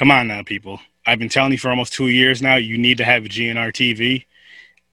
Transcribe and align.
Come 0.00 0.10
on 0.10 0.28
now, 0.28 0.42
people. 0.42 0.80
I've 1.04 1.18
been 1.18 1.28
telling 1.28 1.52
you 1.52 1.58
for 1.58 1.68
almost 1.68 1.92
two 1.92 2.08
years 2.08 2.40
now, 2.40 2.56
you 2.56 2.78
need 2.78 2.96
to 2.96 3.04
have 3.04 3.26
a 3.26 3.28
GNR 3.28 3.70
TV. 3.70 4.24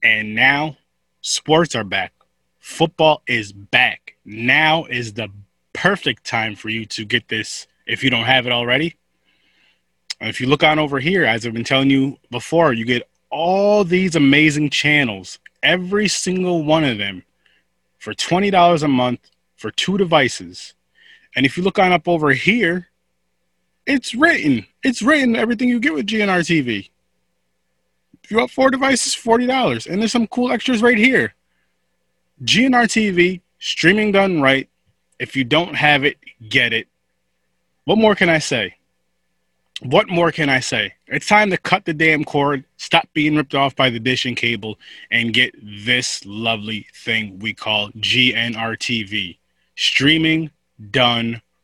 And 0.02 0.34
now 0.34 0.76
sports 1.22 1.74
are 1.74 1.82
back. 1.82 2.12
Football 2.58 3.22
is 3.26 3.50
back. 3.50 4.16
Now 4.26 4.84
is 4.84 5.14
the 5.14 5.30
perfect 5.72 6.24
time 6.24 6.56
for 6.56 6.68
you 6.68 6.84
to 6.84 7.06
get 7.06 7.26
this 7.28 7.66
if 7.86 8.04
you 8.04 8.10
don't 8.10 8.26
have 8.26 8.46
it 8.46 8.52
already. 8.52 8.96
If 10.20 10.42
you 10.42 10.46
look 10.46 10.62
on 10.62 10.78
over 10.78 11.00
here, 11.00 11.24
as 11.24 11.46
I've 11.46 11.54
been 11.54 11.64
telling 11.64 11.88
you 11.88 12.18
before, 12.30 12.74
you 12.74 12.84
get 12.84 13.08
all 13.30 13.84
these 13.84 14.14
amazing 14.14 14.68
channels, 14.68 15.38
every 15.62 16.08
single 16.08 16.64
one 16.64 16.84
of 16.84 16.98
them 16.98 17.24
for 17.96 18.12
$20 18.12 18.82
a 18.82 18.88
month 18.88 19.20
for 19.56 19.70
two 19.70 19.96
devices. 19.96 20.74
And 21.34 21.46
if 21.46 21.56
you 21.56 21.62
look 21.62 21.78
on 21.78 21.92
up 21.92 22.06
over 22.06 22.32
here, 22.32 22.87
it's 23.88 24.14
written. 24.14 24.66
It's 24.84 25.02
written 25.02 25.34
everything 25.34 25.68
you 25.68 25.80
get 25.80 25.94
with 25.94 26.06
GNR 26.06 26.40
TV. 26.40 26.90
If 28.22 28.30
you 28.30 28.36
want 28.36 28.50
four 28.50 28.70
devices, 28.70 29.14
$40. 29.14 29.86
And 29.86 30.00
there's 30.00 30.12
some 30.12 30.26
cool 30.26 30.52
extras 30.52 30.82
right 30.82 30.98
here. 30.98 31.34
GNR 32.44 32.84
TV, 32.84 33.40
streaming 33.58 34.12
done 34.12 34.42
right. 34.42 34.68
If 35.18 35.34
you 35.34 35.42
don't 35.42 35.74
have 35.74 36.04
it, 36.04 36.18
get 36.48 36.72
it. 36.72 36.86
What 37.86 37.96
more 37.96 38.14
can 38.14 38.28
I 38.28 38.38
say? 38.38 38.76
What 39.80 40.08
more 40.08 40.30
can 40.32 40.50
I 40.50 40.60
say? 40.60 40.92
It's 41.06 41.26
time 41.26 41.50
to 41.50 41.56
cut 41.56 41.86
the 41.86 41.94
damn 41.94 42.24
cord, 42.24 42.64
stop 42.76 43.08
being 43.14 43.36
ripped 43.36 43.54
off 43.54 43.74
by 43.74 43.88
the 43.88 43.98
dish 43.98 44.26
and 44.26 44.36
cable, 44.36 44.78
and 45.10 45.32
get 45.32 45.54
this 45.62 46.24
lovely 46.26 46.86
thing 46.94 47.38
we 47.38 47.54
call 47.54 47.88
GNR 47.92 48.76
TV. 48.76 49.38
Streaming 49.76 50.50
done 50.90 51.40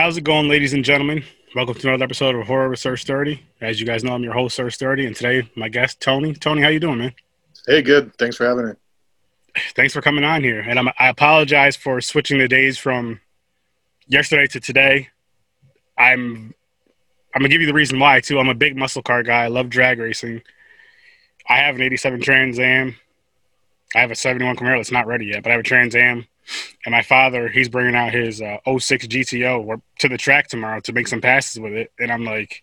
How's 0.00 0.16
it 0.16 0.24
going, 0.24 0.48
ladies 0.48 0.72
and 0.72 0.82
gentlemen? 0.82 1.22
Welcome 1.54 1.74
to 1.74 1.88
another 1.88 2.04
episode 2.04 2.34
of 2.34 2.46
Horror 2.46 2.70
with 2.70 2.78
Sir 2.78 2.96
Sturdy. 2.96 3.44
As 3.60 3.78
you 3.78 3.86
guys 3.86 4.02
know, 4.02 4.14
I'm 4.14 4.22
your 4.22 4.32
host, 4.32 4.56
Sir 4.56 4.70
Sturdy, 4.70 5.04
and 5.04 5.14
today 5.14 5.46
my 5.56 5.68
guest, 5.68 6.00
Tony. 6.00 6.32
Tony, 6.32 6.62
how 6.62 6.68
you 6.68 6.80
doing, 6.80 6.96
man? 6.96 7.14
Hey, 7.66 7.82
good. 7.82 8.16
Thanks 8.16 8.34
for 8.34 8.46
having 8.46 8.68
me. 8.68 8.72
Thanks 9.76 9.92
for 9.92 10.00
coming 10.00 10.24
on 10.24 10.42
here. 10.42 10.60
And 10.60 10.78
I'm, 10.78 10.88
I 10.98 11.08
apologize 11.08 11.76
for 11.76 12.00
switching 12.00 12.38
the 12.38 12.48
days 12.48 12.78
from 12.78 13.20
yesterday 14.06 14.46
to 14.46 14.58
today. 14.58 15.10
I'm 15.98 16.54
I'm 17.34 17.42
gonna 17.42 17.50
give 17.50 17.60
you 17.60 17.66
the 17.66 17.74
reason 17.74 18.00
why 18.00 18.20
too. 18.20 18.38
I'm 18.38 18.48
a 18.48 18.54
big 18.54 18.78
muscle 18.78 19.02
car 19.02 19.22
guy. 19.22 19.44
I 19.44 19.48
love 19.48 19.68
drag 19.68 19.98
racing. 19.98 20.40
I 21.46 21.58
have 21.58 21.74
an 21.74 21.82
'87 21.82 22.22
Trans 22.22 22.58
Am. 22.58 22.96
I 23.94 24.00
have 24.00 24.10
a 24.10 24.16
'71 24.16 24.56
Camaro 24.56 24.78
that's 24.78 24.90
not 24.90 25.06
ready 25.06 25.26
yet, 25.26 25.42
but 25.42 25.50
I 25.50 25.52
have 25.52 25.60
a 25.60 25.62
Trans 25.62 25.94
Am. 25.94 26.26
And 26.84 26.92
my 26.92 27.02
father, 27.02 27.48
he's 27.48 27.68
bringing 27.68 27.94
out 27.94 28.12
his 28.12 28.40
uh, 28.40 28.58
06 28.66 29.06
GTO 29.06 29.80
to 29.98 30.08
the 30.08 30.16
track 30.16 30.48
tomorrow 30.48 30.80
to 30.80 30.92
make 30.92 31.08
some 31.08 31.20
passes 31.20 31.60
with 31.60 31.72
it. 31.72 31.92
And 31.98 32.10
I'm 32.10 32.24
like, 32.24 32.62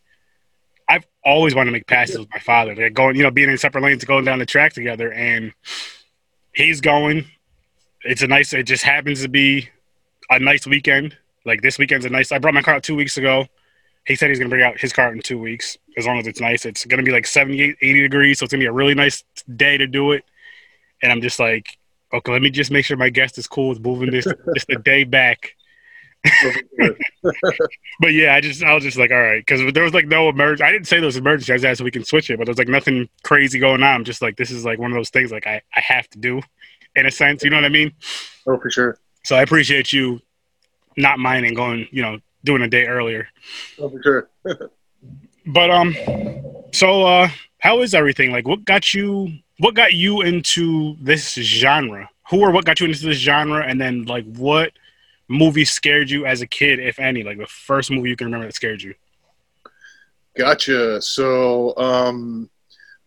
I've 0.90 1.06
always 1.24 1.54
wanted 1.54 1.72
to 1.72 1.74
make 1.74 1.88
passes 1.88 2.18
with 2.18 2.30
my 2.30 2.40
father. 2.40 2.74
They're 2.74 2.90
going, 2.90 3.16
you 3.16 3.24
know, 3.24 3.32
being 3.32 3.50
in 3.50 3.58
separate 3.58 3.84
lanes, 3.84 4.04
going 4.06 4.26
down 4.26 4.40
the 4.40 4.46
track 4.46 4.74
together, 4.74 5.12
and 5.12 5.54
he's 6.54 6.82
going. 6.82 7.26
It's 8.04 8.22
a 8.22 8.28
nice. 8.28 8.54
It 8.54 8.64
just 8.64 8.84
happens 8.84 9.22
to 9.22 9.30
be 9.30 9.70
a 10.30 10.40
nice 10.40 10.66
weekend. 10.66 11.18
Like 11.46 11.62
this 11.62 11.78
weekend's 11.78 12.06
a 12.06 12.10
nice. 12.10 12.32
I 12.32 12.40
brought 12.40 12.54
my 12.54 12.62
car 12.62 12.76
out 12.76 12.84
two 12.84 12.96
weeks 12.96 13.18
ago. 13.18 13.48
He 14.06 14.16
said 14.16 14.30
he's 14.30 14.40
gonna 14.40 14.50
bring 14.50 14.64
out 14.64 14.80
his 14.80 14.94
car 14.94 15.12
in 15.12 15.22
two 15.22 15.40
weeks, 15.40 15.78
as 15.98 16.06
long 16.06 16.20
as 16.20 16.28
it's 16.28 16.40
nice. 16.40 16.66
It's 16.66 16.86
gonna 16.86 17.04
be 17.04 17.12
like 17.12 17.28
78, 17.28 17.76
80 17.82 18.02
degrees, 18.02 18.40
so 18.40 18.46
it's 18.46 18.54
gonna 18.54 18.62
be 18.62 18.68
a 18.68 18.72
really 18.72 18.96
nice 18.96 19.24
day 19.54 19.78
to 19.78 19.88
do 19.88 20.14
it. 20.14 20.24
And 21.02 21.12
I'm 21.12 21.22
just 21.22 21.40
like, 21.40 21.78
okay, 22.14 22.32
let 22.32 22.42
me 22.42 22.50
just 22.50 22.72
make 22.72 22.86
sure 22.86 22.98
my 22.98 23.10
guest 23.10 23.38
is 23.38 23.48
cool 23.48 23.70
with 23.70 23.80
moving 23.80 24.12
this 24.12 24.26
just 24.56 24.70
a 24.70 24.78
day 24.78 25.04
back 25.04 25.56
but 28.00 28.14
yeah, 28.14 28.34
I 28.34 28.42
just 28.42 28.64
I 28.64 28.74
was 28.74 28.84
just 28.84 28.98
like, 28.98 29.12
all 29.12 29.22
right, 29.22 29.46
because 29.46 29.74
there 29.74 29.84
was 29.84 29.94
like 29.94 30.08
no 30.08 30.30
emergency. 30.30 30.64
I 30.64 30.72
didn't 30.72 30.88
say 30.88 30.98
there 30.98 31.06
was 31.06 31.18
emergency. 31.18 31.54
I 31.54 31.58
just 31.58 31.66
asked 31.66 31.78
so 31.80 31.84
we 31.84 31.92
can 31.92 32.04
switch 32.04 32.30
it, 32.30 32.38
but 32.38 32.46
there 32.46 32.52
was 32.52 32.58
like 32.58 32.68
nothing 32.68 33.10
crazy 33.24 33.60
going 33.60 33.84
on. 33.84 33.96
I'm 33.96 34.04
just 34.04 34.22
like, 34.22 34.38
this 34.38 34.52
is 34.52 34.66
like 34.66 34.80
one 34.80 34.92
of 34.92 34.96
those 34.96 35.10
things 35.10 35.32
like 35.32 35.48
I 35.48 35.62
I 35.76 35.82
have 35.82 36.10
to 36.10 36.20
do, 36.20 36.42
in 36.96 37.06
a 37.06 37.12
sense. 37.12 37.44
You 37.44 37.50
know 37.50 37.58
what 37.58 37.66
I 37.66 37.70
mean? 37.70 37.94
Oh, 38.46 38.58
for 38.60 38.70
sure. 38.70 38.98
So 39.24 39.36
I 39.36 39.42
appreciate 39.42 39.94
you 39.94 40.22
not 40.96 41.20
minding 41.20 41.54
going, 41.54 41.88
you 41.92 42.02
know, 42.02 42.20
doing 42.44 42.62
a 42.62 42.68
day 42.68 42.86
earlier. 42.86 43.28
Oh, 43.80 43.90
for 43.90 44.02
sure. 44.02 44.30
but 45.46 45.70
um, 45.70 45.96
so 46.74 47.04
uh, 47.04 47.30
how 47.60 47.82
is 47.82 47.94
everything? 47.94 48.32
Like, 48.32 48.48
what 48.48 48.66
got 48.66 48.94
you? 48.94 49.32
What 49.60 49.76
got 49.76 49.94
you 49.94 50.22
into 50.22 50.96
this 51.02 51.34
genre? 51.34 52.10
Who 52.30 52.42
or 52.42 52.52
what 52.52 52.66
got 52.66 52.80
you 52.80 52.88
into 52.88 53.06
this 53.06 53.18
genre? 53.18 53.66
And 53.66 53.80
then 53.80 54.06
like 54.06 54.26
what? 54.26 54.74
movie 55.28 55.66
scared 55.66 56.10
you 56.10 56.26
as 56.26 56.42
a 56.42 56.48
kid, 56.48 56.80
if 56.80 57.00
any? 57.00 57.24
Like 57.24 57.38
the 57.38 57.48
first 57.48 57.92
movie 57.92 58.10
you 58.10 58.16
can 58.16 58.26
remember 58.26 58.46
that 58.48 58.56
scared 58.56 58.82
you? 58.82 58.94
Gotcha. 60.38 61.02
So, 61.02 61.76
um, 61.78 62.50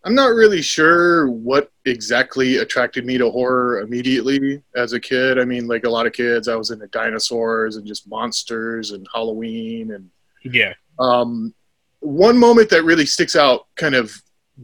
I'm 0.05 0.15
not 0.15 0.29
really 0.29 0.63
sure 0.63 1.29
what 1.29 1.71
exactly 1.85 2.57
attracted 2.57 3.05
me 3.05 3.19
to 3.19 3.31
horror 3.31 3.81
immediately 3.81 4.63
as 4.75 4.95
a 4.95 5.01
kid. 5.01 5.39
I 5.39 5.45
mean, 5.45 5.67
like 5.67 5.85
a 5.85 5.91
lot 5.91 6.07
of 6.07 6.15
kids, 6.15 6.49
I 6.49 6.57
was 6.57 6.71
into 6.71 6.87
dinosaurs 6.87 7.77
and 7.77 7.87
just 7.87 8.09
monsters 8.09 8.93
and 8.93 9.07
Halloween 9.13 9.93
and 9.93 10.11
yeah. 10.43 10.73
Um, 10.99 11.55
one 12.01 12.39
moment 12.39 12.71
that 12.71 12.85
really 12.85 13.05
sticks 13.05 13.37
out, 13.37 13.67
kind 13.77 13.95
of 13.95 14.23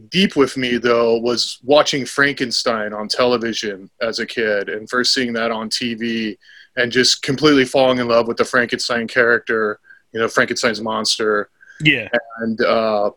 deep 0.09 0.35
with 0.35 0.57
me 0.57 0.77
though, 0.77 1.17
was 1.17 1.59
watching 1.63 2.05
Frankenstein 2.05 2.93
on 2.93 3.07
television 3.07 3.89
as 4.01 4.19
a 4.19 4.25
kid 4.25 4.69
and 4.69 4.89
first 4.89 5.13
seeing 5.13 5.33
that 5.33 5.51
on 5.51 5.69
TV 5.69 6.37
and 6.75 6.91
just 6.91 7.23
completely 7.23 7.65
falling 7.65 7.99
in 7.99 8.07
love 8.07 8.27
with 8.27 8.37
the 8.37 8.45
Frankenstein 8.45 9.07
character, 9.07 9.79
you 10.13 10.19
know, 10.19 10.27
Frankenstein's 10.27 10.81
monster. 10.81 11.49
Yeah. 11.81 12.07
And 12.39 12.61
uh, 12.61 13.11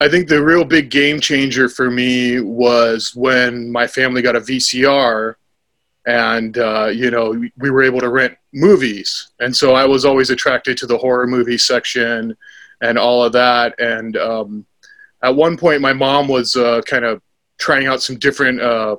I 0.00 0.08
think 0.08 0.28
the 0.28 0.42
real 0.42 0.64
big 0.64 0.90
game 0.90 1.20
changer 1.20 1.68
for 1.68 1.90
me 1.90 2.40
was 2.40 3.14
when 3.14 3.70
my 3.70 3.86
family 3.86 4.22
got 4.22 4.36
a 4.36 4.40
VCR 4.40 5.34
and, 6.06 6.56
uh, 6.56 6.86
you 6.86 7.10
know, 7.10 7.44
we 7.58 7.70
were 7.70 7.82
able 7.82 8.00
to 8.00 8.08
rent 8.08 8.38
movies. 8.54 9.30
And 9.40 9.54
so 9.54 9.74
I 9.74 9.84
was 9.84 10.04
always 10.04 10.30
attracted 10.30 10.78
to 10.78 10.86
the 10.86 10.96
horror 10.96 11.26
movie 11.26 11.58
section 11.58 12.36
and 12.80 12.96
all 12.96 13.24
of 13.24 13.32
that. 13.32 13.78
And 13.80 14.16
um, 14.16 14.66
at 15.22 15.34
one 15.34 15.56
point, 15.56 15.80
my 15.80 15.92
mom 15.92 16.28
was 16.28 16.54
uh, 16.56 16.80
kind 16.82 17.04
of 17.04 17.20
trying 17.58 17.86
out 17.86 18.02
some 18.02 18.18
different 18.18 18.60
uh, 18.60 18.96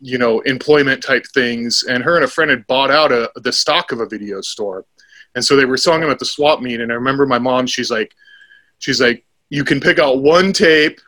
you 0.00 0.18
know 0.18 0.40
employment 0.40 1.02
type 1.02 1.24
things 1.34 1.84
and 1.84 2.02
her 2.02 2.16
and 2.16 2.24
a 2.24 2.28
friend 2.28 2.50
had 2.50 2.66
bought 2.66 2.90
out 2.90 3.12
a, 3.12 3.30
the 3.36 3.52
stock 3.52 3.92
of 3.92 4.00
a 4.00 4.06
video 4.06 4.40
store. 4.40 4.84
And 5.34 5.44
so 5.44 5.54
they 5.54 5.64
were 5.64 5.76
selling 5.76 6.00
them 6.00 6.10
at 6.10 6.18
the 6.18 6.24
swap 6.24 6.60
meet 6.60 6.80
and 6.80 6.90
i 6.90 6.94
remember 6.94 7.24
my 7.24 7.38
mom 7.38 7.66
she's 7.66 7.90
like 7.90 8.14
she's 8.78 9.00
like 9.00 9.24
you 9.48 9.62
can 9.62 9.80
pick 9.80 9.98
out 9.98 10.22
one 10.22 10.52
tape 10.52 11.00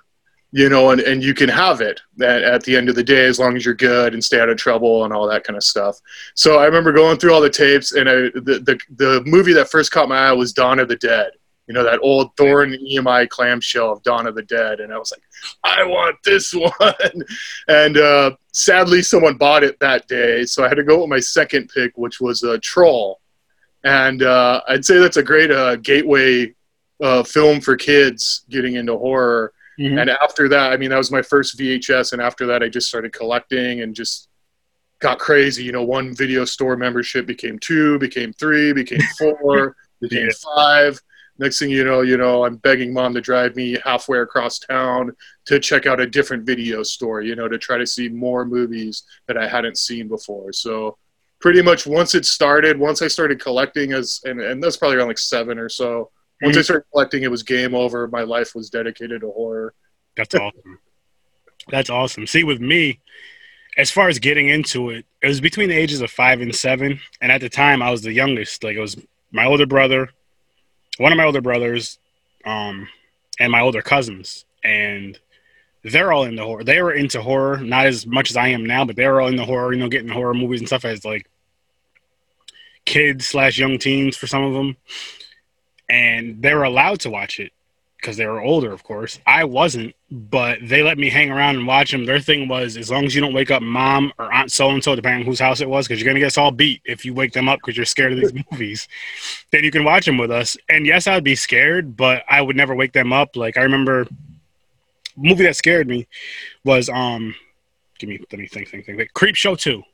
you 0.52 0.68
know 0.68 0.90
and, 0.90 1.00
and 1.00 1.24
you 1.24 1.34
can 1.34 1.48
have 1.48 1.80
it 1.80 2.00
at, 2.20 2.42
at 2.42 2.62
the 2.62 2.76
end 2.76 2.88
of 2.88 2.94
the 2.94 3.02
day 3.02 3.24
as 3.24 3.40
long 3.40 3.56
as 3.56 3.64
you're 3.64 3.74
good 3.74 4.14
and 4.14 4.22
stay 4.22 4.38
out 4.38 4.48
of 4.48 4.58
trouble 4.58 5.04
and 5.04 5.12
all 5.12 5.26
that 5.26 5.42
kind 5.42 5.56
of 5.56 5.64
stuff. 5.64 5.98
So 6.34 6.58
i 6.58 6.66
remember 6.66 6.92
going 6.92 7.18
through 7.18 7.34
all 7.34 7.40
the 7.40 7.50
tapes 7.50 7.92
and 7.92 8.08
I, 8.08 8.14
the, 8.14 8.62
the, 8.64 8.80
the 8.96 9.22
movie 9.26 9.54
that 9.54 9.70
first 9.70 9.90
caught 9.90 10.08
my 10.08 10.28
eye 10.28 10.32
was 10.32 10.52
dawn 10.52 10.78
of 10.78 10.88
the 10.88 10.96
dead 10.96 11.32
you 11.66 11.74
know, 11.74 11.84
that 11.84 12.00
old 12.02 12.36
Thorn 12.36 12.72
EMI 12.72 13.28
clamshell 13.28 13.92
of 13.92 14.02
Dawn 14.02 14.26
of 14.26 14.34
the 14.34 14.42
Dead. 14.42 14.80
And 14.80 14.92
I 14.92 14.98
was 14.98 15.12
like, 15.12 15.22
I 15.64 15.84
want 15.84 16.16
this 16.24 16.52
one. 16.54 17.24
and 17.68 17.96
uh, 17.96 18.32
sadly, 18.52 19.02
someone 19.02 19.36
bought 19.36 19.64
it 19.64 19.78
that 19.80 20.08
day. 20.08 20.44
So 20.44 20.64
I 20.64 20.68
had 20.68 20.74
to 20.74 20.84
go 20.84 21.00
with 21.00 21.08
my 21.08 21.20
second 21.20 21.70
pick, 21.74 21.96
which 21.96 22.20
was 22.20 22.42
a 22.42 22.52
uh, 22.52 22.58
Troll. 22.62 23.20
And 23.84 24.22
uh, 24.22 24.62
I'd 24.68 24.84
say 24.84 24.98
that's 24.98 25.16
a 25.16 25.22
great 25.22 25.50
uh, 25.50 25.76
gateway 25.76 26.54
uh, 27.02 27.22
film 27.22 27.60
for 27.60 27.76
kids 27.76 28.44
getting 28.48 28.76
into 28.76 28.96
horror. 28.96 29.52
Mm-hmm. 29.78 29.98
And 29.98 30.10
after 30.10 30.48
that, 30.48 30.72
I 30.72 30.76
mean, 30.76 30.90
that 30.90 30.98
was 30.98 31.10
my 31.10 31.22
first 31.22 31.58
VHS. 31.58 32.12
And 32.12 32.22
after 32.22 32.46
that, 32.46 32.62
I 32.62 32.68
just 32.68 32.88
started 32.88 33.12
collecting 33.12 33.80
and 33.80 33.94
just 33.94 34.28
got 35.00 35.18
crazy. 35.18 35.64
You 35.64 35.72
know, 35.72 35.82
one 35.82 36.14
video 36.14 36.44
store 36.44 36.76
membership 36.76 37.26
became 37.26 37.58
two, 37.58 37.98
became 37.98 38.32
three, 38.32 38.72
became 38.72 39.00
four, 39.18 39.76
became 40.00 40.28
five 40.56 41.00
Next 41.42 41.58
thing 41.58 41.70
you 41.70 41.82
know, 41.82 42.02
you 42.02 42.16
know, 42.16 42.44
I'm 42.44 42.54
begging 42.54 42.94
mom 42.94 43.14
to 43.14 43.20
drive 43.20 43.56
me 43.56 43.76
halfway 43.84 44.20
across 44.20 44.60
town 44.60 45.10
to 45.46 45.58
check 45.58 45.86
out 45.86 45.98
a 45.98 46.06
different 46.06 46.46
video 46.46 46.84
store, 46.84 47.20
you 47.20 47.34
know, 47.34 47.48
to 47.48 47.58
try 47.58 47.78
to 47.78 47.86
see 47.86 48.08
more 48.08 48.44
movies 48.44 49.02
that 49.26 49.36
I 49.36 49.48
hadn't 49.48 49.76
seen 49.76 50.06
before. 50.06 50.52
So 50.52 50.96
pretty 51.40 51.60
much 51.60 51.84
once 51.84 52.14
it 52.14 52.26
started, 52.26 52.78
once 52.78 53.02
I 53.02 53.08
started 53.08 53.42
collecting 53.42 53.92
as 53.92 54.20
and, 54.24 54.40
and 54.40 54.62
that's 54.62 54.76
probably 54.76 54.98
around 54.98 55.08
like 55.08 55.18
seven 55.18 55.58
or 55.58 55.68
so. 55.68 56.12
Once 56.42 56.56
I 56.56 56.60
Mhm. 56.60 56.64
started 56.64 56.84
collecting, 56.92 57.24
it 57.24 57.30
was 57.32 57.42
game 57.42 57.74
over. 57.74 58.06
My 58.06 58.22
life 58.22 58.54
was 58.54 58.70
dedicated 58.70 59.22
to 59.22 59.30
horror. 59.32 59.74
That's 60.16 60.36
awesome. 60.36 60.78
That's 61.70 61.90
awesome. 61.90 62.28
See, 62.28 62.44
with 62.44 62.60
me, 62.60 63.00
as 63.76 63.90
far 63.90 64.08
as 64.08 64.20
getting 64.20 64.48
into 64.48 64.90
it, 64.90 65.06
it 65.20 65.26
was 65.26 65.40
between 65.40 65.70
the 65.70 65.76
ages 65.76 66.02
of 66.02 66.10
five 66.12 66.40
and 66.40 66.54
seven. 66.54 67.00
And 67.20 67.32
at 67.32 67.40
the 67.40 67.48
time, 67.48 67.82
I 67.82 67.90
was 67.90 68.02
the 68.02 68.12
youngest. 68.12 68.62
Like, 68.62 68.76
it 68.76 68.80
was 68.80 68.96
my 69.32 69.44
older 69.44 69.66
brother, 69.66 70.10
one 70.98 71.12
of 71.12 71.18
my 71.18 71.24
older 71.24 71.40
brothers, 71.40 71.98
um, 72.44 72.88
and 73.38 73.52
my 73.52 73.60
older 73.60 73.82
cousins. 73.82 74.44
And 74.64 75.18
they're 75.82 76.12
all 76.12 76.24
into 76.24 76.44
horror. 76.44 76.64
They 76.64 76.80
were 76.82 76.92
into 76.92 77.22
horror, 77.22 77.58
not 77.58 77.86
as 77.86 78.06
much 78.06 78.30
as 78.30 78.36
I 78.36 78.48
am 78.48 78.64
now, 78.64 78.84
but 78.84 78.96
they 78.96 79.06
were 79.08 79.20
all 79.20 79.28
into 79.28 79.44
horror, 79.44 79.72
you 79.72 79.80
know, 79.80 79.88
getting 79.88 80.08
horror 80.08 80.34
movies 80.34 80.60
and 80.60 80.68
stuff 80.68 80.84
as 80.84 81.04
like 81.04 81.28
kids 82.84 83.26
slash 83.26 83.58
young 83.58 83.78
teens 83.78 84.16
for 84.16 84.26
some 84.26 84.44
of 84.44 84.52
them. 84.52 84.76
And 85.88 86.40
they 86.40 86.54
were 86.54 86.64
allowed 86.64 87.00
to 87.00 87.10
watch 87.10 87.40
it 87.40 87.52
because 88.02 88.16
they 88.16 88.26
were 88.26 88.42
older, 88.42 88.72
of 88.72 88.82
course. 88.82 89.20
I 89.28 89.44
wasn't, 89.44 89.94
but 90.10 90.58
they 90.60 90.82
let 90.82 90.98
me 90.98 91.08
hang 91.08 91.30
around 91.30 91.54
and 91.56 91.66
watch 91.68 91.92
them. 91.92 92.04
Their 92.04 92.18
thing 92.18 92.48
was 92.48 92.76
as 92.76 92.90
long 92.90 93.04
as 93.04 93.14
you 93.14 93.20
don't 93.20 93.32
wake 93.32 93.52
up 93.52 93.62
mom 93.62 94.12
or 94.18 94.30
aunt 94.34 94.50
so 94.50 94.68
and 94.70 94.82
so, 94.82 94.96
depending 94.96 95.20
on 95.20 95.26
whose 95.26 95.38
house 95.38 95.60
it 95.60 95.68
was, 95.68 95.86
because 95.86 96.00
you're 96.02 96.10
gonna 96.10 96.18
get 96.18 96.26
us 96.26 96.36
all 96.36 96.50
beat 96.50 96.82
if 96.84 97.04
you 97.04 97.14
wake 97.14 97.32
them 97.32 97.48
up 97.48 97.60
because 97.60 97.76
you're 97.76 97.86
scared 97.86 98.12
of 98.12 98.18
these 98.18 98.34
movies. 98.50 98.88
Then 99.52 99.62
you 99.62 99.70
can 99.70 99.84
watch 99.84 100.04
them 100.04 100.18
with 100.18 100.32
us. 100.32 100.56
And 100.68 100.84
yes, 100.84 101.06
I'd 101.06 101.22
be 101.22 101.36
scared, 101.36 101.96
but 101.96 102.24
I 102.28 102.42
would 102.42 102.56
never 102.56 102.74
wake 102.74 102.92
them 102.92 103.12
up. 103.12 103.36
Like 103.36 103.56
I 103.56 103.62
remember, 103.62 104.08
movie 105.16 105.44
that 105.44 105.54
scared 105.56 105.86
me 105.86 106.08
was 106.64 106.88
um, 106.88 107.36
give 108.00 108.08
me 108.10 108.18
let 108.32 108.40
me 108.40 108.48
think 108.48 108.68
think 108.68 108.84
think. 108.84 108.98
think. 108.98 109.12
Creepshow 109.12 109.56
two, 109.56 109.84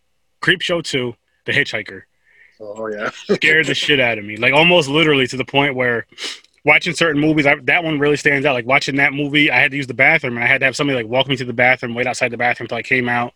Creepshow 0.41 0.83
two, 0.83 1.15
The 1.45 1.53
Hitchhiker 1.53 2.03
Oh 2.61 2.89
yeah. 2.89 3.11
scared 3.13 3.67
the 3.67 3.75
shit 3.75 4.01
out 4.01 4.19
of 4.19 4.25
me. 4.25 4.37
Like 4.37 4.55
almost 4.55 4.89
literally 4.89 5.27
to 5.29 5.37
the 5.37 5.45
point 5.45 5.75
where 5.77 6.07
watching 6.69 6.93
certain 6.93 7.19
movies, 7.19 7.47
I, 7.47 7.55
that 7.63 7.83
one 7.83 7.99
really 7.99 8.19
stands 8.19 8.45
out. 8.45 8.53
Like 8.53 8.67
watching 8.67 8.97
that 8.97 9.15
movie, 9.15 9.51
I 9.51 9.59
had 9.59 9.71
to 9.71 9.77
use 9.79 9.87
the 9.87 9.95
bathroom 9.95 10.37
and 10.37 10.45
I 10.45 10.47
had 10.47 10.59
to 10.61 10.67
have 10.67 10.77
somebody 10.77 10.99
like 11.03 11.11
walk 11.11 11.27
me 11.27 11.35
to 11.37 11.45
the 11.47 11.55
bathroom, 11.55 11.95
wait 11.95 12.07
outside 12.07 12.31
the 12.31 12.37
bathroom 12.37 12.67
until 12.67 12.77
I 12.77 12.83
came 12.83 13.09
out, 13.09 13.33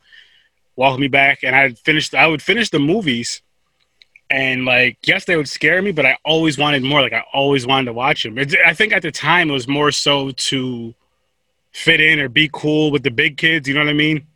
walk 0.76 0.98
me 0.98 1.08
back, 1.08 1.42
and 1.42 1.56
I 1.56 1.70
finished. 1.70 2.14
I 2.14 2.26
would 2.26 2.42
finish 2.42 2.68
the 2.68 2.78
movies, 2.78 3.40
and 4.30 4.66
like 4.66 4.98
yes, 5.06 5.24
they 5.24 5.36
would 5.36 5.48
scare 5.48 5.80
me, 5.80 5.92
but 5.92 6.04
I 6.04 6.18
always 6.26 6.58
wanted 6.58 6.82
more. 6.82 7.00
Like 7.00 7.14
I 7.14 7.24
always 7.32 7.66
wanted 7.66 7.86
to 7.86 7.94
watch 7.94 8.22
them. 8.22 8.36
It, 8.36 8.54
I 8.66 8.74
think 8.74 8.92
at 8.92 9.00
the 9.00 9.10
time 9.10 9.48
it 9.48 9.54
was 9.54 9.66
more 9.66 9.90
so 9.90 10.30
to 10.30 10.94
fit 11.72 12.02
in 12.02 12.20
or 12.20 12.28
be 12.28 12.50
cool 12.52 12.90
with 12.90 13.02
the 13.02 13.10
big 13.10 13.38
kids. 13.38 13.66
You 13.66 13.72
know 13.72 13.80
what 13.80 13.88
I 13.88 13.94
mean? 13.94 14.26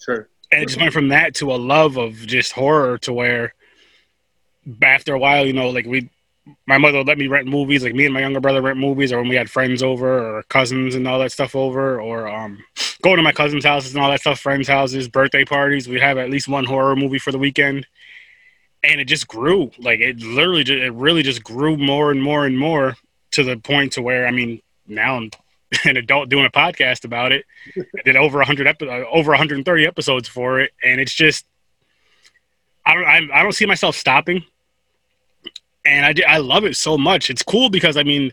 Sure. 0.00 0.28
and 0.50 0.64
it 0.64 0.66
just 0.66 0.80
went 0.80 0.92
from 0.92 1.08
that 1.08 1.36
to 1.36 1.52
a 1.52 1.54
love 1.54 1.96
of 1.96 2.14
just 2.26 2.50
horror 2.50 2.98
to 2.98 3.12
where 3.12 3.54
after 4.82 5.14
a 5.14 5.18
while 5.18 5.46
you 5.46 5.52
know 5.52 5.70
like 5.70 5.86
we 5.86 6.10
my 6.66 6.78
mother 6.78 6.98
would 6.98 7.06
let 7.06 7.18
me 7.18 7.28
rent 7.28 7.46
movies 7.46 7.84
like 7.84 7.94
me 7.94 8.04
and 8.04 8.14
my 8.14 8.20
younger 8.20 8.40
brother 8.40 8.60
rent 8.60 8.78
movies 8.78 9.12
or 9.12 9.18
when 9.18 9.28
we 9.28 9.36
had 9.36 9.50
friends 9.50 9.82
over 9.82 10.38
or 10.38 10.42
cousins 10.44 10.94
and 10.94 11.06
all 11.06 11.18
that 11.18 11.32
stuff 11.32 11.54
over 11.54 12.00
or 12.00 12.28
um 12.28 12.58
going 13.02 13.16
to 13.16 13.22
my 13.22 13.32
cousins 13.32 13.64
houses 13.64 13.94
and 13.94 14.02
all 14.02 14.10
that 14.10 14.20
stuff 14.20 14.40
friends 14.40 14.66
houses 14.66 15.08
birthday 15.08 15.44
parties 15.44 15.88
we'd 15.88 16.02
have 16.02 16.18
at 16.18 16.30
least 16.30 16.48
one 16.48 16.64
horror 16.64 16.96
movie 16.96 17.18
for 17.18 17.32
the 17.32 17.38
weekend. 17.38 17.86
And 18.84 19.00
it 19.00 19.04
just 19.04 19.28
grew. 19.28 19.70
Like 19.78 20.00
it 20.00 20.20
literally 20.20 20.64
just, 20.64 20.82
it 20.82 20.92
really 20.92 21.22
just 21.22 21.44
grew 21.44 21.76
more 21.76 22.10
and 22.10 22.20
more 22.20 22.44
and 22.44 22.58
more 22.58 22.96
to 23.30 23.44
the 23.44 23.56
point 23.56 23.92
to 23.92 24.02
where 24.02 24.26
i 24.26 24.30
mean 24.30 24.60
now 24.86 25.16
i'm 25.16 25.30
an 25.84 25.96
adult 25.96 26.28
doing 26.28 26.44
a 26.44 26.50
podcast 26.50 27.04
about 27.04 27.32
it. 27.32 27.46
I 27.76 28.02
did 28.04 28.16
over 28.16 28.38
100 28.38 28.66
epi- 28.66 28.88
uh, 28.88 29.04
over 29.10 29.30
130 29.30 29.86
episodes 29.86 30.28
for 30.28 30.60
it. 30.60 30.72
And 30.82 31.00
it's 31.00 31.14
just 31.14 31.46
I 32.84 32.94
don't 32.94 33.04
I, 33.04 33.40
I 33.40 33.42
don't 33.42 33.52
see 33.52 33.64
myself 33.64 33.96
stopping 33.96 34.44
and 35.84 36.06
I 36.06 36.34
I 36.34 36.38
love 36.38 36.64
it 36.64 36.76
so 36.76 36.96
much. 36.96 37.30
It's 37.30 37.42
cool 37.42 37.70
because 37.70 37.96
I 37.96 38.02
mean 38.02 38.32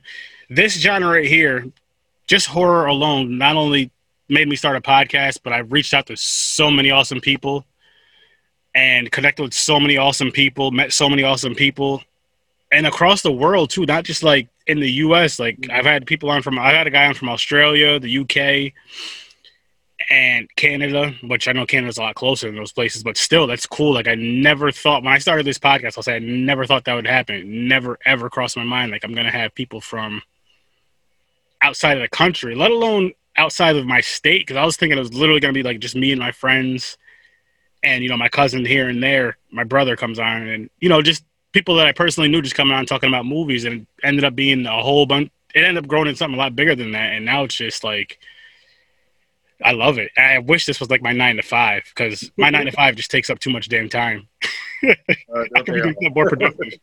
this 0.50 0.74
genre 0.80 1.10
right 1.10 1.28
here 1.28 1.72
just 2.28 2.48
horror 2.48 2.86
alone 2.86 3.38
not 3.38 3.56
only 3.56 3.92
made 4.28 4.48
me 4.48 4.56
start 4.56 4.76
a 4.76 4.82
podcast 4.82 5.40
but 5.44 5.54
I've 5.54 5.72
reached 5.72 5.94
out 5.94 6.08
to 6.08 6.18
so 6.18 6.70
many 6.70 6.92
awesome 6.92 7.22
people 7.22 7.66
and 8.76 9.12
connected 9.12 9.44
with 9.44 9.54
so 9.54 9.80
many 9.80 9.98
awesome 9.98 10.32
people 10.32 10.72
met 10.72 10.94
so 10.94 11.10
many 11.10 11.24
awesome 11.24 11.56
people 11.56 12.04
and 12.72 12.86
across 12.86 13.22
the 13.22 13.32
world 13.32 13.70
too 13.70 13.86
not 13.86 14.04
just 14.04 14.24
like 14.24 14.48
in 14.68 14.80
the 14.80 14.92
US 15.04 15.40
like 15.40 15.60
mm-hmm. 15.60 15.72
I've 15.72 15.86
had 15.86 16.06
people 16.06 16.30
on 16.30 16.42
from 16.42 16.60
I 16.60 16.72
had 16.72 16.88
a 16.88 16.92
guy 16.92 17.06
on 17.06 17.14
from 17.14 17.30
Australia 17.30 18.00
the 18.00 18.20
UK 18.20 18.74
and 20.10 20.54
Canada, 20.56 21.14
which 21.22 21.48
I 21.48 21.52
know 21.52 21.66
Canada's 21.66 22.00
a 22.00 22.02
lot 22.02 22.16
closer 22.16 22.48
than 22.48 22.56
those 22.56 22.72
places, 22.72 23.04
but 23.04 23.16
still, 23.16 23.46
that's 23.46 23.68
cool. 23.68 23.94
Like 23.94 24.08
I 24.08 24.16
never 24.16 24.72
thought 24.72 25.04
when 25.04 25.14
I 25.14 25.20
started 25.20 25.46
this 25.46 25.60
podcast, 25.60 25.98
I'll 25.98 26.04
say 26.04 26.16
I 26.16 26.20
never 26.20 26.66
thought 26.66 26.86
that 26.86 26.96
would 26.96 27.06
happen. 27.08 27.68
Never 27.68 28.00
ever 28.06 28.30
crossed 28.30 28.58
my 28.58 28.64
mind. 28.64 28.92
Like 28.92 29.04
I'm 29.04 29.14
gonna 29.14 29.32
have 29.32 29.54
people 29.54 29.82
from 29.82 30.22
outside 31.62 31.98
of 31.98 32.02
the 32.02 32.10
country, 32.10 32.56
let 32.56 32.72
alone 32.72 33.14
outside 33.36 33.76
of 33.76 33.86
my 33.86 34.02
state, 34.02 34.42
because 34.42 34.58
I 34.58 34.66
was 34.66 34.78
thinking 34.78 34.98
it 34.98 35.02
was 35.02 35.14
literally 35.14 35.42
gonna 35.42 35.54
be 35.54 35.64
like 35.64 35.80
just 35.80 35.96
me 35.96 36.12
and 36.12 36.20
my 36.20 36.32
friends, 36.32 36.98
and 37.84 38.04
you 38.04 38.10
know 38.10 38.18
my 38.18 38.30
cousin 38.30 38.66
here 38.66 38.90
and 38.90 39.04
there. 39.04 39.38
My 39.52 39.64
brother 39.64 39.96
comes 39.96 40.18
on, 40.18 40.48
and 40.48 40.70
you 40.80 40.90
know 40.90 41.04
just 41.04 41.24
people 41.52 41.76
that 41.76 41.88
I 41.88 41.92
personally 41.92 42.30
knew 42.30 42.42
just 42.42 42.56
coming 42.56 42.76
on 42.76 42.88
talking 42.88 43.10
about 43.10 43.28
movies, 43.28 43.64
and 43.66 43.86
ended 44.04 44.24
up 44.24 44.36
being 44.36 44.66
a 44.66 44.82
whole 44.82 45.06
bunch. 45.06 45.30
It 45.54 45.64
ended 45.64 45.84
up 45.84 45.88
growing 45.88 46.08
into 46.08 46.18
something 46.18 46.36
a 46.36 46.42
lot 46.42 46.56
bigger 46.56 46.76
than 46.76 46.94
that, 46.94 47.14
and 47.14 47.26
now 47.26 47.44
it's 47.44 47.56
just 47.56 47.84
like. 47.84 48.18
I 49.64 49.72
love 49.72 49.98
it. 49.98 50.12
I 50.18 50.40
wish 50.40 50.66
this 50.66 50.80
was 50.80 50.90
like 50.90 51.02
my 51.02 51.12
nine 51.12 51.36
to 51.36 51.42
five 51.42 51.84
because 51.86 52.32
my 52.38 52.50
nine 52.50 52.66
to 52.66 52.72
five 52.72 52.96
just 52.96 53.12
takes 53.12 53.30
up 53.30 53.40
too 53.40 53.50
much 53.50 53.68
damn 53.68 53.90
time. 53.90 54.28
Uh, 54.84 54.94
I 55.56 55.62
could 55.62 55.74
be 55.74 55.96
yeah. 56.02 56.10
more 56.10 56.30
productive. 56.30 56.74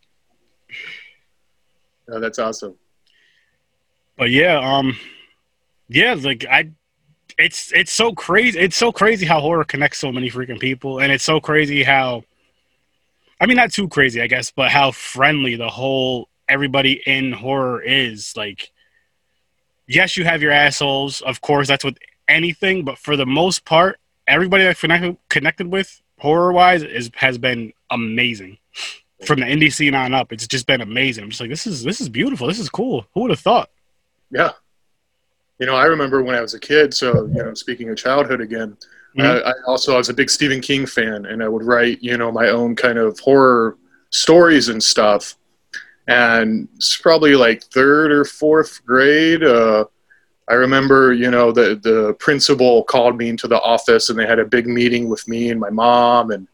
Yeah, 2.09 2.19
that's 2.21 2.39
awesome. 2.39 2.77
But 4.19 4.31
yeah, 4.31 4.59
um, 4.59 4.99
yeah, 5.89 6.15
like 6.15 6.45
I, 6.51 6.71
it's 7.39 7.73
it's 7.73 7.93
so 7.93 8.13
crazy. 8.13 8.59
It's 8.59 8.77
so 8.77 8.93
crazy 8.93 9.27
how 9.27 9.41
horror 9.41 9.65
connects 9.65 9.99
so 9.99 10.13
many 10.13 10.31
freaking 10.31 10.61
people, 10.61 11.01
and 11.01 11.13
it's 11.13 11.25
so 11.25 11.41
crazy 11.41 11.83
how, 11.83 12.25
I 13.41 13.47
mean, 13.47 13.57
not 13.57 13.73
too 13.73 13.89
crazy, 13.89 14.21
I 14.21 14.27
guess, 14.27 14.51
but 14.51 14.71
how 14.71 14.91
friendly 14.91 15.57
the 15.57 15.69
whole 15.69 16.29
everybody 16.49 17.03
in 17.07 17.33
horror 17.33 17.83
is. 17.83 18.35
Like, 18.37 18.71
yes, 19.87 20.17
you 20.17 20.25
have 20.25 20.43
your 20.43 20.53
assholes, 20.53 21.21
of 21.21 21.41
course. 21.41 21.69
That's 21.69 21.85
with 21.85 21.99
anything, 22.29 22.85
but 22.85 22.99
for 22.99 23.17
the 23.17 23.27
most 23.27 23.65
part, 23.65 23.99
everybody 24.27 24.67
I've 24.67 24.79
connected 24.81 25.17
connected 25.29 25.67
with 25.69 26.01
horror 26.19 26.53
wise 26.53 26.83
is 26.83 27.11
has 27.15 27.39
been 27.39 27.73
amazing. 27.91 28.59
From 29.25 29.41
the 29.41 29.47
indie 29.47 29.73
scene 29.73 29.95
on 29.95 30.13
up, 30.13 30.31
it's 30.33 30.47
just 30.47 30.67
been 30.67 30.83
amazing. 30.83 31.25
I'm 31.25 31.31
just 31.31 31.41
like, 31.41 31.49
this 31.51 31.67
is 31.67 31.83
this 31.83 32.01
is 32.01 32.09
beautiful. 32.09 32.47
This 32.47 32.59
is 32.59 32.69
cool. 32.69 33.07
Who 33.15 33.23
would 33.23 33.31
have 33.31 33.41
thought? 33.41 33.71
Yeah. 34.31 34.51
You 35.59 35.65
know, 35.67 35.75
I 35.75 35.85
remember 35.87 36.23
when 36.23 36.35
I 36.35 36.43
was 36.43 36.53
a 36.53 36.61
kid. 36.61 36.93
So, 36.93 37.25
you 37.27 37.43
know, 37.43 37.55
speaking 37.55 37.89
of 37.89 37.97
childhood 37.97 38.41
again, 38.43 38.77
Mhm. 39.17 39.43
I, 39.47 39.51
I 39.51 39.55
also 39.67 39.95
I 39.95 39.97
was 39.97 40.11
a 40.11 40.15
big 40.15 40.29
Stephen 40.29 40.61
King 40.61 40.85
fan, 40.85 41.25
and 41.25 41.43
I 41.43 41.49
would 41.49 41.63
write, 41.63 42.03
you 42.03 42.19
know, 42.19 42.31
my 42.31 42.49
own 42.49 42.77
kind 42.77 42.99
of 42.99 43.19
horror 43.21 43.79
stories 44.11 44.69
and 44.69 44.83
stuff. 44.83 45.37
And 46.07 46.69
it's 46.77 46.99
probably 46.99 47.35
like 47.35 47.63
third 47.65 48.13
or 48.13 48.25
fourth 48.27 48.85
grade. 48.85 49.43
Uh, 49.43 49.87
I 50.49 50.55
remember, 50.55 51.13
you 51.13 51.31
know, 51.31 51.53
the 51.53 51.77
the 51.83 52.15
principal 52.15 52.85
called 52.85 53.17
me 53.17 53.29
into 53.29 53.49
the 53.49 53.61
office, 53.61 54.11
and 54.11 54.19
they 54.19 54.27
had 54.27 54.39
a 54.39 54.45
big 54.45 54.67
meeting 54.67 55.09
with 55.09 55.27
me 55.27 55.51
and 55.51 55.61
my 55.61 55.71
mom, 55.71 56.31
and 56.31 56.47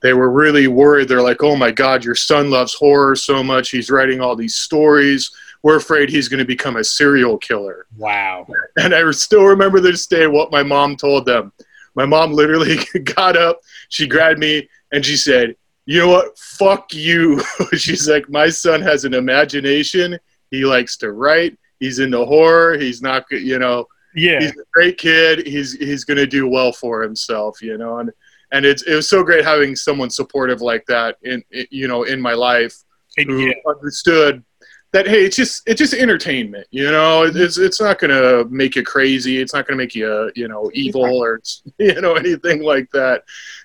they 0.00 0.12
were 0.12 0.30
really 0.30 0.68
worried. 0.68 1.08
They're 1.08 1.22
like, 1.22 1.42
"Oh 1.42 1.56
my 1.56 1.70
God, 1.70 2.04
your 2.04 2.14
son 2.14 2.50
loves 2.50 2.74
horror 2.74 3.16
so 3.16 3.42
much. 3.42 3.70
He's 3.70 3.90
writing 3.90 4.20
all 4.20 4.36
these 4.36 4.54
stories. 4.54 5.30
We're 5.62 5.76
afraid 5.76 6.08
he's 6.08 6.28
going 6.28 6.38
to 6.38 6.44
become 6.44 6.76
a 6.76 6.84
serial 6.84 7.38
killer." 7.38 7.86
Wow. 7.96 8.46
And 8.76 8.94
I 8.94 9.10
still 9.10 9.44
remember 9.44 9.80
this 9.80 10.06
day 10.06 10.26
what 10.26 10.52
my 10.52 10.62
mom 10.62 10.96
told 10.96 11.26
them. 11.26 11.52
My 11.94 12.06
mom 12.06 12.32
literally 12.32 12.78
got 13.04 13.36
up, 13.36 13.60
she 13.88 14.06
grabbed 14.06 14.38
me, 14.38 14.68
and 14.92 15.04
she 15.04 15.16
said, 15.16 15.56
You 15.86 16.00
know 16.00 16.08
what? 16.08 16.38
Fuck 16.38 16.94
you. 16.94 17.42
She's 17.72 18.08
like, 18.08 18.28
My 18.28 18.48
son 18.48 18.80
has 18.82 19.04
an 19.04 19.14
imagination. 19.14 20.18
He 20.50 20.64
likes 20.64 20.96
to 20.98 21.12
write. 21.12 21.58
He's 21.82 21.98
into 21.98 22.24
horror. 22.24 22.78
He's 22.78 23.02
not, 23.02 23.24
you 23.30 23.58
know, 23.58 23.86
Yeah. 24.14 24.40
he's 24.40 24.52
a 24.52 24.64
great 24.72 24.98
kid. 24.98 25.46
He's 25.46 25.72
he's 25.72 26.04
going 26.04 26.18
to 26.18 26.26
do 26.26 26.46
well 26.46 26.72
for 26.72 27.02
himself, 27.02 27.60
you 27.60 27.76
know. 27.76 27.98
And 27.98 28.10
and 28.52 28.64
it's 28.64 28.82
it 28.82 28.94
was 28.94 29.08
so 29.08 29.24
great 29.24 29.44
having 29.44 29.74
someone 29.74 30.10
supportive 30.10 30.60
like 30.60 30.84
that 30.86 31.16
in 31.22 31.42
you 31.70 31.88
know 31.88 32.04
in 32.04 32.20
my 32.20 32.34
life 32.34 32.76
who 33.16 33.46
yeah. 33.46 33.54
understood 33.66 34.44
that 34.92 35.06
hey 35.06 35.24
it's 35.24 35.36
just 35.36 35.62
it's 35.66 35.78
just 35.78 35.94
entertainment 35.94 36.66
you 36.70 36.90
know 36.90 37.22
it's 37.24 37.58
it's 37.58 37.80
not 37.80 37.98
gonna 37.98 38.44
make 38.50 38.76
you 38.76 38.82
crazy 38.82 39.38
it's 39.40 39.54
not 39.54 39.66
gonna 39.66 39.76
make 39.76 39.94
you 39.94 40.06
uh, 40.06 40.30
you 40.34 40.48
know 40.48 40.70
evil 40.74 41.04
or 41.22 41.40
you 41.78 42.00
know 42.00 42.14
anything 42.14 42.62
like 42.62 42.88
that 42.92 43.22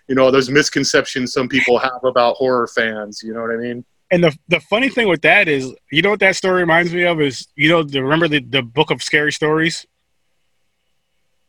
you 0.07 0.15
know 0.15 0.31
those 0.31 0.49
misconceptions 0.49 1.33
some 1.33 1.49
people 1.49 1.77
have 1.77 2.03
about 2.03 2.37
horror 2.37 2.67
fans 2.67 3.21
you 3.21 3.33
know 3.33 3.41
what 3.41 3.51
i 3.51 3.57
mean 3.57 3.83
And 4.09 4.23
the 4.23 4.37
the 4.47 4.59
funny 4.61 4.89
thing 4.89 5.07
with 5.07 5.21
that 5.23 5.47
is, 5.47 5.73
you 5.91 6.01
know 6.01 6.11
what 6.11 6.21
that 6.21 6.35
story 6.35 6.61
reminds 6.61 6.93
me 6.93 7.03
of 7.03 7.19
is, 7.19 7.47
you 7.55 7.69
know, 7.69 7.83
the, 7.83 8.01
remember 8.01 8.27
the 8.27 8.39
the 8.39 8.61
book 8.61 8.91
of 8.91 9.03
scary 9.03 9.31
stories. 9.31 9.85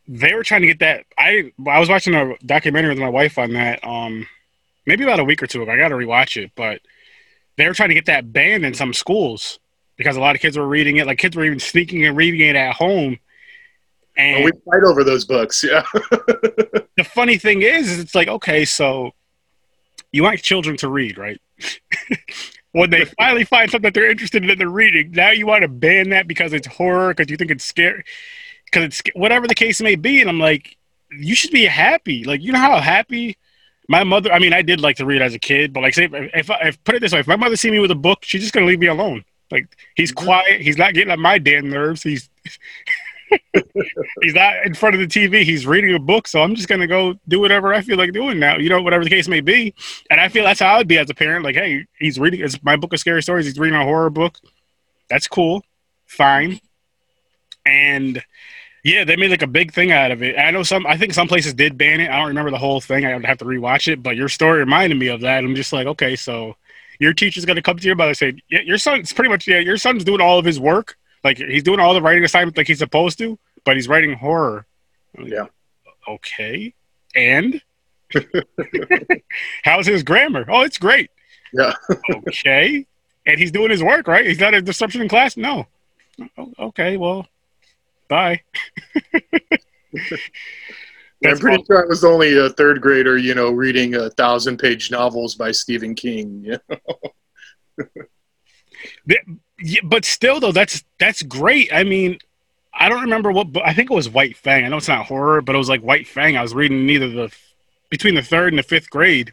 They 0.09 0.35
were 0.35 0.43
trying 0.43 0.62
to 0.62 0.67
get 0.67 0.81
that. 0.81 1.05
I 1.17 1.53
I 1.67 1.79
was 1.79 1.88
watching 1.88 2.15
a 2.15 2.35
documentary 2.45 2.91
with 2.91 2.99
my 2.99 3.09
wife 3.09 3.38
on 3.38 3.53
that. 3.53 3.85
Um, 3.85 4.27
maybe 4.87 5.05
about 5.05 5.21
a 5.21 5.25
week 5.25 5.43
or 5.43 5.47
two 5.47 5.62
ago. 5.62 5.71
I 5.71 5.77
got 5.77 5.88
to 5.88 5.95
rewatch 5.95 6.43
it, 6.43 6.50
but 6.57 6.81
they 7.57 7.67
were 7.69 7.75
trying 7.75 7.91
to 7.91 7.95
get 7.95 8.07
that 8.07 8.33
banned 8.33 8.65
in 8.65 8.75
some 8.75 8.93
schools 8.93 9.61
because 9.97 10.17
a 10.17 10.21
lot 10.21 10.35
of 10.35 10.41
kids 10.41 10.57
were 10.57 10.67
reading 10.67 10.97
it. 10.97 11.07
Like 11.07 11.19
kids 11.19 11.37
were 11.37 11.45
even 11.45 11.61
sneaking 11.61 12.07
and 12.07 12.17
reading 12.17 12.41
it 12.41 12.57
at 12.57 12.75
home. 12.75 13.19
And 14.17 14.45
we 14.45 14.50
fight 14.65 14.83
over 14.85 15.05
those 15.05 15.25
books. 15.25 15.62
Yeah. 15.62 15.85
the 15.93 17.05
funny 17.15 17.37
thing 17.38 17.62
is, 17.62 17.88
is 17.91 17.99
it's 18.00 18.15
like 18.15 18.29
okay, 18.29 18.65
so 18.65 19.12
you 20.12 20.23
want 20.23 20.43
children 20.43 20.77
to 20.79 20.88
read, 20.88 21.19
right? 21.19 21.41
when 22.73 22.91
they 22.91 23.05
finally 23.05 23.45
find 23.45 23.71
something 23.71 23.83
that 23.87 23.95
they're 23.95 24.11
interested 24.11 24.49
in, 24.49 24.59
they're 24.59 24.69
reading. 24.69 25.12
Now 25.12 25.31
you 25.31 25.47
want 25.47 25.62
to 25.62 25.69
ban 25.69 26.11
that 26.11 26.29
because 26.29 26.53
it's 26.53 26.67
horror, 26.67 27.15
because 27.15 27.31
you 27.31 27.37
think 27.37 27.50
it's 27.50 27.65
scary, 27.65 28.05
because 28.65 28.85
it's 28.85 29.03
whatever 29.15 29.47
the 29.47 29.55
case 29.55 29.81
may 29.81 29.97
be. 29.97 30.21
And 30.21 30.29
I'm 30.31 30.38
like, 30.41 30.77
you 31.11 31.35
should 31.35 31.50
be 31.50 31.65
happy. 31.67 32.25
Like 32.25 32.43
you 32.43 32.53
know 32.53 32.59
how 32.59 32.79
happy 32.81 33.37
my 33.88 34.05
mother. 34.05 34.33
I 34.33 34.38
mean, 34.38 34.53
I 34.53 34.62
did 34.62 34.81
like 34.81 34.97
to 34.97 35.07
read 35.07 35.23
as 35.23 35.35
a 35.35 35.38
kid, 35.38 35.73
but 35.73 35.83
like, 35.83 35.95
say 35.95 36.05
if, 36.05 36.12
if, 36.35 36.50
if 36.62 36.85
put 36.85 36.95
it 36.95 37.00
this 37.00 37.12
way, 37.12 37.21
if 37.21 37.27
my 37.27 37.37
mother 37.37 37.57
see 37.57 37.71
me 37.71 37.79
with 37.79 37.91
a 37.91 37.95
book, 37.97 38.21
she's 38.23 38.43
just 38.43 38.53
gonna 38.53 38.67
leave 38.67 38.81
me 38.81 38.87
alone. 38.87 39.25
Like 39.50 39.77
he's 39.95 40.12
Mm-hmm. 40.12 40.25
quiet. 40.27 40.61
He's 40.61 40.77
not 40.79 40.95
getting 40.95 41.11
on 41.11 41.21
my 41.21 41.38
damn 41.38 41.69
nerves. 41.71 42.03
He's 42.03 42.29
he's 44.23 44.35
not 44.35 44.64
in 44.64 44.75
front 44.75 44.94
of 44.94 45.00
the 45.00 45.06
TV. 45.06 45.42
He's 45.42 45.66
reading 45.66 45.94
a 45.94 45.99
book. 45.99 46.28
So 46.28 46.42
I'm 46.42 46.54
just 46.54 46.68
gonna 46.68 46.87
go 46.87 47.14
do 47.28 47.40
whatever 47.40 47.73
I 47.75 47.82
feel 47.82 47.97
like 47.97 48.12
doing 48.12 48.38
now. 48.38 48.56
You 48.56 48.68
know, 48.68 48.82
whatever 48.82 49.04
the 49.04 49.11
case 49.11 49.28
may 49.28 49.40
be. 49.40 49.75
And 50.11 50.20
I 50.20 50.28
feel 50.28 50.44
that's 50.44 50.61
how 50.61 50.76
I'd 50.76 50.88
be 50.88 50.99
as 50.99 51.11
a 51.11 51.14
parent. 51.14 51.44
Like, 51.44 51.56
hey, 51.56 51.87
he's 51.99 52.18
reading. 52.18 52.40
It's 52.40 52.62
my 52.62 52.76
book 52.76 52.92
of 52.92 53.00
scary 53.00 53.23
stories. 53.23 53.47
He's 53.47 53.58
reading 53.58 53.78
a 53.78 53.85
horror 53.85 54.11
book. 54.11 54.37
That's 55.11 55.28
cool. 55.28 55.62
Fine. 56.06 56.61
And 57.66 58.23
yeah, 58.85 59.04
they 59.04 59.16
made 59.16 59.30
like 59.30 59.42
a 59.42 59.47
big 59.47 59.73
thing 59.73 59.92
out 59.92 60.11
of 60.11 60.23
it. 60.23 60.38
I 60.38 60.50
know 60.50 60.62
some. 60.62 60.87
I 60.87 60.97
think 60.97 61.12
some 61.12 61.28
places 61.28 61.54
did 61.54 61.76
ban 61.76 62.00
it. 62.00 62.11
I 62.11 62.16
don't 62.16 62.28
remember 62.28 62.50
the 62.50 62.58
whole 62.58 62.80
thing. 62.80 63.04
I 63.04 63.14
would 63.14 63.25
have 63.25 63.38
to 63.38 63.44
rewatch 63.44 63.92
it. 63.92 64.02
But 64.02 64.16
your 64.16 64.28
story 64.28 64.61
reminded 64.61 64.99
me 64.99 65.08
of 65.08 65.20
that. 65.23 65.44
I'm 65.44 65.54
just 65.54 65.73
like, 65.73 65.87
okay, 65.87 66.16
so 66.16 66.56
your 66.99 67.12
teacher's 67.12 67.44
gonna 67.44 67.62
come 67.62 67.76
to 67.76 67.87
your 67.87 67.97
mother 67.97 68.11
and 68.11 68.16
say, 68.16 68.35
yeah, 68.49 68.61
your 68.61 68.78
son's 68.78 69.12
pretty 69.12 69.28
much 69.28 69.47
yeah, 69.47 69.58
your 69.58 69.76
son's 69.76 70.04
doing 70.04 70.20
all 70.20 70.38
of 70.38 70.44
his 70.44 70.58
work. 70.58 70.97
Like 71.28 71.37
he's 71.37 71.62
doing 71.62 71.78
all 71.78 71.92
the 71.92 72.00
writing 72.00 72.25
assignments 72.25 72.56
like 72.56 72.66
he's 72.66 72.78
supposed 72.78 73.18
to, 73.18 73.38
but 73.66 73.76
he's 73.76 73.87
writing 73.87 74.14
horror. 74.14 74.64
Like, 75.14 75.28
Yeah. 75.28 75.44
Okay. 76.08 76.73
And 77.14 77.61
how's 79.62 79.87
his 79.87 80.02
grammar? 80.02 80.47
Oh, 80.49 80.62
it's 80.62 80.78
great. 80.78 81.11
Yeah. 81.52 81.75
okay. 82.28 82.87
And 83.26 83.38
he's 83.38 83.50
doing 83.50 83.68
his 83.70 83.82
work, 83.82 84.08
right? 84.08 84.25
He's 84.25 84.40
not 84.40 84.54
a 84.54 84.62
disruption 84.62 85.02
in 85.02 85.08
class? 85.11 85.37
No. 85.37 85.66
Oh, 86.38 86.50
okay, 86.58 86.97
well, 86.97 87.26
bye. 88.08 88.40
I'm 91.26 91.38
pretty 91.38 91.62
sure 91.66 91.85
I 91.85 91.87
was 91.87 92.04
only 92.04 92.38
a 92.38 92.49
third 92.49 92.80
grader, 92.80 93.18
you 93.18 93.35
know, 93.35 93.50
reading 93.50 93.97
a 93.97 94.08
thousand 94.08 94.56
page 94.56 94.90
novels 94.90 95.35
by 95.35 95.50
Stephen 95.52 95.94
King. 95.94 96.42
Yeah. 96.42 96.56
Yeah, 99.61 99.81
but 99.85 100.05
still 100.05 100.41
though 100.41 100.53
that's 100.53 100.85
that's 100.99 101.23
great. 101.23 101.73
I 101.73 101.85
mean 101.85 102.19
i 102.81 102.88
don't 102.88 103.00
remember 103.00 103.33
what 103.33 103.49
i 103.65 103.73
think 103.73 103.91
it 103.91 103.95
was 103.95 104.09
white 104.09 104.37
fang. 104.37 104.65
I 104.65 104.69
know 104.69 104.77
it's 104.77 104.88
not 104.88 105.07
horror 105.07 105.41
but 105.43 105.55
it 105.55 105.59
was 105.59 105.69
like 105.69 105.81
white 105.81 106.07
fang. 106.07 106.37
I 106.37 106.43
was 106.43 106.55
reading 106.55 106.87
neither 106.87 107.09
the 107.09 107.35
between 107.91 108.15
the 108.15 108.23
third 108.23 108.53
and 108.53 108.59
the 108.59 108.62
fifth 108.62 108.91
grade. 108.91 109.33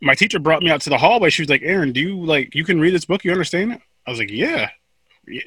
My 0.00 0.14
teacher 0.14 0.38
brought 0.38 0.62
me 0.62 0.70
out 0.70 0.80
to 0.82 0.90
the 0.90 0.98
hallway. 0.98 1.30
She 1.30 1.42
was 1.42 1.48
like 1.48 1.62
aaron 1.62 1.92
do 1.92 2.00
you 2.00 2.24
like 2.24 2.54
you 2.54 2.64
can 2.64 2.80
read 2.80 2.94
this 2.94 3.04
book? 3.04 3.24
You 3.24 3.32
understand 3.32 3.72
it? 3.72 3.80
I 4.06 4.10
was 4.10 4.18
like 4.18 4.30
yeah 4.30 4.70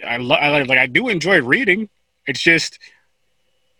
i, 0.07 0.17
lo- 0.17 0.35
I 0.35 0.49
like 0.49 0.67
like 0.67 0.79
i 0.79 0.87
do 0.87 1.09
enjoy 1.09 1.41
reading. 1.41 1.89
It's 2.27 2.41
just 2.41 2.79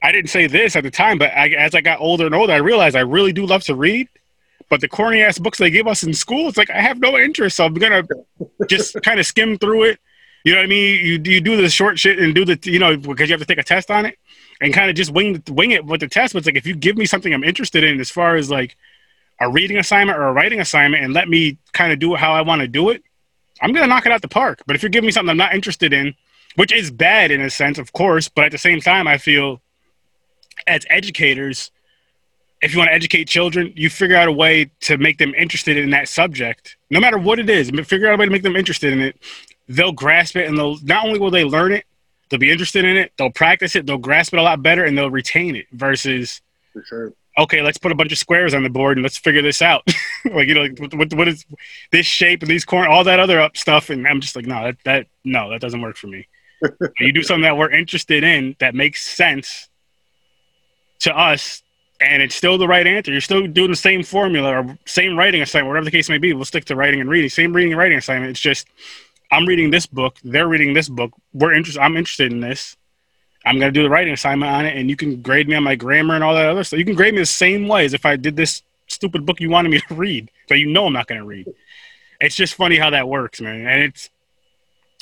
i 0.04 0.12
didn't 0.12 0.30
say 0.30 0.46
this 0.46 0.76
at 0.76 0.84
the 0.84 0.92
time 0.92 1.18
but 1.18 1.32
I, 1.32 1.48
as 1.50 1.74
i 1.74 1.82
got 1.82 2.00
older 2.00 2.26
and 2.28 2.36
older 2.36 2.54
i 2.54 2.58
realized 2.58 2.96
i 2.96 3.00
really 3.00 3.34
do 3.34 3.46
love 3.46 3.64
to 3.64 3.76
read 3.76 4.08
but 4.70 4.82
the 4.82 4.88
corny 4.88 5.22
ass 5.22 5.38
books 5.40 5.58
they 5.58 5.70
give 5.70 5.88
us 5.88 6.04
in 6.04 6.14
school 6.14 6.48
it's 6.48 6.58
like 6.58 6.70
i 6.70 6.82
have 6.82 7.00
no 7.00 7.18
interest 7.18 7.58
so 7.58 7.66
i'm 7.66 7.74
gonna 7.74 8.04
just 8.68 8.96
kind 9.04 9.20
of 9.20 9.26
skim 9.26 9.58
through 9.58 9.84
it. 9.84 10.00
You 10.44 10.54
know 10.54 10.60
what 10.60 10.66
I 10.66 10.68
mean? 10.68 11.06
You 11.06 11.22
you 11.24 11.42
do 11.42 11.58
the 11.60 11.70
short 11.70 11.98
shit 11.98 12.20
and 12.20 12.36
do 12.36 12.46
the 12.46 12.60
you 12.64 12.78
know 12.78 12.96
because 12.98 13.30
you 13.30 13.34
have 13.34 13.42
to 13.42 13.48
take 13.48 13.58
a 13.58 13.64
test 13.64 13.90
on 13.90 14.06
it 14.06 14.18
and 14.62 14.74
kind 14.74 14.90
of 14.90 14.96
just 14.96 15.12
wing 15.12 15.42
wing 15.50 15.72
it 15.72 15.86
with 15.86 16.02
the 16.02 16.08
test. 16.08 16.34
But 16.34 16.40
it's 16.40 16.48
like 16.48 16.56
if 16.56 16.68
you 16.68 16.76
give 16.76 16.98
me 16.98 17.06
something 17.06 17.34
I'm 17.34 17.44
interested 17.44 17.84
in 17.84 18.00
as 18.00 18.12
far 18.12 18.36
as 18.36 18.52
like 18.52 18.78
a 19.42 19.50
reading 19.50 19.78
assignment 19.78 20.18
or 20.20 20.28
a 20.28 20.34
writing 20.34 20.62
assignment 20.62 21.04
and 21.04 21.14
let 21.14 21.28
me 21.28 21.58
kind 21.74 21.92
of 21.92 22.00
do 22.00 22.14
it 22.14 22.20
how 22.20 22.34
I 22.34 22.42
want 22.42 22.62
to 22.62 22.68
do 22.68 22.90
it, 22.90 23.04
I'm 23.62 23.74
gonna 23.74 23.88
knock 23.88 24.06
it 24.06 24.12
out 24.12 24.22
the 24.22 24.28
park. 24.28 24.62
But 24.68 24.76
if 24.76 24.84
you're 24.84 24.92
giving 24.92 25.08
me 25.08 25.12
something 25.12 25.32
I'm 25.32 25.38
not 25.38 25.56
interested 25.56 25.94
in, 25.94 26.14
which 26.58 26.72
is 26.72 26.92
bad 26.92 27.32
in 27.32 27.42
a 27.42 27.50
sense, 27.50 27.80
of 27.80 27.92
course, 27.92 28.30
but 28.30 28.46
at 28.46 28.52
the 28.52 28.60
same 28.60 28.82
time, 28.82 29.08
I 29.08 29.18
feel 29.18 29.62
as 30.68 30.86
educators, 30.92 31.72
if 32.62 32.74
you 32.74 32.80
want 32.80 32.90
to 32.90 32.94
educate 32.94 33.26
children, 33.26 33.74
you 33.76 33.90
figure 33.90 34.16
out 34.16 34.28
a 34.28 34.32
way 34.32 34.72
to 34.82 34.98
make 34.98 35.18
them 35.18 35.34
interested 35.36 35.78
in 35.78 35.90
that 35.92 36.08
subject, 36.08 36.78
no 36.90 37.00
matter 37.00 37.18
what 37.18 37.40
it 37.40 37.50
is. 37.50 37.72
but 37.72 37.86
Figure 37.86 38.08
out 38.08 38.16
a 38.16 38.18
way 38.18 38.26
to 38.26 38.32
make 38.32 38.44
them 38.44 38.56
interested 38.56 38.94
in 38.94 39.02
it. 39.02 39.18
They'll 39.68 39.92
grasp 39.92 40.36
it, 40.36 40.48
and 40.48 40.58
they'll 40.58 40.78
not 40.84 41.06
only 41.06 41.20
will 41.20 41.32
they 41.32 41.44
learn 41.44 41.72
it, 41.72 41.86
they'll 42.30 42.40
be 42.40 42.52
interested 42.52 42.86
in 42.86 42.98
it. 42.98 43.12
They'll 43.18 43.32
practice 43.32 43.76
it. 43.76 43.86
They'll 43.86 43.98
grasp 43.98 44.34
it 44.34 44.40
a 44.40 44.44
lot 44.44 44.62
better, 44.62 44.84
and 44.84 44.98
they'll 44.98 45.12
retain 45.12 45.56
it. 45.56 45.66
Versus, 45.72 46.42
sure. 46.86 47.14
okay, 47.38 47.62
let's 47.62 47.78
put 47.78 47.92
a 47.92 47.96
bunch 47.96 48.12
of 48.12 48.18
squares 48.18 48.54
on 48.54 48.64
the 48.64 48.70
board 48.70 48.98
and 48.98 49.04
let's 49.04 49.18
figure 49.18 49.42
this 49.42 49.62
out. 49.62 49.84
like 50.26 50.48
you 50.48 50.54
know, 50.54 50.64
like, 50.64 50.94
what, 50.94 51.14
what 51.14 51.28
is 51.28 51.46
this 51.92 52.06
shape 52.06 52.42
and 52.42 52.50
these 52.50 52.66
corner, 52.66 52.88
all 52.88 53.04
that 53.04 53.20
other 53.20 53.40
up 53.40 53.58
stuff, 53.58 53.90
and 53.90 54.08
I'm 54.08 54.22
just 54.22 54.36
like, 54.36 54.46
no, 54.46 54.64
that 54.64 54.78
that 54.86 55.08
no, 55.24 55.50
that 55.50 55.62
doesn't 55.62 55.82
work 55.82 55.98
for 55.98 56.08
me. 56.08 56.28
you 57.00 57.12
do 57.12 57.22
something 57.22 57.44
that 57.44 57.58
we're 57.58 57.72
interested 57.72 58.24
in 58.24 58.56
that 58.60 58.76
makes 58.76 59.06
sense 59.06 59.70
to 61.00 61.16
us 61.16 61.62
and 62.02 62.22
it's 62.22 62.36
still 62.36 62.58
the 62.58 62.68
right 62.68 62.86
answer. 62.86 63.12
You're 63.12 63.22
still 63.22 63.48
doing 63.48 63.70
the 63.70 63.76
same 63.76 64.04
formula 64.04 64.62
or 64.62 64.78
same 64.86 65.18
writing 65.18 65.42
assignment, 65.42 65.70
whatever 65.70 65.86
the 65.86 65.92
case 65.92 66.10
may 66.10 66.18
be. 66.18 66.34
We'll 66.34 66.46
stick 66.46 66.66
to 66.66 66.76
writing 66.76 67.00
and 67.00 67.10
reading. 67.10 67.30
Same 67.30 67.54
reading 67.54 67.72
and 67.72 67.80
writing 67.80 67.98
assignment. 67.98 68.32
It's 68.32 68.40
just 68.40 68.68
I'm 69.32 69.46
reading 69.46 69.72
this 69.72 69.86
book, 69.86 70.18
they're 70.24 70.48
reading 70.48 70.74
this 70.74 70.90
book. 70.90 71.12
We're 71.34 71.54
interested. 71.54 71.82
I'm 71.82 71.98
interested 71.98 72.32
in 72.32 72.40
this. 72.42 72.78
I'm 73.46 73.60
gonna 73.60 73.72
do 73.72 73.84
the 73.84 73.90
writing 73.90 74.14
assignment 74.14 74.52
on 74.52 74.66
it, 74.66 74.76
and 74.76 74.90
you 74.90 74.96
can 74.96 75.22
grade 75.22 75.48
me 75.48 75.56
on 75.56 75.64
my 75.64 75.76
grammar 75.76 76.16
and 76.16 76.24
all 76.24 76.34
that 76.34 76.50
other 76.50 76.64
stuff. 76.64 76.80
You 76.80 76.86
can 76.86 76.96
grade 76.96 77.14
me 77.14 77.20
the 77.20 77.26
same 77.26 77.68
way 77.68 77.86
as 77.86 77.94
if 77.94 78.06
I 78.06 78.16
did 78.16 78.36
this 78.36 78.64
stupid 78.88 79.26
book 79.26 79.40
you 79.40 79.50
wanted 79.50 79.70
me 79.70 79.80
to 79.88 79.96
read, 79.96 80.32
but 80.48 80.58
you 80.60 80.68
know 80.68 80.88
I'm 80.88 80.94
not 80.94 81.08
gonna 81.08 81.26
read. 81.26 81.48
It's 82.20 82.36
just 82.36 82.56
funny 82.56 82.78
how 82.78 82.90
that 82.90 83.08
works, 83.08 83.42
man. 83.42 83.68
And 83.68 83.84
it's 83.84 84.10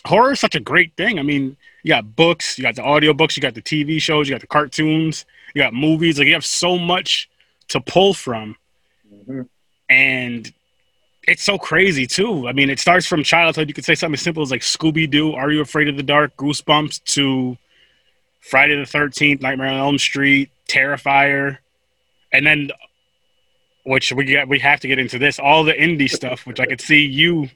horror 0.06 0.34
is 0.34 0.40
such 0.40 0.56
a 0.56 0.60
great 0.60 0.96
thing. 0.96 1.20
I 1.20 1.24
mean, 1.24 1.58
you 1.84 1.90
got 1.90 2.16
books, 2.16 2.58
you 2.58 2.64
got 2.64 2.76
the 2.76 2.84
audio 2.84 3.14
books, 3.14 3.38
you 3.38 3.42
got 3.42 3.56
the 3.56 3.62
TV 3.62 4.02
shows, 4.02 4.28
you 4.28 4.36
got 4.36 4.42
the 4.42 4.48
cartoons, 4.48 5.26
you 5.54 5.62
got 5.62 5.74
movies. 5.74 6.18
Like 6.18 6.28
you 6.28 6.34
have 6.34 6.46
so 6.46 6.78
much 6.78 7.30
to 7.70 7.80
pull 7.80 8.14
from, 8.14 8.56
Mhm. 9.28 9.48
and 9.90 10.54
it's 11.28 11.44
so 11.44 11.58
crazy 11.58 12.06
too. 12.08 12.48
I 12.48 12.52
mean, 12.54 12.70
it 12.70 12.80
starts 12.80 13.06
from 13.06 13.24
childhood. 13.24 13.68
You 13.68 13.74
could 13.74 13.86
say 13.86 13.96
something 13.96 14.16
as 14.16 14.22
simple 14.22 14.44
as 14.44 14.52
like 14.52 14.62
Scooby 14.62 15.10
Doo, 15.10 15.34
Are 15.34 15.52
You 15.52 15.62
Afraid 15.62 15.88
of 15.88 15.96
the 15.98 16.04
Dark, 16.04 16.36
Goosebumps, 16.38 17.04
to 17.16 17.58
Friday 18.42 18.76
the 18.76 18.86
Thirteenth, 18.86 19.42
Nightmare 19.42 19.68
on 19.70 19.78
Elm 19.78 19.98
Street, 19.98 20.50
Terrifier, 20.68 21.60
and 22.34 22.46
then 22.46 22.72
which 23.86 24.12
we 24.12 24.26
get 24.26 24.48
we 24.48 24.60
have 24.60 24.80
to 24.82 24.88
get 24.88 24.98
into 25.00 25.18
this 25.20 25.40
all 25.40 25.64
the 25.64 25.74
indie 25.74 26.10
stuff, 26.10 26.46
which 26.46 26.60
I 26.60 26.66
could 26.66 26.82
see 26.82 27.06
you 27.06 27.50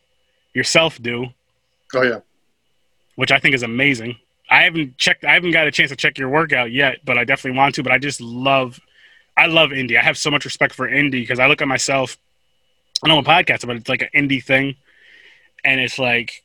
yourself 0.54 1.01
do 1.01 1.27
Oh 1.94 2.01
yeah. 2.04 2.20
which 3.16 3.32
I 3.32 3.39
think 3.39 3.54
is 3.56 3.63
amazing. 3.63 4.18
I 4.50 4.63
haven't 4.63 4.98
checked. 4.98 5.25
I 5.25 5.34
haven't 5.34 5.51
got 5.51 5.68
a 5.68 5.72
chance 5.72 5.89
to 5.89 5.96
check 5.96 6.18
your 6.18 6.30
workout 6.30 6.72
yet, 6.72 7.00
but 7.04 7.18
I 7.18 7.24
definitely 7.24 7.58
want 7.58 7.75
to. 7.75 7.84
But 7.84 7.92
I 7.92 7.98
just 7.98 8.22
love, 8.22 8.80
I 9.36 9.48
love 9.48 9.72
indie. 9.72 9.98
I 10.00 10.04
have 10.04 10.18
so 10.18 10.32
much 10.32 10.46
respect 10.46 10.74
for 10.74 10.88
indie 10.88 11.12
because 11.12 11.39
I 11.39 11.48
look 11.48 11.62
at 11.62 11.68
myself. 11.68 12.18
I 13.04 13.10
know 13.10 13.20
a 13.20 13.24
podcast, 13.24 13.66
but 13.68 13.75
it's 13.75 13.89
like 13.89 14.01
an 14.01 14.10
indie 14.16 14.44
thing, 14.44 14.75
and 15.63 15.80
it's 15.80 16.00
like, 16.00 16.44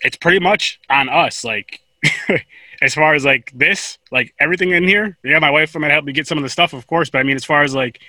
it's 0.00 0.16
pretty 0.16 0.38
much 0.38 0.80
on 0.88 1.08
us. 1.08 1.44
Like, 1.44 1.80
as 2.82 2.94
far 2.94 3.14
as 3.14 3.24
like 3.24 3.50
this, 3.54 3.98
like 4.10 4.34
everything 4.38 4.70
in 4.70 4.84
here. 4.84 5.18
Yeah, 5.22 5.38
my 5.38 5.50
wife 5.50 5.74
might 5.76 5.90
help 5.90 6.04
me 6.04 6.12
get 6.12 6.26
some 6.26 6.38
of 6.38 6.44
the 6.44 6.48
stuff, 6.48 6.72
of 6.72 6.86
course. 6.86 7.10
But 7.10 7.18
I 7.18 7.22
mean, 7.24 7.36
as 7.36 7.44
far 7.44 7.62
as 7.62 7.74
like, 7.74 8.00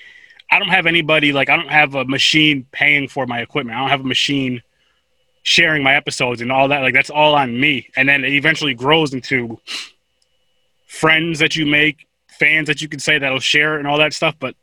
I 0.52 0.60
don't 0.60 0.70
have 0.70 0.86
anybody. 0.86 1.34
Like, 1.34 1.50
I 1.50 1.58
don't 1.58 1.70
have 1.72 1.96
a 1.96 2.06
machine 2.06 2.68
paying 2.72 3.08
for 3.08 3.26
my 3.26 3.42
equipment. 3.42 3.78
I 3.78 3.82
don't 3.82 3.90
have 3.90 4.02
a 4.02 4.08
machine 4.08 4.62
sharing 5.44 5.84
my 5.84 5.96
episodes 5.96 6.42
and 6.42 6.52
all 6.52 6.68
that 6.68 6.82
like 6.82 6.94
that's 6.94 7.10
all 7.10 7.36
on 7.36 7.60
me. 7.60 7.90
And 7.96 8.08
then 8.08 8.24
it 8.24 8.34
eventually 8.34 8.74
grows 8.74 9.14
into 9.14 9.60
friends 10.88 11.40
that 11.40 11.56
you 11.56 11.66
make 11.66 12.08
fans 12.28 12.68
that 12.68 12.82
you 12.82 12.88
can 12.88 13.00
say 13.00 13.18
that'll 13.18 13.40
share 13.40 13.78
and 13.78 13.88
all 13.88 13.98
that 13.98 14.14
stuff 14.14 14.36
but 14.40 14.56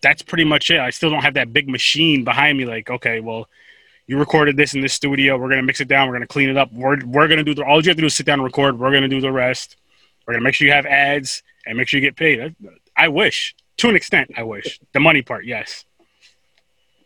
that's 0.00 0.22
pretty 0.22 0.44
much 0.44 0.70
it. 0.70 0.80
I 0.80 0.90
still 0.90 1.10
don't 1.10 1.22
have 1.22 1.34
that 1.34 1.52
big 1.52 1.68
machine 1.68 2.24
behind 2.24 2.58
me 2.58 2.64
like 2.64 2.90
okay 2.90 3.20
well 3.20 3.48
you 4.06 4.18
recorded 4.18 4.56
this 4.56 4.74
in 4.74 4.80
this 4.80 4.94
studio 4.94 5.36
we're 5.36 5.50
to 5.50 5.62
mix 5.62 5.80
it 5.80 5.88
down 5.88 6.08
we're 6.08 6.18
to 6.18 6.26
clean 6.26 6.48
it 6.48 6.56
up 6.56 6.72
we're, 6.72 7.04
we're 7.04 7.28
to 7.28 7.44
do 7.44 7.54
the 7.54 7.64
all 7.64 7.82
you 7.82 7.88
have 7.88 7.96
to 7.96 8.02
do 8.02 8.06
is 8.06 8.14
sit 8.14 8.26
down 8.26 8.40
and 8.40 8.44
record 8.44 8.78
we're 8.78 8.90
to 8.90 9.08
do 9.08 9.20
the 9.20 9.30
rest 9.30 9.76
we're 10.28 10.34
to 10.34 10.40
make 10.40 10.54
sure 10.54 10.66
you 10.66 10.72
have 10.72 10.86
ads 10.86 11.42
and 11.68 11.76
make 11.76 11.88
sure 11.88 11.98
you 11.98 12.06
get 12.06 12.16
paid. 12.16 12.40
I, 12.40 13.04
I 13.04 13.08
wish 13.08 13.54
to 13.78 13.88
an 13.88 13.96
extent 13.96 14.32
i 14.36 14.42
wish. 14.42 14.80
The 14.92 15.00
money 15.00 15.22
part 15.22 15.44
yes. 15.44 15.84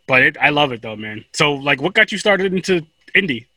But 0.07 0.23
it, 0.23 0.37
I 0.39 0.49
love 0.49 0.71
it 0.71 0.81
though, 0.81 0.95
man. 0.95 1.23
So 1.33 1.53
like, 1.53 1.81
what 1.81 1.93
got 1.93 2.11
you 2.11 2.17
started 2.17 2.53
into 2.53 2.85
indie? 3.15 3.47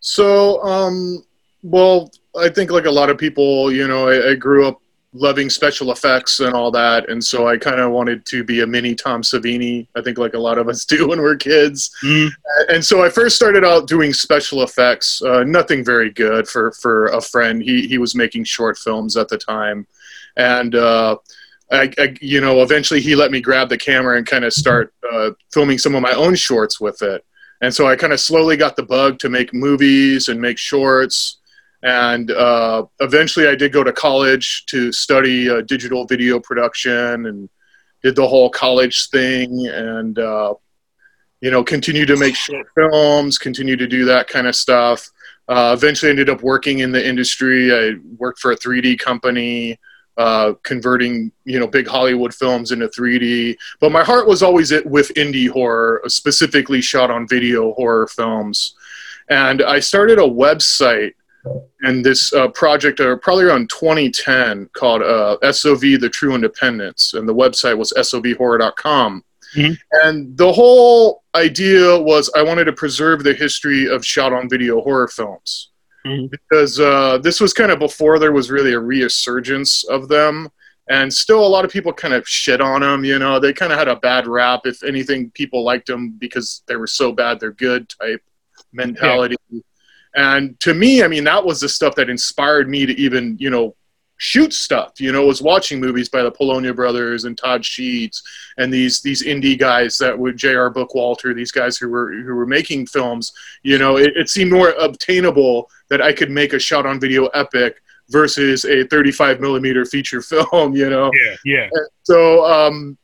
So, 0.00 0.62
um, 0.62 1.24
well, 1.62 2.10
I 2.38 2.48
think 2.48 2.70
like 2.70 2.86
a 2.86 2.90
lot 2.90 3.10
of 3.10 3.18
people, 3.18 3.72
you 3.72 3.88
know, 3.88 4.08
I, 4.08 4.30
I 4.30 4.34
grew 4.34 4.66
up 4.66 4.80
loving 5.12 5.48
special 5.48 5.90
effects 5.92 6.40
and 6.40 6.54
all 6.54 6.70
that, 6.70 7.08
and 7.08 7.24
so 7.24 7.48
I 7.48 7.56
kind 7.56 7.80
of 7.80 7.90
wanted 7.90 8.26
to 8.26 8.44
be 8.44 8.60
a 8.60 8.66
mini 8.66 8.94
Tom 8.94 9.22
Savini. 9.22 9.86
I 9.96 10.02
think 10.02 10.18
like 10.18 10.34
a 10.34 10.38
lot 10.38 10.58
of 10.58 10.68
us 10.68 10.84
do 10.94 11.08
when 11.08 11.20
we're 11.20 11.36
kids. 11.36 11.90
Mm. 12.04 12.30
And 12.68 12.84
so 12.84 13.04
I 13.04 13.08
first 13.08 13.36
started 13.36 13.64
out 13.64 13.88
doing 13.88 14.12
special 14.12 14.62
effects. 14.62 15.22
Uh, 15.22 15.44
nothing 15.44 15.84
very 15.84 16.10
good 16.10 16.46
for 16.46 16.72
for 16.72 17.06
a 17.06 17.20
friend. 17.20 17.62
He 17.62 17.88
he 17.88 17.98
was 17.98 18.14
making 18.14 18.44
short 18.44 18.78
films 18.78 19.16
at 19.16 19.28
the 19.28 19.38
time, 19.38 19.86
and. 20.36 20.74
Uh, 20.74 21.16
I, 21.68 21.90
I, 21.98 22.14
you 22.20 22.40
know, 22.40 22.62
eventually 22.62 23.00
he 23.00 23.16
let 23.16 23.32
me 23.32 23.40
grab 23.40 23.68
the 23.68 23.76
camera 23.76 24.16
and 24.16 24.24
kind 24.24 24.44
of 24.44 24.52
start 24.52 24.94
uh, 25.12 25.30
filming 25.52 25.78
some 25.78 25.96
of 25.96 26.02
my 26.02 26.12
own 26.12 26.36
shorts 26.36 26.80
with 26.80 27.02
it. 27.02 27.24
And 27.62 27.74
so 27.74 27.86
I 27.86 27.96
kind 27.96 28.12
of 28.12 28.20
slowly 28.20 28.56
got 28.56 28.76
the 28.76 28.82
bug 28.82 29.18
to 29.20 29.28
make 29.28 29.54
movies 29.54 30.28
and 30.28 30.40
make 30.40 30.58
shorts. 30.58 31.38
And 31.82 32.30
uh, 32.30 32.86
eventually 33.00 33.48
I 33.48 33.54
did 33.54 33.72
go 33.72 33.84
to 33.84 33.92
college 33.92 34.66
to 34.66 34.92
study 34.92 35.48
uh, 35.48 35.62
digital 35.62 36.06
video 36.06 36.40
production 36.40 37.26
and 37.26 37.48
did 38.02 38.16
the 38.16 38.26
whole 38.26 38.50
college 38.50 39.08
thing 39.10 39.66
and, 39.68 40.18
uh, 40.18 40.54
you 41.40 41.50
know, 41.50 41.62
continue 41.62 42.06
to 42.06 42.16
make 42.16 42.34
short 42.34 42.66
films, 42.74 43.38
continue 43.38 43.76
to 43.76 43.86
do 43.86 44.04
that 44.06 44.26
kind 44.28 44.46
of 44.46 44.56
stuff. 44.56 45.10
Uh, 45.48 45.74
eventually 45.76 46.10
ended 46.10 46.28
up 46.28 46.42
working 46.42 46.80
in 46.80 46.90
the 46.90 47.06
industry. 47.06 47.72
I 47.72 47.94
worked 48.18 48.40
for 48.40 48.52
a 48.52 48.56
3D 48.56 48.98
company 48.98 49.78
uh, 50.16 50.54
converting 50.62 51.30
you 51.44 51.58
know 51.58 51.66
big 51.66 51.86
Hollywood 51.86 52.34
films 52.34 52.72
into 52.72 52.88
3D. 52.88 53.56
But 53.80 53.92
my 53.92 54.02
heart 54.02 54.26
was 54.26 54.42
always 54.42 54.72
it 54.72 54.86
with 54.86 55.12
indie 55.14 55.48
horror, 55.48 56.02
specifically 56.06 56.80
shot 56.80 57.10
on 57.10 57.28
video 57.28 57.72
horror 57.74 58.06
films. 58.06 58.74
And 59.28 59.62
I 59.62 59.80
started 59.80 60.18
a 60.18 60.22
website 60.22 61.12
and 61.82 62.04
this 62.04 62.32
uh, 62.32 62.48
project, 62.48 62.98
uh, 62.98 63.16
probably 63.16 63.44
around 63.44 63.70
2010, 63.70 64.68
called 64.72 65.02
uh, 65.02 65.36
SOV: 65.52 65.80
The 65.80 66.10
True 66.12 66.34
Independence, 66.34 67.14
and 67.14 67.28
the 67.28 67.34
website 67.34 67.78
was 67.78 67.92
sovhorror.com. 67.96 69.24
Mm-hmm. 69.54 69.72
And 70.02 70.36
the 70.36 70.52
whole 70.52 71.22
idea 71.34 71.98
was 71.98 72.30
I 72.34 72.42
wanted 72.42 72.64
to 72.64 72.72
preserve 72.72 73.22
the 73.22 73.32
history 73.32 73.88
of 73.88 74.04
shot 74.04 74.32
on 74.32 74.48
video 74.48 74.80
horror 74.80 75.08
films 75.08 75.70
Mhm. 76.06 76.30
because 76.30 76.78
uh, 76.80 77.18
this 77.18 77.40
was 77.40 77.52
kind 77.52 77.70
of 77.70 77.78
before 77.78 78.18
there 78.18 78.32
was 78.32 78.50
really 78.50 78.72
a 78.72 78.80
resurgence 78.80 79.84
of 79.84 80.08
them. 80.08 80.48
And 80.88 81.12
still, 81.12 81.44
a 81.44 81.48
lot 81.48 81.64
of 81.64 81.70
people 81.72 81.92
kind 81.92 82.14
of 82.14 82.28
shit 82.28 82.60
on 82.60 82.80
them. 82.82 83.04
You 83.04 83.18
know, 83.18 83.40
they 83.40 83.52
kind 83.52 83.72
of 83.72 83.78
had 83.78 83.88
a 83.88 83.96
bad 83.96 84.26
rap. 84.26 84.60
If 84.66 84.82
anything, 84.84 85.30
people 85.32 85.64
liked 85.64 85.88
them 85.88 86.10
because 86.18 86.62
they 86.68 86.76
were 86.76 86.86
so 86.86 87.12
bad 87.12 87.40
they're 87.40 87.50
good 87.52 87.88
type 87.88 88.22
mentality. 88.72 89.36
And 90.14 90.58
to 90.60 90.72
me, 90.72 91.02
I 91.02 91.08
mean, 91.08 91.24
that 91.24 91.44
was 91.44 91.60
the 91.60 91.68
stuff 91.68 91.94
that 91.96 92.08
inspired 92.08 92.68
me 92.70 92.86
to 92.86 92.98
even, 92.98 93.36
you 93.38 93.50
know, 93.50 93.75
shoot 94.18 94.52
stuff. 94.52 95.00
You 95.00 95.12
know, 95.12 95.26
was 95.26 95.42
watching 95.42 95.80
movies 95.80 96.08
by 96.08 96.22
the 96.22 96.30
Polonia 96.30 96.72
brothers 96.72 97.24
and 97.24 97.36
Todd 97.36 97.64
Sheets 97.64 98.22
and 98.58 98.72
these 98.72 99.00
these 99.02 99.22
indie 99.24 99.58
guys 99.58 99.98
that 99.98 100.18
would 100.18 100.36
J.R. 100.36 100.72
Bookwalter, 100.72 101.34
these 101.34 101.52
guys 101.52 101.76
who 101.76 101.88
were 101.88 102.12
who 102.12 102.34
were 102.34 102.46
making 102.46 102.86
films. 102.86 103.32
You 103.62 103.78
know, 103.78 103.96
it, 103.96 104.16
it 104.16 104.28
seemed 104.28 104.52
more 104.52 104.70
obtainable 104.78 105.70
that 105.88 106.02
I 106.02 106.12
could 106.12 106.30
make 106.30 106.52
a 106.52 106.58
shot 106.58 106.86
on 106.86 107.00
video 107.00 107.26
epic 107.26 107.82
versus 108.08 108.64
a 108.64 108.84
35 108.84 109.40
millimeter 109.40 109.84
feature 109.84 110.22
film. 110.22 110.74
You 110.74 110.90
know, 110.90 111.10
Yeah, 111.14 111.36
yeah. 111.44 111.68
so 112.02 112.44
um, 112.44 112.96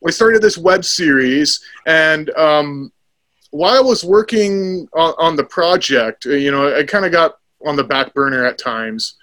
we 0.00 0.12
started 0.12 0.42
this 0.42 0.58
web 0.58 0.84
series, 0.84 1.64
and 1.86 2.30
um, 2.36 2.92
while 3.50 3.76
I 3.76 3.80
was 3.80 4.04
working 4.04 4.88
on, 4.94 5.14
on 5.16 5.36
the 5.36 5.44
project, 5.44 6.24
you 6.24 6.50
know, 6.50 6.76
I 6.76 6.82
kind 6.82 7.04
of 7.04 7.12
got 7.12 7.38
on 7.64 7.76
the 7.76 7.84
back 7.84 8.12
burner 8.12 8.44
at 8.44 8.58
times, 8.58 9.14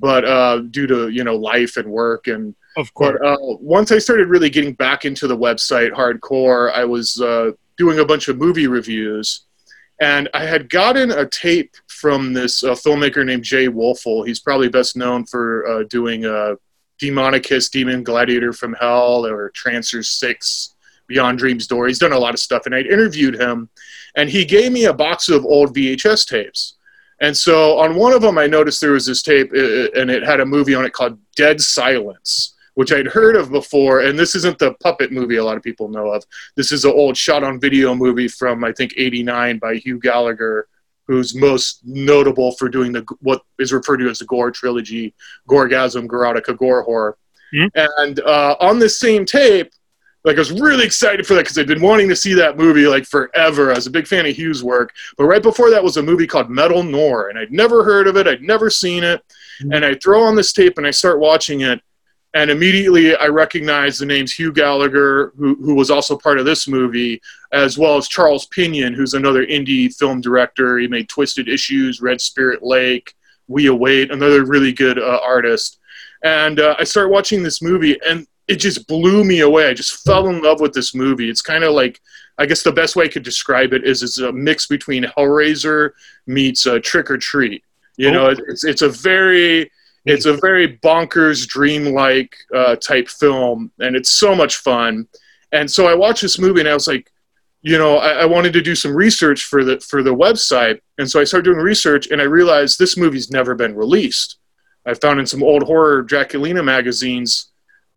but 0.00 0.24
uh, 0.24 0.58
due 0.70 0.86
to 0.86 1.08
you 1.10 1.22
know 1.24 1.36
life 1.36 1.76
and 1.76 1.88
work 1.90 2.26
and 2.26 2.54
Of 2.76 2.92
course. 2.94 3.18
but 3.20 3.26
uh, 3.26 3.36
once 3.40 3.92
I 3.92 3.98
started 3.98 4.28
really 4.28 4.50
getting 4.50 4.72
back 4.74 5.04
into 5.04 5.26
the 5.26 5.36
website 5.36 5.92
hardcore, 5.92 6.72
I 6.72 6.84
was 6.84 7.20
uh, 7.20 7.52
doing 7.76 7.98
a 8.00 8.04
bunch 8.04 8.28
of 8.28 8.38
movie 8.38 8.66
reviews, 8.66 9.46
and 10.00 10.28
I 10.34 10.44
had 10.46 10.68
gotten 10.68 11.10
a 11.10 11.26
tape 11.26 11.74
from 11.88 12.32
this 12.32 12.64
uh, 12.64 12.74
filmmaker 12.74 13.24
named 13.24 13.44
Jay 13.44 13.68
Woelfel. 13.68 14.26
He's 14.26 14.40
probably 14.40 14.68
best 14.68 14.96
known 14.96 15.26
for 15.26 15.66
uh, 15.68 15.82
doing 15.84 16.24
uh, 16.24 16.54
Demonicus, 17.00 17.70
Demon 17.70 18.02
Gladiator 18.02 18.52
from 18.52 18.74
Hell, 18.74 19.26
or 19.26 19.50
Trancers 19.50 20.08
Six, 20.08 20.74
Beyond 21.06 21.38
Dreams 21.38 21.66
Door. 21.66 21.88
He's 21.88 21.98
done 21.98 22.12
a 22.12 22.18
lot 22.18 22.34
of 22.34 22.40
stuff, 22.40 22.66
and 22.66 22.74
I'd 22.74 22.86
interviewed 22.86 23.38
him, 23.40 23.68
and 24.16 24.28
he 24.30 24.44
gave 24.44 24.72
me 24.72 24.84
a 24.86 24.92
box 24.94 25.28
of 25.28 25.44
old 25.44 25.74
VHS 25.74 26.26
tapes. 26.26 26.76
And 27.20 27.36
so 27.36 27.78
on 27.78 27.94
one 27.94 28.12
of 28.12 28.22
them, 28.22 28.38
I 28.38 28.46
noticed 28.46 28.80
there 28.80 28.92
was 28.92 29.06
this 29.06 29.22
tape, 29.22 29.52
uh, 29.52 29.90
and 29.98 30.10
it 30.10 30.22
had 30.22 30.40
a 30.40 30.46
movie 30.46 30.74
on 30.74 30.84
it 30.84 30.92
called 30.92 31.18
Dead 31.36 31.60
Silence, 31.60 32.54
which 32.74 32.92
I'd 32.92 33.06
heard 33.06 33.36
of 33.36 33.50
before. 33.50 34.00
And 34.00 34.18
this 34.18 34.34
isn't 34.34 34.58
the 34.58 34.72
puppet 34.74 35.12
movie 35.12 35.36
a 35.36 35.44
lot 35.44 35.56
of 35.56 35.62
people 35.62 35.88
know 35.88 36.10
of. 36.10 36.24
This 36.56 36.72
is 36.72 36.84
an 36.84 36.92
old 36.92 37.16
shot 37.16 37.44
on 37.44 37.60
video 37.60 37.94
movie 37.94 38.28
from, 38.28 38.64
I 38.64 38.72
think, 38.72 38.94
89 38.96 39.58
by 39.58 39.74
Hugh 39.74 39.98
Gallagher, 40.00 40.66
who's 41.06 41.34
most 41.34 41.80
notable 41.84 42.52
for 42.52 42.68
doing 42.68 42.92
the 42.92 43.04
what 43.20 43.42
is 43.58 43.72
referred 43.72 43.98
to 43.98 44.08
as 44.08 44.20
the 44.20 44.24
Gore 44.24 44.50
trilogy 44.50 45.14
Gorgasm, 45.48 46.06
Gorotica, 46.06 46.56
Gore 46.56 46.86
Whore. 46.86 47.14
Mhm. 47.52 47.70
And 47.98 48.20
uh, 48.20 48.56
on 48.60 48.78
this 48.78 48.98
same 48.98 49.24
tape, 49.26 49.72
like 50.24 50.36
I 50.36 50.40
was 50.40 50.52
really 50.52 50.84
excited 50.84 51.26
for 51.26 51.34
that 51.34 51.44
because 51.44 51.58
I'd 51.58 51.66
been 51.66 51.80
wanting 51.80 52.08
to 52.08 52.16
see 52.16 52.34
that 52.34 52.58
movie 52.58 52.86
like 52.86 53.06
forever. 53.06 53.70
I 53.70 53.76
was 53.76 53.86
a 53.86 53.90
big 53.90 54.06
fan 54.06 54.26
of 54.26 54.36
Hugh's 54.36 54.62
work, 54.62 54.92
but 55.16 55.24
right 55.24 55.42
before 55.42 55.70
that 55.70 55.82
was 55.82 55.96
a 55.96 56.02
movie 56.02 56.26
called 56.26 56.50
Metal 56.50 56.82
Nor, 56.82 57.28
and 57.28 57.38
I'd 57.38 57.52
never 57.52 57.84
heard 57.84 58.06
of 58.06 58.16
it. 58.16 58.26
I'd 58.26 58.42
never 58.42 58.68
seen 58.68 59.02
it, 59.02 59.24
and 59.60 59.84
I 59.84 59.94
throw 59.94 60.22
on 60.22 60.36
this 60.36 60.52
tape 60.52 60.78
and 60.78 60.86
I 60.86 60.90
start 60.90 61.20
watching 61.20 61.62
it, 61.62 61.80
and 62.34 62.50
immediately 62.50 63.16
I 63.16 63.26
recognize 63.26 63.98
the 63.98 64.06
names 64.06 64.32
Hugh 64.32 64.52
Gallagher, 64.52 65.32
who 65.36 65.54
who 65.56 65.74
was 65.74 65.90
also 65.90 66.18
part 66.18 66.38
of 66.38 66.44
this 66.44 66.68
movie, 66.68 67.20
as 67.52 67.78
well 67.78 67.96
as 67.96 68.06
Charles 68.06 68.46
Pinion, 68.46 68.94
who's 68.94 69.14
another 69.14 69.46
indie 69.46 69.94
film 69.94 70.20
director. 70.20 70.78
He 70.78 70.86
made 70.86 71.08
Twisted 71.08 71.48
Issues, 71.48 72.02
Red 72.02 72.20
Spirit 72.20 72.62
Lake, 72.62 73.14
We 73.48 73.66
Await, 73.66 74.12
another 74.12 74.44
really 74.44 74.72
good 74.72 74.98
uh, 74.98 75.20
artist. 75.24 75.78
And 76.22 76.60
uh, 76.60 76.76
I 76.78 76.84
start 76.84 77.10
watching 77.10 77.42
this 77.42 77.62
movie, 77.62 77.98
and 78.06 78.26
it 78.50 78.56
just 78.56 78.88
blew 78.88 79.22
me 79.22 79.40
away. 79.40 79.68
I 79.68 79.74
just 79.74 80.04
fell 80.04 80.26
in 80.26 80.42
love 80.42 80.60
with 80.60 80.72
this 80.72 80.92
movie. 80.92 81.30
It's 81.30 81.40
kind 81.40 81.62
of 81.62 81.72
like, 81.72 82.00
I 82.36 82.46
guess 82.46 82.64
the 82.64 82.72
best 82.72 82.96
way 82.96 83.04
I 83.04 83.08
could 83.08 83.22
describe 83.22 83.72
it 83.72 83.84
is 83.84 84.02
it's 84.02 84.18
a 84.18 84.32
mix 84.32 84.66
between 84.66 85.04
Hellraiser 85.04 85.90
meets 86.26 86.66
uh, 86.66 86.80
Trick 86.82 87.12
or 87.12 87.16
Treat. 87.16 87.62
You 87.96 88.10
know, 88.10 88.30
it's 88.30 88.64
it's 88.64 88.82
a 88.82 88.88
very 88.88 89.70
it's 90.06 90.24
a 90.24 90.32
very 90.32 90.78
bonkers, 90.78 91.46
dreamlike 91.46 92.34
uh, 92.54 92.76
type 92.76 93.08
film, 93.08 93.70
and 93.78 93.94
it's 93.94 94.08
so 94.08 94.34
much 94.34 94.56
fun. 94.56 95.06
And 95.52 95.70
so 95.70 95.86
I 95.86 95.94
watched 95.94 96.22
this 96.22 96.38
movie, 96.38 96.60
and 96.60 96.68
I 96.68 96.74
was 96.74 96.88
like, 96.88 97.12
you 97.60 97.76
know, 97.76 97.98
I, 97.98 98.22
I 98.22 98.24
wanted 98.24 98.54
to 98.54 98.62
do 98.62 98.74
some 98.74 98.96
research 98.96 99.44
for 99.44 99.62
the 99.64 99.78
for 99.80 100.02
the 100.02 100.14
website, 100.14 100.80
and 100.98 101.08
so 101.08 101.20
I 101.20 101.24
started 101.24 101.44
doing 101.44 101.58
research, 101.62 102.08
and 102.10 102.20
I 102.20 102.24
realized 102.24 102.78
this 102.78 102.96
movie's 102.96 103.30
never 103.30 103.54
been 103.54 103.76
released. 103.76 104.38
I 104.86 104.94
found 104.94 105.20
in 105.20 105.26
some 105.26 105.42
old 105.42 105.64
horror 105.64 106.02
Draculina 106.02 106.64
magazines 106.64 107.49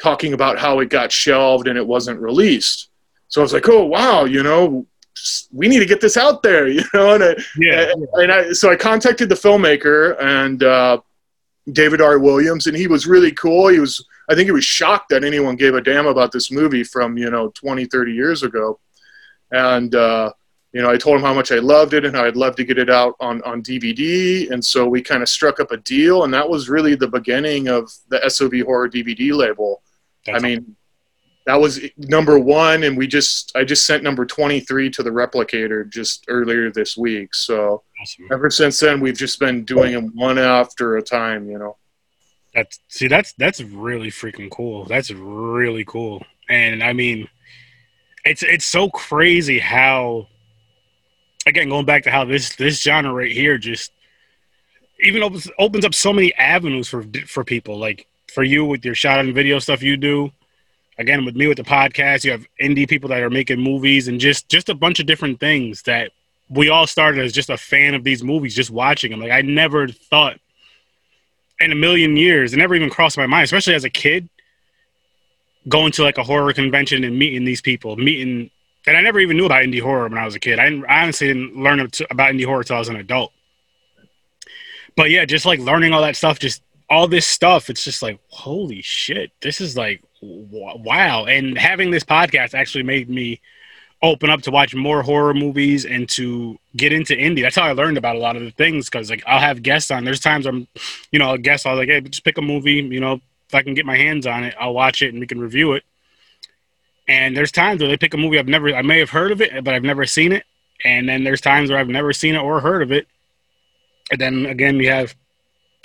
talking 0.03 0.33
about 0.33 0.59
how 0.59 0.79
it 0.81 0.89
got 0.89 1.13
shelved 1.13 1.69
and 1.69 1.77
it 1.77 1.87
wasn't 1.87 2.19
released. 2.19 2.89
So 3.29 3.39
I 3.39 3.43
was 3.43 3.53
like, 3.53 3.69
oh 3.69 3.85
wow, 3.85 4.25
you 4.25 4.43
know, 4.43 4.85
we 5.53 5.69
need 5.69 5.79
to 5.79 5.85
get 5.85 6.01
this 6.01 6.17
out 6.17 6.43
there, 6.43 6.67
you 6.77 6.83
know. 6.93 7.13
And 7.15 7.23
I, 7.23 7.35
Yeah. 7.57 7.93
and 8.15 8.31
I, 8.31 8.51
so 8.51 8.69
I 8.69 8.75
contacted 8.75 9.29
the 9.29 9.35
filmmaker 9.35 10.21
and 10.21 10.61
uh, 10.61 10.99
David 11.71 12.01
R. 12.01 12.19
Williams, 12.19 12.67
and 12.67 12.75
he 12.75 12.87
was 12.87 13.07
really 13.07 13.31
cool. 13.31 13.69
He 13.69 13.79
was, 13.79 14.05
I 14.29 14.35
think, 14.35 14.47
he 14.47 14.51
was 14.51 14.65
shocked 14.65 15.07
that 15.09 15.23
anyone 15.23 15.55
gave 15.55 15.73
a 15.73 15.81
damn 15.81 16.07
about 16.07 16.33
this 16.33 16.51
movie 16.51 16.83
from 16.83 17.17
you 17.17 17.29
know 17.31 17.49
20, 17.55 17.85
30 17.85 18.11
years 18.11 18.43
ago. 18.43 18.79
And 19.51 19.95
uh, 19.95 20.33
you 20.73 20.81
know, 20.81 20.89
I 20.89 20.97
told 20.97 21.15
him 21.15 21.21
how 21.23 21.33
much 21.33 21.51
I 21.53 21.59
loved 21.59 21.93
it 21.93 22.03
and 22.03 22.13
how 22.15 22.25
I'd 22.25 22.35
love 22.35 22.55
to 22.57 22.65
get 22.65 22.77
it 22.77 22.89
out 22.89 23.15
on 23.21 23.41
on 23.43 23.63
DVD. 23.63 24.51
And 24.51 24.63
so 24.65 24.85
we 24.85 25.01
kind 25.01 25.23
of 25.23 25.29
struck 25.29 25.61
up 25.61 25.71
a 25.71 25.77
deal, 25.77 26.25
and 26.25 26.33
that 26.33 26.49
was 26.49 26.67
really 26.67 26.95
the 26.95 27.07
beginning 27.07 27.69
of 27.69 27.89
the 28.09 28.19
SOV 28.29 28.65
horror 28.65 28.89
DVD 28.89 29.31
label. 29.33 29.81
That's 30.25 30.43
I 30.43 30.47
mean, 30.47 30.75
that 31.45 31.59
was 31.59 31.81
number 31.97 32.39
one, 32.39 32.83
and 32.83 32.97
we 32.97 33.07
just 33.07 33.51
I 33.55 33.63
just 33.63 33.85
sent 33.85 34.03
number 34.03 34.25
twenty 34.25 34.59
three 34.59 34.89
to 34.91 35.03
the 35.03 35.09
replicator 35.09 35.89
just 35.89 36.25
earlier 36.27 36.71
this 36.71 36.95
week. 36.95 37.35
So 37.35 37.83
awesome. 38.01 38.27
ever 38.31 38.49
since 38.49 38.79
then, 38.79 38.99
we've 39.01 39.17
just 39.17 39.39
been 39.39 39.65
doing 39.65 39.93
them 39.93 40.11
one 40.15 40.37
after 40.37 40.97
a 40.97 41.01
time. 41.01 41.49
You 41.49 41.59
know. 41.59 41.77
That's 42.53 42.79
see, 42.87 43.07
that's 43.07 43.33
that's 43.33 43.61
really 43.61 44.09
freaking 44.09 44.51
cool. 44.51 44.85
That's 44.85 45.11
really 45.11 45.83
cool. 45.85 46.23
And 46.49 46.83
I 46.83 46.93
mean, 46.93 47.27
it's 48.25 48.43
it's 48.43 48.65
so 48.65 48.89
crazy 48.89 49.59
how, 49.59 50.27
again, 51.47 51.69
going 51.69 51.85
back 51.85 52.03
to 52.03 52.11
how 52.11 52.25
this 52.25 52.55
this 52.55 52.81
genre 52.81 53.11
right 53.11 53.31
here 53.31 53.57
just 53.57 53.91
even 55.03 55.23
opens 55.23 55.49
opens 55.57 55.83
up 55.83 55.95
so 55.95 56.13
many 56.13 56.33
avenues 56.35 56.87
for 56.87 57.03
for 57.25 57.43
people. 57.43 57.79
Like 57.79 58.07
for 58.33 58.43
you 58.43 58.65
with 58.65 58.83
your 58.83 58.95
shot 58.95 59.19
on 59.19 59.33
video 59.33 59.59
stuff 59.59 59.83
you 59.83 59.97
do, 59.97 60.31
again 60.97 61.25
with 61.25 61.35
me 61.35 61.47
with 61.47 61.57
the 61.57 61.63
podcast, 61.63 62.23
you 62.23 62.31
have 62.31 62.45
indie 62.61 62.87
people 62.87 63.09
that 63.09 63.21
are 63.21 63.29
making 63.29 63.59
movies 63.59 64.07
and 64.07 64.19
just 64.19 64.49
just 64.49 64.69
a 64.69 64.75
bunch 64.75 64.99
of 64.99 65.05
different 65.05 65.39
things 65.39 65.83
that 65.83 66.11
we 66.49 66.69
all 66.69 66.87
started 66.87 67.23
as 67.23 67.31
just 67.31 67.49
a 67.49 67.57
fan 67.57 67.93
of 67.93 68.03
these 68.03 68.23
movies, 68.23 68.55
just 68.55 68.71
watching 68.71 69.11
them. 69.11 69.19
Like 69.19 69.31
I 69.31 69.41
never 69.41 69.87
thought 69.87 70.37
in 71.59 71.71
a 71.71 71.75
million 71.75 72.17
years, 72.17 72.53
it 72.53 72.57
never 72.57 72.75
even 72.75 72.89
crossed 72.89 73.17
my 73.17 73.27
mind, 73.27 73.45
especially 73.45 73.75
as 73.75 73.83
a 73.83 73.89
kid, 73.89 74.27
going 75.67 75.91
to 75.93 76.03
like 76.03 76.17
a 76.17 76.23
horror 76.23 76.51
convention 76.53 77.03
and 77.03 77.17
meeting 77.17 77.45
these 77.45 77.61
people, 77.61 77.95
meeting, 77.95 78.49
and 78.85 78.97
I 78.97 79.01
never 79.01 79.19
even 79.19 79.37
knew 79.37 79.45
about 79.45 79.63
indie 79.63 79.81
horror 79.81 80.07
when 80.07 80.17
I 80.17 80.25
was 80.25 80.35
a 80.35 80.39
kid. 80.39 80.59
I, 80.59 80.69
didn't, 80.69 80.85
I 80.85 81.03
honestly 81.03 81.27
didn't 81.27 81.55
learn 81.55 81.79
about 81.79 82.33
indie 82.33 82.45
horror 82.45 82.61
until 82.61 82.75
I 82.75 82.79
was 82.79 82.89
an 82.89 82.97
adult. 82.97 83.31
But 84.95 85.09
yeah, 85.09 85.25
just 85.25 85.45
like 85.45 85.59
learning 85.59 85.93
all 85.93 86.01
that 86.01 86.15
stuff, 86.15 86.37
just 86.39 86.61
all 86.89 87.07
this 87.07 87.25
stuff, 87.25 87.69
it's 87.69 87.83
just 87.83 88.01
like, 88.01 88.19
holy 88.29 88.81
shit, 88.81 89.31
this 89.41 89.61
is 89.61 89.75
like, 89.75 90.03
wow. 90.21 91.25
And 91.25 91.57
having 91.57 91.91
this 91.91 92.03
podcast 92.03 92.53
actually 92.53 92.83
made 92.83 93.09
me 93.09 93.41
open 94.01 94.29
up 94.29 94.41
to 94.41 94.51
watch 94.51 94.75
more 94.75 95.01
horror 95.01 95.33
movies 95.33 95.85
and 95.85 96.09
to 96.09 96.59
get 96.75 96.91
into 96.91 97.15
indie. 97.15 97.41
That's 97.41 97.55
how 97.55 97.63
I 97.63 97.71
learned 97.71 97.97
about 97.97 98.17
a 98.17 98.19
lot 98.19 98.35
of 98.35 98.43
the 98.43 98.51
things 98.51 98.89
because 98.89 99.09
like 99.09 99.23
I'll 99.25 99.39
have 99.39 99.63
guests 99.63 99.91
on. 99.91 100.03
There's 100.03 100.19
times 100.19 100.45
I'm, 100.45 100.67
you 101.11 101.19
know, 101.19 101.31
a 101.31 101.37
guest 101.37 101.65
I'll 101.65 101.77
like, 101.77 101.87
hey, 101.87 102.01
just 102.01 102.25
pick 102.25 102.37
a 102.37 102.41
movie. 102.41 102.73
You 102.73 102.99
know, 102.99 103.21
if 103.47 103.55
I 103.55 103.63
can 103.63 103.73
get 103.73 103.85
my 103.85 103.95
hands 103.95 104.27
on 104.27 104.43
it, 104.43 104.55
I'll 104.59 104.73
watch 104.73 105.01
it 105.01 105.09
and 105.09 105.19
we 105.19 105.27
can 105.27 105.39
review 105.39 105.73
it. 105.73 105.83
And 107.07 107.35
there's 107.35 107.51
times 107.51 107.81
where 107.81 107.89
they 107.89 107.97
pick 107.97 108.13
a 108.13 108.17
movie 108.17 108.39
I've 108.39 108.47
never, 108.47 108.73
I 108.75 108.81
may 108.81 108.99
have 108.99 109.09
heard 109.09 109.31
of 109.31 109.41
it, 109.41 109.63
but 109.63 109.73
I've 109.73 109.83
never 109.83 110.05
seen 110.05 110.33
it. 110.33 110.43
And 110.83 111.07
then 111.07 111.23
there's 111.23 111.41
times 111.41 111.69
where 111.69 111.79
I've 111.79 111.87
never 111.87 112.11
seen 112.11 112.35
it 112.35 112.39
or 112.39 112.59
heard 112.59 112.81
of 112.81 112.91
it. 112.91 113.07
And 114.11 114.19
then 114.19 114.45
again, 114.45 114.77
we 114.77 114.87
have 114.87 115.15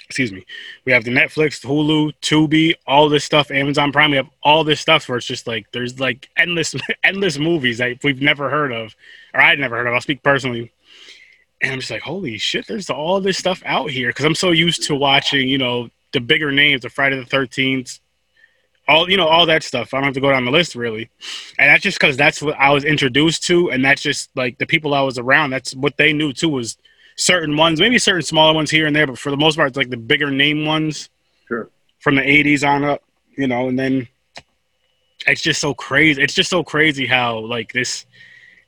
excuse 0.08 0.32
me, 0.32 0.46
we 0.86 0.92
have 0.92 1.04
the 1.04 1.10
Netflix, 1.10 1.62
Hulu, 1.64 2.14
Tubi, 2.22 2.74
all 2.86 3.10
this 3.10 3.24
stuff, 3.24 3.50
Amazon 3.50 3.92
Prime. 3.92 4.10
We 4.10 4.16
have 4.16 4.30
all 4.42 4.64
this 4.64 4.80
stuff 4.80 5.06
where 5.06 5.18
it's 5.18 5.26
just 5.26 5.46
like 5.46 5.70
there's 5.72 6.00
like 6.00 6.30
endless, 6.38 6.74
endless 7.04 7.38
movies 7.38 7.78
that 7.78 8.02
we've 8.02 8.22
never 8.22 8.48
heard 8.48 8.72
of, 8.72 8.96
or 9.34 9.40
I'd 9.40 9.58
never 9.58 9.76
heard 9.76 9.86
of. 9.86 9.92
I'll 9.92 10.00
speak 10.00 10.22
personally, 10.22 10.72
and 11.60 11.72
I'm 11.72 11.80
just 11.80 11.90
like, 11.90 12.00
holy 12.00 12.38
shit, 12.38 12.66
there's 12.66 12.88
all 12.88 13.20
this 13.20 13.36
stuff 13.36 13.62
out 13.66 13.90
here 13.90 14.08
because 14.08 14.24
I'm 14.24 14.34
so 14.34 14.50
used 14.50 14.84
to 14.84 14.94
watching, 14.94 15.46
you 15.46 15.58
know, 15.58 15.90
the 16.12 16.20
bigger 16.20 16.50
names, 16.50 16.82
the 16.82 16.88
Friday 16.88 17.18
the 17.18 17.26
Thirteenth, 17.26 17.98
all 18.88 19.10
you 19.10 19.18
know, 19.18 19.28
all 19.28 19.44
that 19.44 19.62
stuff. 19.62 19.92
I 19.92 19.98
don't 19.98 20.04
have 20.04 20.14
to 20.14 20.20
go 20.20 20.30
down 20.30 20.46
the 20.46 20.50
list 20.50 20.74
really, 20.74 21.10
and 21.58 21.68
that's 21.68 21.82
just 21.82 22.00
because 22.00 22.16
that's 22.16 22.40
what 22.40 22.58
I 22.58 22.70
was 22.70 22.84
introduced 22.84 23.42
to, 23.48 23.70
and 23.70 23.84
that's 23.84 24.00
just 24.00 24.30
like 24.34 24.56
the 24.56 24.66
people 24.66 24.94
I 24.94 25.02
was 25.02 25.18
around. 25.18 25.50
That's 25.50 25.74
what 25.74 25.98
they 25.98 26.14
knew 26.14 26.32
too 26.32 26.48
was 26.48 26.78
certain 27.18 27.56
ones, 27.56 27.80
maybe 27.80 27.98
certain 27.98 28.22
smaller 28.22 28.54
ones 28.54 28.70
here 28.70 28.86
and 28.86 28.96
there, 28.96 29.06
but 29.06 29.18
for 29.18 29.30
the 29.30 29.36
most 29.36 29.56
part, 29.56 29.68
it's 29.68 29.76
like 29.76 29.90
the 29.90 29.96
bigger 29.96 30.30
name 30.30 30.64
ones. 30.64 31.10
Sure. 31.46 31.68
From 31.98 32.14
the 32.14 32.22
'80s 32.22 32.66
on 32.66 32.84
up, 32.84 33.02
you 33.36 33.46
know, 33.46 33.68
and 33.68 33.78
then 33.78 34.08
it's 35.26 35.42
just 35.42 35.60
so 35.60 35.74
crazy. 35.74 36.22
It's 36.22 36.34
just 36.34 36.48
so 36.48 36.62
crazy 36.62 37.06
how 37.06 37.40
like 37.40 37.72
this 37.72 38.06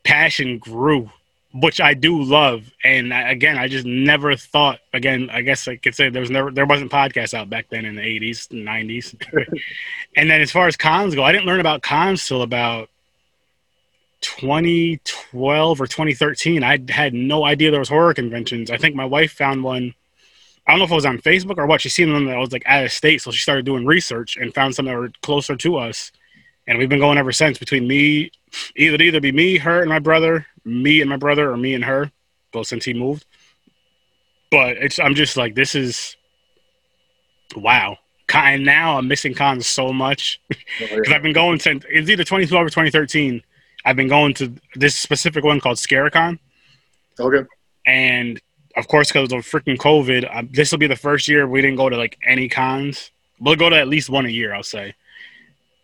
passion 0.05 0.59
grew, 0.59 1.11
which 1.55 1.81
I 1.81 1.95
do 1.95 2.23
love. 2.23 2.71
And 2.85 3.13
again, 3.13 3.57
I 3.57 3.69
just 3.69 3.87
never 3.87 4.37
thought. 4.37 4.81
Again, 4.93 5.31
I 5.33 5.43
guess 5.43 5.69
I 5.69 5.77
could 5.77 5.95
say 5.95 6.11
there 6.11 6.21
was 6.21 6.31
never 6.31 6.51
there 6.51 6.67
wasn't 6.67 6.91
podcasts 6.91 7.35
out 7.35 7.49
back 7.49 7.69
then 7.71 7.85
in 7.85 7.95
the 7.95 8.03
'80s, 8.03 8.49
'90s. 8.49 9.15
and 10.17 10.29
then 10.29 10.41
as 10.41 10.51
far 10.51 10.67
as 10.67 10.77
cons 10.77 11.15
go, 11.15 11.23
I 11.23 11.33
didn't 11.33 11.47
learn 11.47 11.61
about 11.61 11.83
cons 11.83 12.27
till 12.27 12.43
about 12.43 12.89
2012 14.20 15.80
or 15.80 15.87
2013. 15.87 16.62
I 16.62 16.78
had 16.88 17.14
no 17.14 17.44
idea 17.44 17.70
there 17.70 17.80
was 17.80 17.88
horror 17.88 18.14
conventions. 18.14 18.70
I 18.70 18.76
think 18.76 18.94
my 18.94 19.04
wife 19.04 19.33
found 19.33 19.64
one. 19.64 19.94
I 20.66 20.72
don't 20.72 20.78
know 20.78 20.85
if 20.85 20.90
it 20.90 20.94
was 20.94 21.06
on 21.06 21.18
Facebook 21.18 21.59
or 21.59 21.66
what. 21.66 21.80
She 21.80 21.88
seen 21.88 22.12
them 22.12 22.26
that 22.26 22.37
was 22.37 22.52
like 22.52 22.62
out 22.66 22.85
of 22.85 22.92
state, 22.92 23.22
so 23.22 23.30
she 23.30 23.40
started 23.40 23.64
doing 23.64 23.87
research 23.87 24.37
and 24.37 24.54
found 24.54 24.74
some 24.74 24.87
that 24.87 24.96
were 24.96 25.11
closer 25.22 25.56
to 25.56 25.76
us. 25.76 26.12
And 26.66 26.78
we've 26.78 26.88
been 26.88 27.00
going 27.00 27.18
ever 27.18 27.33
since. 27.33 27.59
Between 27.59 27.88
me, 27.88 28.30
either 28.76 29.02
either 29.02 29.20
be 29.20 29.33
me, 29.33 29.59
her, 29.59 29.80
and 29.80 29.88
my 29.88 29.98
brother, 29.98 30.46
me 30.64 31.00
and 31.00 31.11
my 31.11 31.16
brother, 31.16 31.50
or 31.50 31.56
me 31.56 31.74
and 31.74 31.85
her. 31.85 32.12
Well, 32.52 32.64
since 32.64 32.85
he 32.85 32.94
moved. 32.94 33.24
But 34.50 34.76
it's 34.76 34.98
I'm 34.98 35.14
just 35.14 35.37
like 35.37 35.54
this 35.54 35.74
is 35.74 36.16
wow. 37.56 37.98
And 38.33 38.64
now 38.64 38.96
I'm 38.96 39.09
missing 39.09 39.35
cons 39.35 39.66
so 39.66 39.92
much 39.92 40.40
because 40.48 41.09
oh. 41.09 41.14
I've 41.14 41.22
been 41.22 41.33
going 41.33 41.59
since 41.59 41.85
it's 41.88 42.09
either 42.09 42.22
2012 42.22 42.66
or 42.66 42.68
2013 42.68 43.42
I've 43.85 43.97
been 43.97 44.09
going 44.09 44.35
to 44.35 44.55
this 44.75 44.97
specific 44.97 45.45
one 45.45 45.61
called 45.61 45.79
Scaricon. 45.79 46.38
Okay. 47.19 47.47
And 47.87 48.40
of 48.77 48.88
course, 48.88 49.09
because 49.09 49.33
of 49.33 49.40
freaking 49.40 49.77
COVID, 49.77 50.35
um, 50.35 50.49
this 50.53 50.71
will 50.71 50.79
be 50.79 50.87
the 50.87 50.97
first 50.97 51.29
year 51.29 51.47
we 51.47 51.61
didn't 51.61 51.77
go 51.77 51.88
to 51.88 51.97
like 51.97 52.19
any 52.25 52.49
cons. 52.49 53.11
We'll 53.40 53.57
go 53.57 53.71
to 53.71 53.77
at 53.77 53.88
least 53.88 54.11
one 54.11 54.27
a 54.27 54.31
year, 54.31 54.55
I'll 54.55 54.62
say. 54.62 54.95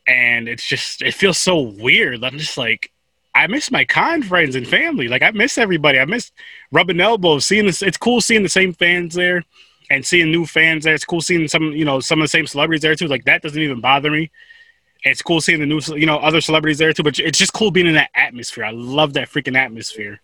And 0.07 0.49
it's 0.49 0.65
just, 0.65 1.03
it 1.03 1.15
feels 1.15 1.39
so 1.39 1.61
weird. 1.61 2.23
I'm 2.23 2.39
just 2.39 2.57
like, 2.57 2.93
I 3.35 3.47
miss 3.49 3.71
my 3.71 3.85
con 3.85 4.23
friends 4.23 4.57
and 4.57 4.67
family. 4.67 5.09
Like 5.09 5.23
I 5.23 5.31
miss 5.33 5.59
everybody. 5.59 5.99
I 5.99 6.05
miss 6.05 6.33
rubbing 6.71 7.01
elbows, 7.01 7.45
seeing 7.45 7.67
this. 7.67 7.83
It's 7.83 7.97
cool 7.97 8.21
seeing 8.21 8.43
the 8.43 8.49
same 8.49 8.73
fans 8.73 9.15
there 9.15 9.45
and 9.91 10.07
seeing 10.07 10.31
new 10.31 10.47
fans 10.47 10.85
there. 10.85 10.95
It's 10.95 11.05
cool 11.05 11.21
seeing 11.21 11.49
some, 11.49 11.73
you 11.73 11.85
know, 11.85 12.01
some 12.01 12.21
of 12.21 12.25
the 12.25 12.29
same 12.29 12.47
celebrities 12.47 12.83
there 12.83 12.95
too. 12.95 13.09
Like 13.09 13.25
that 13.25 13.43
doesn't 13.43 13.61
even 13.61 13.81
bother 13.81 14.11
me 14.11 14.31
it's 15.07 15.23
cool 15.23 15.41
seeing 15.41 15.61
the 15.61 15.67
new, 15.67 15.81
you 15.97 16.07
know, 16.07 16.19
other 16.19 16.41
celebrities 16.41 16.79
there 16.79 16.93
too. 16.93 17.03
But 17.03 17.19
it's 17.19 17.39
just 17.39 17.53
cool 17.53 17.71
being 17.71 17.87
in 17.87 17.95
that 17.95 18.11
atmosphere. 18.15 18.65
I 18.65 18.71
love 18.73 19.15
that 19.15 19.29
freaking 19.29 19.57
atmosphere. 19.57 20.21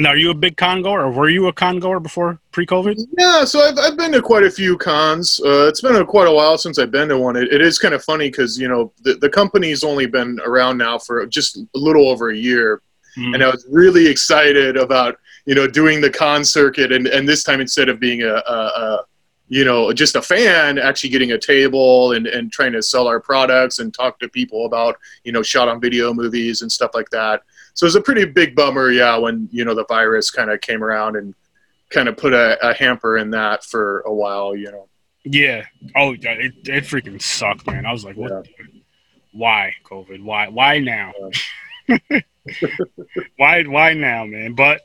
Now, 0.00 0.10
are 0.10 0.16
you 0.16 0.30
a 0.30 0.34
big 0.34 0.56
con 0.56 0.82
goer, 0.82 1.00
or 1.00 1.10
were 1.10 1.28
you 1.28 1.48
a 1.48 1.52
con 1.52 1.80
goer 1.80 1.98
before 1.98 2.38
pre-COVID? 2.52 2.96
Yeah, 3.18 3.44
so 3.44 3.60
I've, 3.60 3.76
I've 3.78 3.96
been 3.96 4.12
to 4.12 4.22
quite 4.22 4.44
a 4.44 4.50
few 4.50 4.78
cons. 4.78 5.40
Uh, 5.44 5.66
it's 5.66 5.80
been 5.80 5.96
a, 5.96 6.04
quite 6.04 6.28
a 6.28 6.32
while 6.32 6.56
since 6.56 6.78
I've 6.78 6.92
been 6.92 7.08
to 7.08 7.18
one. 7.18 7.34
it, 7.34 7.52
it 7.52 7.60
is 7.60 7.80
kind 7.80 7.94
of 7.94 8.04
funny 8.04 8.30
because 8.30 8.56
you 8.58 8.68
know 8.68 8.92
the 9.02 9.14
the 9.14 9.28
company's 9.28 9.82
only 9.82 10.06
been 10.06 10.38
around 10.44 10.78
now 10.78 10.98
for 10.98 11.26
just 11.26 11.56
a 11.56 11.66
little 11.74 12.08
over 12.08 12.30
a 12.30 12.36
year, 12.36 12.80
mm-hmm. 13.18 13.34
and 13.34 13.42
I 13.42 13.48
was 13.48 13.66
really 13.68 14.06
excited 14.06 14.76
about 14.76 15.18
you 15.46 15.56
know 15.56 15.66
doing 15.66 16.00
the 16.00 16.10
con 16.10 16.44
circuit, 16.44 16.92
and 16.92 17.08
and 17.08 17.28
this 17.28 17.42
time 17.42 17.60
instead 17.60 17.88
of 17.88 17.98
being 17.98 18.22
a, 18.22 18.34
a, 18.34 18.52
a 18.52 19.04
you 19.48 19.64
know, 19.64 19.92
just 19.92 20.16
a 20.16 20.22
fan 20.22 20.78
actually 20.78 21.10
getting 21.10 21.32
a 21.32 21.38
table 21.38 22.12
and, 22.12 22.26
and 22.26 22.52
trying 22.52 22.72
to 22.72 22.82
sell 22.82 23.06
our 23.06 23.20
products 23.20 23.78
and 23.78 23.94
talk 23.94 24.18
to 24.20 24.28
people 24.28 24.66
about, 24.66 24.96
you 25.24 25.32
know, 25.32 25.42
shot 25.42 25.68
on 25.68 25.80
video 25.80 26.12
movies 26.12 26.62
and 26.62 26.70
stuff 26.70 26.90
like 26.94 27.08
that. 27.10 27.42
So 27.74 27.84
it 27.84 27.88
was 27.88 27.96
a 27.96 28.00
pretty 28.00 28.26
big 28.26 28.54
bummer, 28.54 28.90
yeah, 28.90 29.16
when, 29.16 29.48
you 29.50 29.64
know, 29.64 29.74
the 29.74 29.86
virus 29.86 30.30
kind 30.30 30.50
of 30.50 30.60
came 30.60 30.84
around 30.84 31.16
and 31.16 31.34
kind 31.90 32.08
of 32.08 32.16
put 32.16 32.34
a, 32.34 32.58
a, 32.66 32.74
hamper 32.74 33.16
in 33.16 33.30
that 33.30 33.64
for 33.64 34.00
a 34.00 34.12
while, 34.12 34.54
you 34.54 34.70
know. 34.70 34.88
Yeah. 35.24 35.64
Oh, 35.96 36.12
it, 36.12 36.24
it 36.24 36.84
freaking 36.84 37.20
sucked, 37.20 37.66
man. 37.66 37.86
I 37.86 37.92
was 37.92 38.04
like, 38.04 38.16
what? 38.16 38.30
Yeah. 38.30 38.64
Why 39.32 39.74
COVID? 39.84 40.22
Why? 40.22 40.48
Why 40.48 40.78
now? 40.78 41.12
Yeah. 41.88 41.98
why? 43.36 43.62
Why 43.62 43.92
now, 43.94 44.24
man? 44.26 44.54
But 44.54 44.82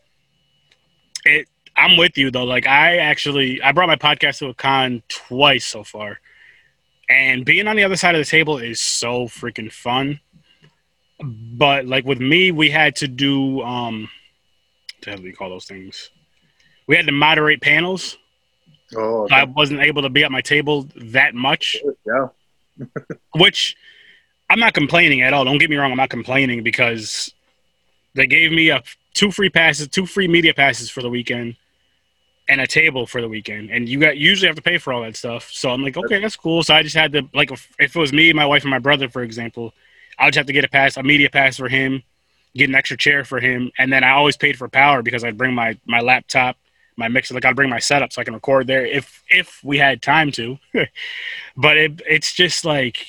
it 1.25 1.47
I'm 1.75 1.97
with 1.97 2.17
you 2.17 2.31
though. 2.31 2.43
Like 2.43 2.67
I 2.67 2.97
actually 2.97 3.61
I 3.61 3.71
brought 3.71 3.87
my 3.87 3.95
podcast 3.95 4.39
to 4.39 4.47
a 4.47 4.53
con 4.53 5.01
twice 5.07 5.65
so 5.65 5.83
far. 5.83 6.19
And 7.09 7.45
being 7.45 7.67
on 7.67 7.75
the 7.75 7.83
other 7.83 7.95
side 7.95 8.15
of 8.15 8.19
the 8.19 8.29
table 8.29 8.57
is 8.57 8.79
so 8.79 9.27
freaking 9.27 9.71
fun. 9.71 10.19
But 11.21 11.85
like 11.85 12.05
with 12.05 12.19
me, 12.19 12.51
we 12.51 12.69
had 12.69 12.95
to 12.97 13.07
do 13.07 13.61
um 13.61 14.09
what 15.05 15.17
do 15.17 15.23
we 15.23 15.33
call 15.33 15.49
those 15.49 15.65
things? 15.65 16.11
We 16.87 16.95
had 16.95 17.05
to 17.07 17.11
moderate 17.11 17.61
panels. 17.61 18.17
Oh, 18.95 19.23
okay. 19.23 19.35
I 19.35 19.43
wasn't 19.45 19.81
able 19.81 20.03
to 20.03 20.09
be 20.09 20.23
at 20.23 20.31
my 20.31 20.41
table 20.41 20.87
that 20.95 21.33
much. 21.33 21.77
Yeah. 22.05 22.27
which 23.35 23.75
I'm 24.49 24.59
not 24.59 24.73
complaining 24.73 25.21
at 25.21 25.33
all. 25.33 25.45
Don't 25.45 25.57
get 25.57 25.69
me 25.69 25.75
wrong, 25.77 25.91
I'm 25.91 25.97
not 25.97 26.09
complaining 26.09 26.63
because 26.63 27.33
they 28.13 28.27
gave 28.27 28.51
me 28.51 28.69
a 28.69 28.83
two 29.13 29.31
free 29.31 29.49
passes, 29.49 29.87
two 29.87 30.05
free 30.05 30.27
media 30.27 30.53
passes 30.53 30.89
for 30.89 31.01
the 31.01 31.09
weekend 31.09 31.55
and 32.47 32.59
a 32.59 32.67
table 32.67 33.05
for 33.07 33.21
the 33.21 33.29
weekend, 33.29 33.69
and 33.69 33.87
you 33.87 33.99
got 33.99 34.17
usually 34.17 34.47
have 34.47 34.55
to 34.55 34.61
pay 34.61 34.77
for 34.77 34.91
all 34.91 35.01
that 35.03 35.15
stuff. 35.15 35.49
So 35.51 35.71
I'm 35.71 35.81
like, 35.81 35.97
okay, 35.97 36.19
that's 36.19 36.35
cool. 36.35 36.63
So 36.63 36.73
I 36.73 36.83
just 36.83 36.95
had 36.95 37.13
to 37.13 37.27
like, 37.33 37.51
if, 37.51 37.71
it 37.79 37.95
was 37.95 38.11
me, 38.11 38.33
my 38.33 38.45
wife, 38.45 38.63
and 38.63 38.71
my 38.71 38.79
brother, 38.79 39.07
for 39.09 39.23
example, 39.23 39.73
I 40.19 40.25
would 40.25 40.35
have 40.35 40.47
to 40.47 40.53
get 40.53 40.65
a 40.65 40.69
pass, 40.69 40.97
a 40.97 41.03
media 41.03 41.29
pass 41.29 41.57
for 41.57 41.69
him, 41.69 42.03
get 42.55 42.69
an 42.69 42.75
extra 42.75 42.97
chair 42.97 43.23
for 43.23 43.39
him, 43.39 43.71
and 43.77 43.91
then 43.91 44.03
I 44.03 44.11
always 44.11 44.37
paid 44.37 44.57
for 44.57 44.67
power 44.67 45.01
because 45.01 45.23
I'd 45.23 45.37
bring 45.37 45.53
my 45.53 45.77
my 45.85 46.01
laptop, 46.01 46.57
my 46.97 47.07
mixer, 47.07 47.33
like 47.33 47.45
I'd 47.45 47.55
bring 47.55 47.69
my 47.69 47.79
setup 47.79 48.11
so 48.11 48.21
I 48.21 48.25
can 48.25 48.33
record 48.33 48.67
there 48.67 48.85
if 48.85 49.23
if 49.29 49.61
we 49.63 49.77
had 49.77 50.01
time 50.01 50.31
to. 50.33 50.57
but 51.55 51.77
it 51.77 52.01
it's 52.05 52.33
just 52.33 52.65
like 52.65 53.05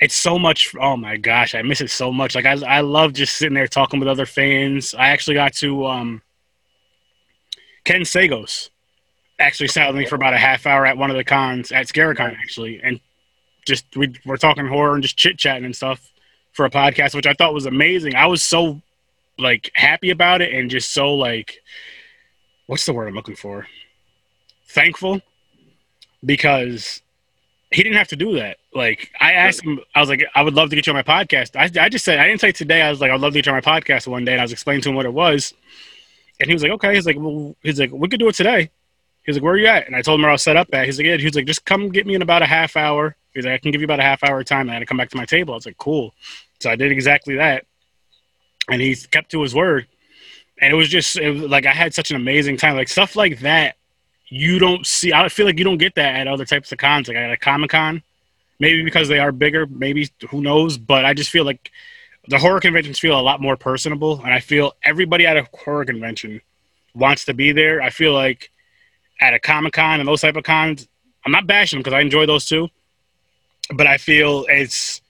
it's 0.00 0.16
so 0.16 0.38
much 0.38 0.74
oh 0.80 0.96
my 0.96 1.16
gosh 1.16 1.54
i 1.54 1.62
miss 1.62 1.80
it 1.80 1.90
so 1.90 2.12
much 2.12 2.34
like 2.34 2.44
i, 2.44 2.52
I 2.66 2.80
love 2.80 3.12
just 3.12 3.36
sitting 3.36 3.54
there 3.54 3.66
talking 3.66 3.98
with 3.98 4.08
other 4.08 4.26
fans 4.26 4.94
i 4.94 5.08
actually 5.08 5.34
got 5.34 5.54
to 5.54 5.86
um 5.86 6.22
Ken 7.86 8.02
Sagoes 8.02 8.68
actually 9.38 9.68
sat 9.68 9.86
with 9.88 9.96
me 9.96 10.06
for 10.06 10.16
about 10.16 10.34
a 10.34 10.38
half 10.38 10.66
hour 10.66 10.84
at 10.84 10.98
one 10.98 11.08
of 11.08 11.16
the 11.16 11.24
cons 11.24 11.72
at 11.72 11.86
Scaricon 11.86 12.36
actually, 12.36 12.80
and 12.82 13.00
just 13.66 13.96
we 13.96 14.12
were 14.26 14.36
talking 14.36 14.66
horror 14.66 14.94
and 14.94 15.02
just 15.02 15.16
chit 15.16 15.38
chatting 15.38 15.64
and 15.64 15.74
stuff 15.74 16.10
for 16.52 16.66
a 16.66 16.70
podcast, 16.70 17.14
which 17.14 17.26
I 17.26 17.32
thought 17.32 17.54
was 17.54 17.64
amazing. 17.64 18.16
I 18.16 18.26
was 18.26 18.42
so 18.42 18.82
like 19.38 19.70
happy 19.74 20.10
about 20.10 20.42
it 20.42 20.52
and 20.52 20.68
just 20.70 20.92
so 20.92 21.14
like 21.14 21.62
what's 22.66 22.84
the 22.84 22.92
word 22.92 23.06
I'm 23.06 23.14
looking 23.14 23.36
for? 23.36 23.68
Thankful 24.68 25.22
because 26.24 27.02
he 27.70 27.84
didn't 27.84 27.98
have 27.98 28.08
to 28.08 28.16
do 28.16 28.34
that. 28.34 28.56
Like 28.74 29.12
I 29.20 29.32
asked 29.32 29.62
him, 29.62 29.78
I 29.94 30.00
was 30.00 30.08
like, 30.08 30.24
I 30.34 30.42
would 30.42 30.54
love 30.54 30.70
to 30.70 30.76
get 30.76 30.88
you 30.88 30.92
on 30.92 30.96
my 30.96 31.02
podcast. 31.04 31.54
I, 31.54 31.84
I 31.84 31.88
just 31.88 32.04
said 32.04 32.18
I 32.18 32.26
didn't 32.26 32.40
say 32.40 32.50
today. 32.50 32.82
I 32.82 32.90
was 32.90 33.00
like, 33.00 33.12
I'd 33.12 33.20
love 33.20 33.32
to 33.34 33.38
get 33.38 33.46
you 33.46 33.52
on 33.52 33.62
my 33.64 33.80
podcast 33.80 34.08
one 34.08 34.24
day, 34.24 34.32
and 34.32 34.40
I 34.40 34.44
was 34.44 34.52
explaining 34.52 34.82
to 34.82 34.88
him 34.88 34.96
what 34.96 35.06
it 35.06 35.12
was, 35.12 35.54
and 36.40 36.48
he 36.48 36.52
was 36.54 36.62
like, 36.62 36.72
okay. 36.72 36.94
He's 36.94 37.06
like, 37.06 37.16
well, 37.18 37.56
he's 37.62 37.80
like, 37.80 37.90
we 37.92 38.08
could 38.08 38.20
do 38.20 38.28
it 38.28 38.34
today. 38.34 38.70
He's 39.24 39.36
like, 39.36 39.42
where 39.42 39.54
are 39.54 39.58
you 39.58 39.66
at? 39.66 39.86
And 39.86 39.96
I 39.96 40.02
told 40.02 40.20
him 40.20 40.22
where 40.22 40.30
I 40.30 40.34
was 40.34 40.42
set 40.42 40.56
up 40.56 40.68
at. 40.72 40.86
He's 40.86 40.98
like, 40.98 41.06
yeah. 41.06 41.16
He's 41.16 41.34
like, 41.34 41.46
just 41.46 41.64
come 41.64 41.88
get 41.90 42.06
me 42.06 42.14
in 42.14 42.22
about 42.22 42.42
a 42.42 42.46
half 42.46 42.76
hour. 42.76 43.16
He's 43.34 43.44
like, 43.44 43.54
I 43.54 43.58
can 43.58 43.70
give 43.70 43.80
you 43.80 43.86
about 43.86 44.00
a 44.00 44.04
half 44.04 44.22
hour 44.22 44.40
of 44.40 44.46
time. 44.46 44.62
And 44.62 44.70
I 44.70 44.74
had 44.74 44.80
to 44.80 44.86
come 44.86 44.96
back 44.96 45.10
to 45.10 45.16
my 45.16 45.26
table. 45.26 45.54
I 45.54 45.56
was 45.56 45.66
like, 45.66 45.78
cool. 45.78 46.14
So 46.60 46.70
I 46.70 46.76
did 46.76 46.90
exactly 46.90 47.36
that, 47.36 47.66
and 48.70 48.80
he 48.80 48.96
kept 48.96 49.30
to 49.32 49.42
his 49.42 49.54
word. 49.54 49.86
And 50.60 50.72
it 50.72 50.76
was 50.76 50.88
just 50.88 51.16
it 51.18 51.30
was, 51.30 51.42
like 51.42 51.66
I 51.66 51.72
had 51.72 51.92
such 51.92 52.10
an 52.10 52.16
amazing 52.16 52.56
time. 52.56 52.76
Like 52.76 52.88
stuff 52.88 53.14
like 53.14 53.40
that, 53.40 53.76
you 54.28 54.58
don't 54.58 54.86
see. 54.86 55.12
I 55.12 55.28
feel 55.28 55.44
like 55.44 55.58
you 55.58 55.64
don't 55.64 55.76
get 55.76 55.96
that 55.96 56.14
at 56.14 56.28
other 56.28 56.46
types 56.46 56.72
of 56.72 56.78
cons. 56.78 57.08
Like 57.08 57.16
at 57.18 57.30
a 57.30 57.36
Comic 57.36 57.70
Con, 57.70 58.02
maybe 58.58 58.82
because 58.82 59.08
they 59.08 59.18
are 59.18 59.32
bigger. 59.32 59.66
Maybe 59.66 60.08
who 60.30 60.40
knows? 60.40 60.78
But 60.78 61.04
I 61.04 61.12
just 61.12 61.30
feel 61.30 61.44
like 61.44 61.70
the 62.28 62.38
horror 62.38 62.60
conventions 62.60 62.98
feel 62.98 63.18
a 63.18 63.22
lot 63.22 63.40
more 63.40 63.56
personable, 63.56 64.20
and 64.22 64.32
I 64.32 64.40
feel 64.40 64.72
everybody 64.82 65.26
at 65.26 65.36
a 65.36 65.46
horror 65.52 65.84
convention 65.84 66.40
wants 66.94 67.24
to 67.26 67.34
be 67.34 67.52
there. 67.52 67.80
I 67.82 67.90
feel 67.90 68.12
like 68.12 68.50
at 69.20 69.34
a 69.34 69.38
Comic 69.38 69.74
Con 69.74 70.00
and 70.00 70.08
those 70.08 70.20
type 70.20 70.36
of 70.36 70.44
cons, 70.44 70.88
I'm 71.24 71.32
not 71.32 71.46
bashing 71.46 71.78
them 71.78 71.82
because 71.82 71.96
I 71.96 72.00
enjoy 72.00 72.26
those 72.26 72.46
too, 72.46 72.68
but 73.74 73.86
I 73.86 73.98
feel 73.98 74.46
it's 74.48 75.00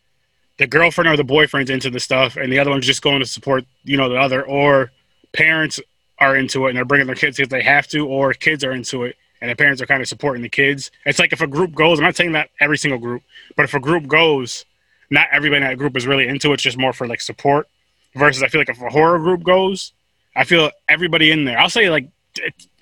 the 0.59 0.67
girlfriend 0.67 1.09
or 1.09 1.17
the 1.17 1.25
boyfriend's 1.25 1.71
into 1.71 1.91
the 1.91 2.01
stuff, 2.01 2.37
and 2.37 2.53
the 2.53 2.59
other 2.59 2.71
one's 2.71 2.87
just 2.87 3.03
going 3.03 3.21
to 3.21 3.27
support 3.27 3.65
you 3.85 3.97
know 3.97 4.09
the 4.09 4.17
other, 4.17 4.45
or 4.45 4.93
parents 5.33 5.81
are 6.19 6.37
into 6.37 6.67
it 6.67 6.71
and 6.71 6.79
they're 6.79 6.85
bringing 6.85 7.07
their 7.07 7.17
kids 7.17 7.37
because 7.37 7.51
they 7.51 7.63
have 7.63 7.87
to, 7.89 8.07
or 8.07 8.33
kids 8.33 8.65
are 8.65 8.73
into 8.73 9.05
it 9.05 9.17
and 9.41 9.51
the 9.51 9.57
parents 9.57 9.83
are 9.83 9.87
kind 9.87 10.03
of 10.03 10.09
supporting 10.09 10.43
the 10.43 10.49
kids. 10.49 10.91
It's 11.05 11.19
like 11.19 11.33
if 11.33 11.41
a 11.41 11.47
group 11.47 11.75
goes, 11.75 11.99
I'm 11.99 12.05
not 12.05 12.17
saying 12.17 12.33
that 12.33 12.51
every 12.61 12.79
single 12.79 12.99
group, 12.99 13.23
but 13.55 13.65
if 13.65 13.75
a 13.75 13.81
group 13.81 14.07
goes, 14.07 14.65
not 15.11 15.29
everybody 15.33 15.63
in 15.63 15.69
that 15.69 15.79
group 15.79 15.97
is 15.97 16.07
really 16.07 16.27
into 16.27 16.51
it. 16.51 16.55
It's 16.55 16.63
just 16.63 16.79
more 16.79 16.93
for 16.93 17.07
like 17.07 17.21
support. 17.21 17.69
Versus, 18.15 18.43
I 18.43 18.49
feel 18.49 18.63
like 18.63 18.71
if 18.71 18.81
a 18.81 18.89
horror 18.89 19.19
group 19.19 19.43
goes, 19.43 19.93
I 20.35 20.45
feel 20.45 20.71
everybody 20.89 21.31
in 21.31 21.45
there. 21.45 21.59
I'll 21.59 21.69
say 21.69 21.91
like, 21.91 22.09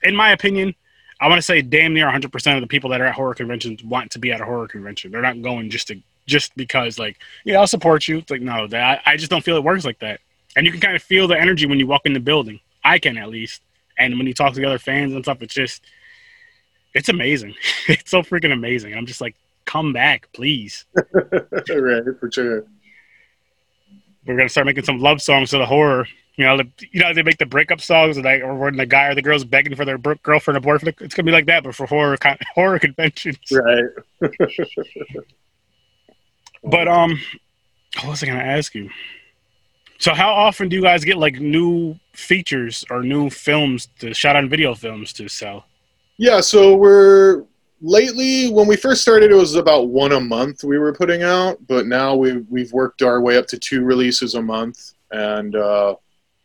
in 0.05 0.15
my 0.15 0.31
opinion, 0.31 0.75
I 1.21 1.29
want 1.29 1.39
to 1.39 1.43
say 1.43 1.61
damn 1.61 1.95
near 1.95 2.05
100 2.07 2.31
percent 2.31 2.57
of 2.57 2.61
the 2.61 2.69
people 2.69 2.91
that 2.91 3.01
are 3.01 3.07
at 3.07 3.15
horror 3.15 3.35
conventions 3.35 3.83
want 3.83 4.13
to 4.13 4.19
be 4.19 4.33
at 4.33 4.41
a 4.41 4.45
horror 4.45 4.69
convention. 4.69 5.11
They're 5.11 5.23
not 5.23 5.43
going 5.43 5.71
just 5.71 5.89
to 5.89 6.01
just 6.27 6.55
because 6.57 6.99
like 6.99 7.19
yeah 7.45 7.59
I'll 7.59 7.67
support 7.67 8.09
you. 8.09 8.19
It's 8.19 8.31
like 8.31 8.43
no, 8.43 8.67
that 8.69 9.03
I 9.07 9.17
just 9.17 9.31
don't 9.31 9.45
feel 9.45 9.57
it 9.57 9.65
works 9.65 9.85
like 9.85 9.99
that. 10.01 10.21
And 10.57 10.67
you 10.67 10.73
can 10.73 10.81
kind 10.81 10.97
of 10.97 11.03
feel 11.03 11.27
the 11.27 11.39
energy 11.39 11.67
when 11.67 11.79
you 11.79 11.87
walk 11.87 12.03
in 12.05 12.13
the 12.13 12.21
building. 12.21 12.61
I 12.85 12.99
can 12.99 13.17
at 13.17 13.29
least. 13.29 13.61
And 13.99 14.19
when 14.19 14.27
you 14.27 14.35
talk 14.35 14.55
to 14.55 14.61
the 14.61 14.67
other 14.67 14.79
fans 14.79 15.13
and 15.13 15.25
stuff, 15.25 15.43
it's 15.43 15.55
just 15.55 15.83
it's 16.95 17.09
amazing. 17.09 17.55
it's 17.89 18.11
so 18.11 18.23
freaking 18.23 18.53
amazing. 18.53 18.95
I'm 18.95 19.07
just 19.07 19.21
like, 19.21 19.35
come 19.65 19.93
back, 19.93 20.33
please. 20.33 20.85
right, 20.95 22.03
for 22.21 22.31
sure. 22.33 22.65
We're 24.27 24.37
gonna 24.37 24.49
start 24.49 24.67
making 24.67 24.85
some 24.85 25.01
love 25.01 25.21
songs 25.21 25.51
to 25.51 25.59
the 25.59 25.67
horror. 25.67 26.07
You 26.37 26.45
know, 26.47 26.57
the, 26.57 26.69
you 26.91 27.01
know 27.01 27.15
they 27.15 27.23
make 27.23 27.39
the 27.39 27.47
breakup 27.47 27.81
songs, 27.81 28.17
and 28.17 28.25
like, 28.25 28.43
or 28.43 28.55
when 28.55 28.77
the 28.77 28.87
guy 28.87 29.07
or 29.09 29.15
the 29.15 29.23
girl's 29.23 29.45
begging 29.45 29.77
for 29.77 29.85
their 29.85 29.99
girlfriend 29.99 30.57
or 30.57 30.61
boyfriend. 30.61 30.97
It's 31.01 31.15
gonna 31.15 31.27
be 31.27 31.33
like 31.33 31.47
that, 31.47 31.63
but 31.63 31.75
for 31.75 31.87
horror 31.87 32.17
horror 32.55 32.79
conventions. 32.79 33.39
Right. 33.53 33.85
but 36.65 36.89
um, 36.89 37.21
what 38.01 38.11
was 38.11 38.23
I 38.23 38.27
gonna 38.27 38.41
ask 38.41 38.75
you? 38.75 38.91
So 39.99 40.13
how 40.13 40.33
often 40.33 40.69
do 40.69 40.77
you 40.77 40.83
guys 40.83 41.05
get 41.05 41.19
like 41.19 41.41
new 41.41 41.97
features 42.13 42.85
or 42.91 43.03
new 43.03 43.31
films 43.31 43.89
to 44.01 44.13
shot 44.13 44.37
on 44.37 44.49
video 44.49 44.75
films 44.75 45.13
to 45.15 45.29
sell? 45.29 45.67
Yeah, 46.17 46.41
so 46.41 46.77
we're 46.77 47.45
lately 47.85 48.51
when 48.51 48.67
we 48.67 48.77
first 48.77 49.03
started 49.03 49.31
it 49.31 49.35
was 49.35 49.57
about 49.57 49.89
one 49.89 50.13
a 50.13 50.21
month 50.21 50.65
we 50.65 50.79
were 50.79 50.93
putting 50.93 51.23
out, 51.23 51.59
but 51.67 51.87
now 51.87 52.15
we've 52.15 52.47
we've 52.49 52.73
worked 52.73 53.03
our 53.03 53.21
way 53.21 53.37
up 53.37 53.47
to 53.49 53.59
two 53.59 53.85
releases 53.85 54.35
a 54.35 54.43
month 54.43 54.95
and 55.13 55.55
uh, 55.55 55.95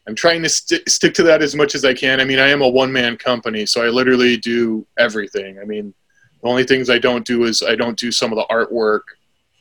I'm 0.06 0.16
trying 0.16 0.44
to 0.44 0.50
st- 0.50 0.88
stick 0.90 1.14
to 1.16 1.24
that 1.24 1.42
as 1.42 1.56
much 1.56 1.76
as 1.76 1.86
I 1.86 1.94
can. 1.94 2.20
I 2.20 2.26
mean, 2.26 2.40
I 2.40 2.50
am 2.50 2.62
a 2.62 2.68
one 2.68 2.92
man 2.92 3.16
company, 3.16 3.66
so 3.66 3.82
I 3.84 3.90
literally 3.90 4.36
do 4.36 4.86
everything. 4.98 5.60
I 5.60 5.66
mean, 5.66 5.94
the 6.42 6.50
only 6.50 6.66
things 6.66 6.90
I 6.90 7.00
don't 7.00 7.26
do 7.26 7.46
is 7.46 7.64
I 7.64 7.76
don't 7.76 7.98
do 7.98 8.12
some 8.12 8.32
of 8.32 8.38
the 8.38 8.46
artwork. 8.54 9.02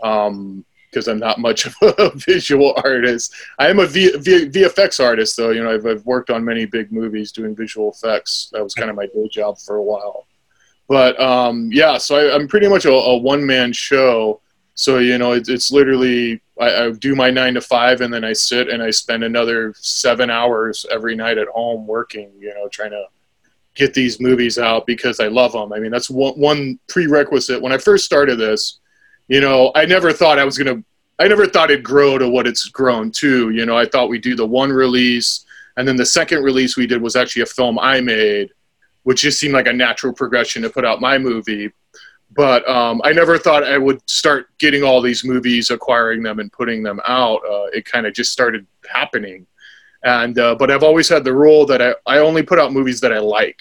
Um, 0.02 0.64
because 0.90 1.06
I'm 1.06 1.18
not 1.18 1.38
much 1.38 1.66
of 1.66 1.74
a 1.82 2.10
visual 2.14 2.72
artist. 2.82 3.34
I 3.58 3.68
am 3.68 3.78
a 3.78 3.86
v- 3.86 4.16
v- 4.16 4.48
VFX 4.48 5.04
artist, 5.04 5.36
though. 5.36 5.50
You 5.50 5.62
know, 5.62 5.70
I've, 5.70 5.84
I've 5.84 6.06
worked 6.06 6.30
on 6.30 6.42
many 6.42 6.64
big 6.64 6.90
movies 6.90 7.30
doing 7.30 7.54
visual 7.54 7.90
effects. 7.90 8.48
That 8.54 8.64
was 8.64 8.72
kind 8.72 8.88
of 8.88 8.96
my 8.96 9.04
day 9.04 9.28
job 9.30 9.58
for 9.58 9.76
a 9.76 9.82
while. 9.82 10.26
But 10.88 11.20
um, 11.20 11.68
yeah, 11.72 11.98
so 11.98 12.16
I, 12.16 12.35
am 12.35 12.48
pretty 12.48 12.68
much 12.68 12.87
a, 12.87 12.92
a 12.92 13.16
one 13.18 13.44
man 13.44 13.72
show. 13.72 14.40
So 14.74 14.98
you 14.98 15.18
know, 15.18 15.33
it, 15.33 15.48
it's 15.48 15.70
literally 15.70 16.40
I, 16.61 16.85
I, 16.85 16.90
do 16.90 17.14
my 17.14 17.31
nine 17.31 17.55
to 17.55 17.61
five, 17.61 18.01
and 18.01 18.12
then 18.12 18.24
I 18.24 18.33
sit 18.33 18.68
and 18.68 18.83
I 18.83 18.90
spend 18.90 19.22
another 19.22 19.74
seven 19.77 20.31
hours 20.31 20.87
every 20.90 21.14
night 21.14 21.38
at 21.38 21.48
home 21.48 21.87
working. 21.87 22.31
You 22.38 22.55
know, 22.55 22.68
trying 22.68 22.90
to 22.90 23.05
get 23.74 23.94
these 23.94 24.18
movies 24.20 24.59
out 24.59 24.87
because 24.87 25.20
I 25.20 25.29
love 25.29 25.53
them. 25.53 25.72
I 25.72 25.79
mean, 25.79 25.90
that's 25.90 26.11
one, 26.11 26.35
one 26.35 26.79
prerequisite. 26.88 27.61
When 27.61 27.72
I 27.72 27.79
first 27.79 28.05
started 28.05 28.37
this 28.37 28.81
you 29.29 29.40
know, 29.40 29.70
I 29.74 29.85
never 29.85 30.12
thought 30.12 30.38
I 30.38 30.44
was 30.44 30.57
to, 30.57 30.83
I 31.18 31.29
never 31.29 31.46
thought 31.46 31.70
it'd 31.70 31.85
grow 31.85 32.18
to 32.18 32.29
what 32.29 32.46
it's 32.46 32.68
grown 32.68 33.12
to. 33.12 33.51
You 33.51 33.66
know, 33.66 33.77
I 33.77 33.87
thought 33.87 34.09
we'd 34.09 34.22
do 34.22 34.35
the 34.35 34.46
one 34.46 34.72
release, 34.72 35.44
and 35.77 35.87
then 35.87 35.96
the 35.96 36.07
second 36.07 36.42
release 36.42 36.77
we 36.77 36.87
did 36.87 37.01
was 37.01 37.14
actually 37.14 37.42
a 37.42 37.46
film 37.46 37.79
I 37.79 38.01
made, 38.01 38.51
which 39.09 39.23
just 39.23 39.40
seemed 39.40 39.55
like 39.55 39.66
a 39.66 39.73
natural 39.73 40.12
progression 40.12 40.61
to 40.61 40.68
put 40.68 40.85
out 40.85 41.01
my 41.01 41.16
movie. 41.16 41.73
But 42.37 42.68
um, 42.68 43.01
I 43.05 43.12
never 43.12 43.38
thought 43.38 43.64
I 43.64 43.79
would 43.79 44.03
start 44.07 44.51
getting 44.59 44.83
all 44.83 45.01
these 45.01 45.25
movies, 45.25 45.71
acquiring 45.71 46.23
them, 46.23 46.40
and 46.40 46.53
putting 46.53 46.83
them 46.83 47.01
out. 47.07 47.40
Uh, 47.42 47.68
it 47.73 47.87
kind 47.87 48.07
of 48.07 48.12
just 48.12 48.33
started 48.33 48.66
happening. 48.87 49.47
And 50.03 50.38
uh, 50.38 50.57
but 50.57 50.71
I've 50.71 50.83
always 50.83 51.09
had 51.09 51.25
the 51.25 51.33
rule 51.33 51.64
that 51.64 51.81
I, 51.81 51.94
I 52.05 52.18
only 52.18 52.42
put 52.42 52.59
out 52.59 52.75
movies 52.75 53.01
that 53.01 53.11
I 53.11 53.18
like. 53.18 53.59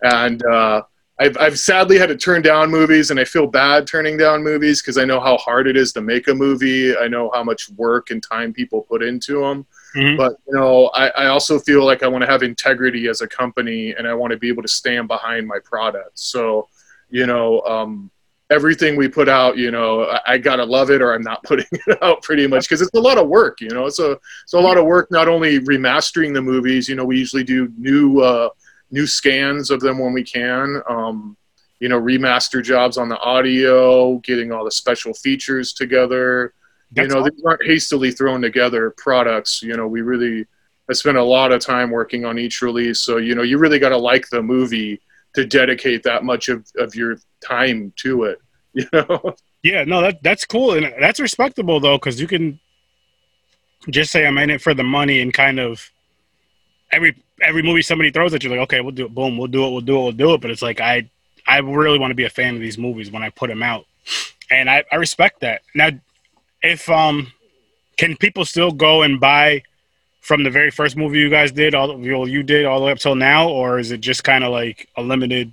And 0.00 0.42
uh, 0.46 0.80
I've, 1.18 1.36
I've 1.36 1.58
sadly 1.58 1.98
had 1.98 2.08
to 2.08 2.16
turn 2.16 2.40
down 2.40 2.70
movies, 2.70 3.10
and 3.10 3.20
I 3.20 3.24
feel 3.24 3.46
bad 3.46 3.86
turning 3.86 4.16
down 4.16 4.42
movies 4.42 4.80
because 4.80 4.96
I 4.96 5.04
know 5.04 5.20
how 5.20 5.36
hard 5.36 5.66
it 5.66 5.76
is 5.76 5.92
to 5.92 6.00
make 6.00 6.26
a 6.28 6.34
movie. 6.34 6.96
I 6.96 7.06
know 7.06 7.30
how 7.34 7.44
much 7.44 7.68
work 7.76 8.08
and 8.08 8.22
time 8.22 8.54
people 8.54 8.80
put 8.80 9.02
into 9.02 9.42
them. 9.42 9.66
Mm-hmm. 9.96 10.16
But 10.16 10.36
you 10.46 10.54
know, 10.54 10.86
I, 10.88 11.08
I 11.08 11.26
also 11.26 11.58
feel 11.58 11.84
like 11.84 12.02
I 12.02 12.08
want 12.08 12.22
to 12.22 12.30
have 12.30 12.42
integrity 12.42 13.08
as 13.08 13.20
a 13.20 13.28
company, 13.28 13.92
and 13.92 14.06
I 14.06 14.14
want 14.14 14.32
to 14.32 14.38
be 14.38 14.48
able 14.48 14.62
to 14.62 14.68
stand 14.68 15.08
behind 15.08 15.46
my 15.46 15.58
product. 15.64 16.18
So, 16.18 16.68
you 17.08 17.26
know, 17.26 17.60
um, 17.62 18.10
everything 18.50 18.96
we 18.96 19.08
put 19.08 19.28
out, 19.28 19.56
you 19.56 19.70
know, 19.70 20.04
I, 20.04 20.20
I, 20.26 20.38
gotta 20.38 20.64
love 20.64 20.90
it, 20.90 21.02
or 21.02 21.14
I'm 21.14 21.22
not 21.22 21.42
putting 21.44 21.66
it 21.72 22.02
out 22.02 22.22
pretty 22.22 22.46
much 22.46 22.68
because 22.68 22.82
it's 22.82 22.94
a 22.94 23.00
lot 23.00 23.18
of 23.18 23.28
work. 23.28 23.60
You 23.60 23.70
know, 23.70 23.86
it's 23.86 23.98
a 23.98 24.12
it's 24.44 24.54
a 24.54 24.60
lot 24.60 24.76
of 24.76 24.86
work 24.86 25.10
not 25.10 25.28
only 25.28 25.60
remastering 25.60 26.34
the 26.34 26.42
movies. 26.42 26.88
You 26.88 26.94
know, 26.94 27.04
we 27.04 27.18
usually 27.18 27.44
do 27.44 27.72
new. 27.76 28.20
Uh, 28.20 28.50
new 28.90 29.06
scans 29.06 29.70
of 29.70 29.80
them 29.80 29.98
when 29.98 30.12
we 30.12 30.24
can. 30.24 30.82
Um, 30.88 31.36
you 31.78 31.88
know, 31.88 32.00
remaster 32.00 32.62
jobs 32.62 32.98
on 32.98 33.08
the 33.08 33.18
audio, 33.18 34.18
getting 34.18 34.52
all 34.52 34.64
the 34.64 34.70
special 34.70 35.14
features 35.14 35.72
together. 35.72 36.52
That's 36.92 37.08
you 37.08 37.14
know, 37.14 37.20
awesome. 37.20 37.34
these 37.36 37.44
aren't 37.44 37.64
hastily 37.64 38.10
thrown 38.10 38.42
together 38.42 38.94
products. 38.96 39.62
You 39.62 39.76
know, 39.76 39.86
we 39.86 40.00
really 40.00 40.46
I 40.90 40.92
spent 40.92 41.16
a 41.16 41.22
lot 41.22 41.52
of 41.52 41.60
time 41.60 41.90
working 41.90 42.24
on 42.24 42.38
each 42.38 42.62
release. 42.62 43.00
So, 43.00 43.18
you 43.18 43.36
know, 43.36 43.42
you 43.42 43.58
really 43.58 43.78
got 43.78 43.90
to 43.90 43.96
like 43.96 44.28
the 44.28 44.42
movie 44.42 45.00
to 45.34 45.46
dedicate 45.46 46.02
that 46.02 46.24
much 46.24 46.48
of, 46.48 46.66
of 46.76 46.96
your 46.96 47.18
time 47.46 47.92
to 47.96 48.24
it, 48.24 48.40
you 48.72 48.86
know? 48.92 49.36
Yeah, 49.62 49.84
no, 49.84 50.00
that 50.00 50.22
that's 50.22 50.44
cool. 50.44 50.72
And 50.72 50.92
that's 51.00 51.20
respectable 51.20 51.80
though, 51.80 51.96
because 51.96 52.20
you 52.20 52.26
can 52.26 52.58
just 53.88 54.10
say 54.10 54.26
I'm 54.26 54.38
in 54.38 54.50
it 54.50 54.60
for 54.60 54.74
the 54.74 54.82
money 54.82 55.20
and 55.20 55.32
kind 55.32 55.60
of 55.60 55.90
every 56.90 57.16
every 57.42 57.62
movie 57.62 57.82
somebody 57.82 58.10
throws 58.10 58.34
at 58.34 58.42
you, 58.42 58.50
like, 58.50 58.60
okay, 58.60 58.80
we'll 58.80 58.90
do 58.90 59.06
it. 59.06 59.14
Boom, 59.14 59.38
we'll 59.38 59.48
do 59.48 59.64
it. 59.66 59.70
We'll 59.70 59.80
do 59.80 59.96
it. 59.96 60.02
We'll 60.02 60.12
do 60.12 60.34
it. 60.34 60.40
But 60.40 60.50
it's 60.50 60.62
like 60.62 60.80
I 60.80 61.08
I 61.46 61.58
really 61.58 61.98
want 61.98 62.10
to 62.10 62.16
be 62.16 62.24
a 62.24 62.30
fan 62.30 62.54
of 62.54 62.60
these 62.60 62.78
movies 62.78 63.10
when 63.10 63.22
I 63.22 63.30
put 63.30 63.48
them 63.48 63.62
out, 63.62 63.86
and 64.50 64.68
I, 64.68 64.82
I 64.90 64.96
respect 64.96 65.40
that. 65.40 65.62
Now, 65.74 65.90
if 66.62 66.88
um, 66.88 67.32
can 67.96 68.16
people 68.16 68.44
still 68.44 68.70
go 68.70 69.02
and 69.02 69.20
buy 69.20 69.62
from 70.20 70.42
the 70.44 70.50
very 70.50 70.70
first 70.70 70.96
movie 70.96 71.18
you 71.18 71.30
guys 71.30 71.50
did, 71.50 71.74
all 71.74 72.28
you 72.28 72.42
did 72.42 72.66
all 72.66 72.78
the 72.80 72.86
way 72.86 72.92
up 72.92 72.98
till 72.98 73.14
now, 73.14 73.48
or 73.48 73.78
is 73.78 73.90
it 73.90 74.00
just 74.00 74.22
kind 74.22 74.44
of 74.44 74.52
like 74.52 74.88
a 74.96 75.02
limited? 75.02 75.52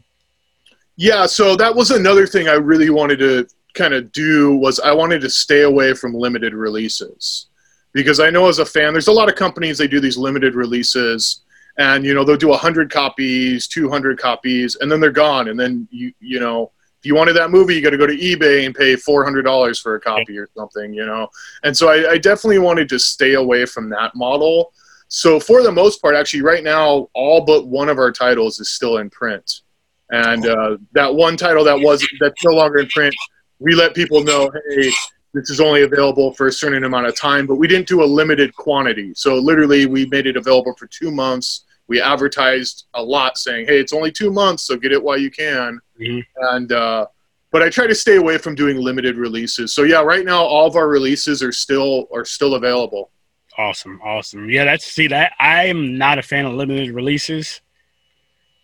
Yeah, 0.97 1.25
so 1.25 1.55
that 1.55 1.75
was 1.75 1.91
another 1.91 2.27
thing 2.27 2.47
I 2.47 2.53
really 2.53 2.89
wanted 2.89 3.19
to 3.19 3.47
kind 3.73 3.93
of 3.93 4.11
do 4.11 4.55
was 4.55 4.79
I 4.79 4.91
wanted 4.91 5.21
to 5.21 5.29
stay 5.29 5.61
away 5.61 5.93
from 5.93 6.13
limited 6.13 6.53
releases 6.53 7.47
because 7.93 8.19
I 8.19 8.29
know 8.29 8.47
as 8.47 8.59
a 8.59 8.65
fan, 8.65 8.93
there's 8.93 9.07
a 9.07 9.11
lot 9.11 9.29
of 9.29 9.35
companies 9.35 9.77
they 9.77 9.87
do 9.87 9.99
these 9.99 10.17
limited 10.17 10.55
releases, 10.55 11.41
and 11.77 12.05
you 12.05 12.13
know 12.13 12.23
they'll 12.23 12.37
do 12.37 12.49
100 12.49 12.91
copies, 12.91 13.67
200 13.67 14.19
copies, 14.19 14.75
and 14.75 14.91
then 14.91 14.99
they're 14.99 15.11
gone. 15.11 15.47
And 15.47 15.59
then 15.59 15.87
you 15.91 16.13
you 16.19 16.39
know 16.39 16.71
if 16.99 17.05
you 17.05 17.15
wanted 17.15 17.33
that 17.33 17.51
movie, 17.51 17.75
you 17.75 17.81
got 17.81 17.91
to 17.91 17.97
go 17.97 18.07
to 18.07 18.17
eBay 18.17 18.65
and 18.65 18.73
pay 18.73 18.95
$400 18.95 19.81
for 19.81 19.95
a 19.95 19.99
copy 19.99 20.37
or 20.37 20.49
something, 20.57 20.93
you 20.93 21.05
know. 21.05 21.27
And 21.63 21.75
so 21.75 21.89
I, 21.89 22.11
I 22.11 22.17
definitely 22.17 22.59
wanted 22.59 22.89
to 22.89 22.99
stay 22.99 23.35
away 23.35 23.65
from 23.65 23.89
that 23.89 24.15
model. 24.15 24.73
So 25.07 25.39
for 25.39 25.63
the 25.63 25.71
most 25.71 26.01
part, 26.01 26.15
actually, 26.15 26.41
right 26.41 26.63
now, 26.63 27.09
all 27.13 27.45
but 27.45 27.67
one 27.67 27.89
of 27.89 27.97
our 27.97 28.11
titles 28.11 28.59
is 28.59 28.69
still 28.69 28.97
in 28.97 29.09
print, 29.09 29.61
and 30.09 30.45
uh, 30.45 30.77
that 30.93 31.13
one 31.13 31.37
title 31.37 31.63
that 31.63 31.79
was 31.79 32.05
that's 32.19 32.43
no 32.43 32.51
longer 32.51 32.79
in 32.79 32.87
print 32.87 33.15
we 33.59 33.75
let 33.75 33.95
people 33.95 34.23
know, 34.23 34.49
hey, 34.69 34.91
this 35.33 35.49
is 35.49 35.59
only 35.59 35.83
available 35.83 36.33
for 36.33 36.47
a 36.47 36.51
certain 36.51 36.83
amount 36.83 37.07
of 37.07 37.15
time, 37.15 37.45
but 37.47 37.55
we 37.55 37.67
didn't 37.67 37.87
do 37.87 38.03
a 38.03 38.05
limited 38.05 38.55
quantity. 38.55 39.13
So 39.15 39.35
literally, 39.35 39.85
we 39.85 40.05
made 40.07 40.27
it 40.27 40.37
available 40.37 40.73
for 40.77 40.87
two 40.87 41.11
months. 41.11 41.65
We 41.87 42.01
advertised 42.01 42.85
a 42.93 43.01
lot, 43.01 43.37
saying, 43.37 43.67
"Hey, 43.67 43.79
it's 43.79 43.93
only 43.93 44.11
two 44.11 44.31
months, 44.31 44.63
so 44.63 44.75
get 44.75 44.91
it 44.91 45.01
while 45.01 45.17
you 45.17 45.31
can." 45.31 45.79
Mhm. 45.99 46.23
And 46.53 46.71
uh, 46.71 47.07
but 47.51 47.61
I 47.63 47.69
try 47.69 47.87
to 47.87 47.95
stay 47.95 48.17
away 48.17 48.37
from 48.37 48.55
doing 48.55 48.77
limited 48.77 49.15
releases. 49.17 49.73
So 49.73 49.83
yeah, 49.83 50.01
right 50.01 50.25
now 50.25 50.43
all 50.43 50.67
of 50.67 50.75
our 50.75 50.87
releases 50.87 51.41
are 51.41 51.51
still 51.51 52.07
are 52.13 52.25
still 52.25 52.55
available. 52.55 53.11
Awesome, 53.57 53.99
awesome. 54.03 54.49
Yeah, 54.49 54.65
that's 54.65 54.85
see 54.85 55.07
that 55.07 55.33
I'm 55.39 55.97
not 55.97 56.19
a 56.19 56.21
fan 56.21 56.45
of 56.45 56.53
limited 56.53 56.91
releases, 56.91 57.61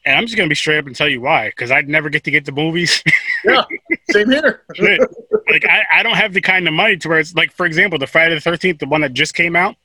and 0.06 0.16
I'm 0.16 0.26
just 0.26 0.38
gonna 0.38 0.50
be 0.50 0.56
straight 0.56 0.78
up 0.78 0.86
and 0.86 0.96
tell 0.96 1.10
you 1.10 1.22
why. 1.22 1.48
Because 1.50 1.72
I'd 1.72 1.90
never 1.90 2.10
get 2.10 2.24
to 2.26 2.32
get 2.32 2.46
the 2.46 2.52
movies. 2.52 3.04
yeah, 3.46 3.64
Same 4.12 4.30
here. 4.30 4.62
Like 5.50 5.66
I, 5.66 5.84
I 5.96 6.04
don't 6.04 6.16
have 6.16 6.34
the 6.34 6.42
kind 6.42 6.68
of 6.68 6.74
money 6.74 6.96
to 6.98 7.10
where 7.10 7.20
it's 7.20 7.34
like, 7.34 7.52
for 7.52 7.66
example, 7.66 7.98
the 8.00 8.08
Friday 8.08 8.36
the 8.36 8.42
Thirteenth, 8.42 8.80
the 8.80 8.86
one 8.88 9.02
that 9.02 9.14
just 9.14 9.34
came 9.34 9.56
out. 9.56 9.76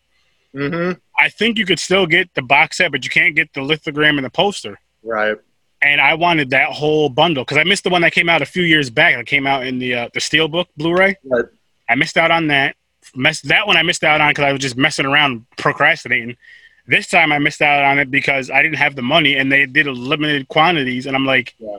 hmm 0.54 0.92
I 1.18 1.28
think 1.30 1.58
you 1.58 1.66
could 1.66 1.80
still 1.80 2.06
get 2.06 2.32
the 2.34 2.42
box 2.42 2.76
set, 2.76 2.92
but 2.92 3.04
you 3.04 3.10
can't 3.10 3.34
get 3.34 3.52
the 3.54 3.60
lithogram 3.60 4.16
and 4.16 4.24
the 4.24 4.30
poster. 4.30 4.78
Right. 5.02 5.36
And 5.80 6.00
I 6.00 6.14
wanted 6.14 6.50
that 6.50 6.70
whole 6.70 7.08
bundle 7.08 7.44
because 7.44 7.56
I 7.56 7.62
missed 7.64 7.84
the 7.84 7.90
one 7.90 8.02
that 8.02 8.12
came 8.12 8.28
out 8.28 8.42
a 8.42 8.46
few 8.46 8.64
years 8.64 8.90
back. 8.90 9.14
It 9.16 9.26
came 9.26 9.46
out 9.46 9.64
in 9.66 9.78
the 9.78 9.94
uh, 9.94 10.08
the 10.12 10.20
Steelbook 10.20 10.66
Blu-ray. 10.76 11.16
Right. 11.24 11.44
I 11.88 11.94
missed 11.94 12.16
out 12.16 12.30
on 12.30 12.48
that. 12.48 12.74
Messed 13.14 13.48
that 13.48 13.66
one 13.66 13.76
I 13.76 13.82
missed 13.82 14.02
out 14.04 14.20
on 14.20 14.30
because 14.30 14.44
I 14.44 14.52
was 14.52 14.60
just 14.60 14.76
messing 14.76 15.06
around, 15.06 15.46
procrastinating. 15.56 16.36
This 16.86 17.06
time 17.06 17.32
I 17.32 17.38
missed 17.38 17.62
out 17.62 17.84
on 17.84 17.98
it 17.98 18.10
because 18.10 18.50
I 18.50 18.60
didn't 18.62 18.78
have 18.78 18.96
the 18.96 19.02
money 19.02 19.36
and 19.36 19.52
they 19.52 19.66
did 19.66 19.86
a 19.86 19.92
limited 19.92 20.48
quantities, 20.48 21.06
and 21.06 21.14
I'm 21.14 21.24
like, 21.24 21.54
Yeah. 21.58 21.78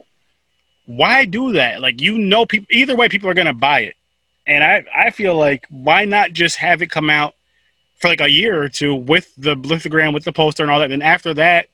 why 0.86 1.26
do 1.26 1.54
that? 1.54 1.82
Like 1.82 2.02
you 2.02 2.18
know, 2.18 2.46
people 2.46 2.68
either 2.72 2.96
way, 2.96 3.10
people 3.10 3.30
are 3.30 3.34
gonna 3.34 3.54
buy 3.54 3.82
it, 3.82 3.96
and 4.48 4.64
I 4.64 4.86
I 4.96 5.10
feel 5.12 5.36
like 5.36 5.66
why 5.70 6.06
not 6.06 6.32
just 6.32 6.56
have 6.58 6.82
it 6.82 6.90
come 6.90 7.10
out 7.10 7.36
for 7.98 8.08
like 8.08 8.22
a 8.22 8.30
year 8.32 8.64
or 8.64 8.70
two 8.70 8.96
with 8.96 9.30
the 9.38 9.56
lithogram, 9.58 10.14
with 10.14 10.24
the 10.24 10.32
poster 10.32 10.64
and 10.64 10.72
all 10.72 10.80
that, 10.80 10.92
and 10.92 11.04
after 11.04 11.34
that, 11.34 11.68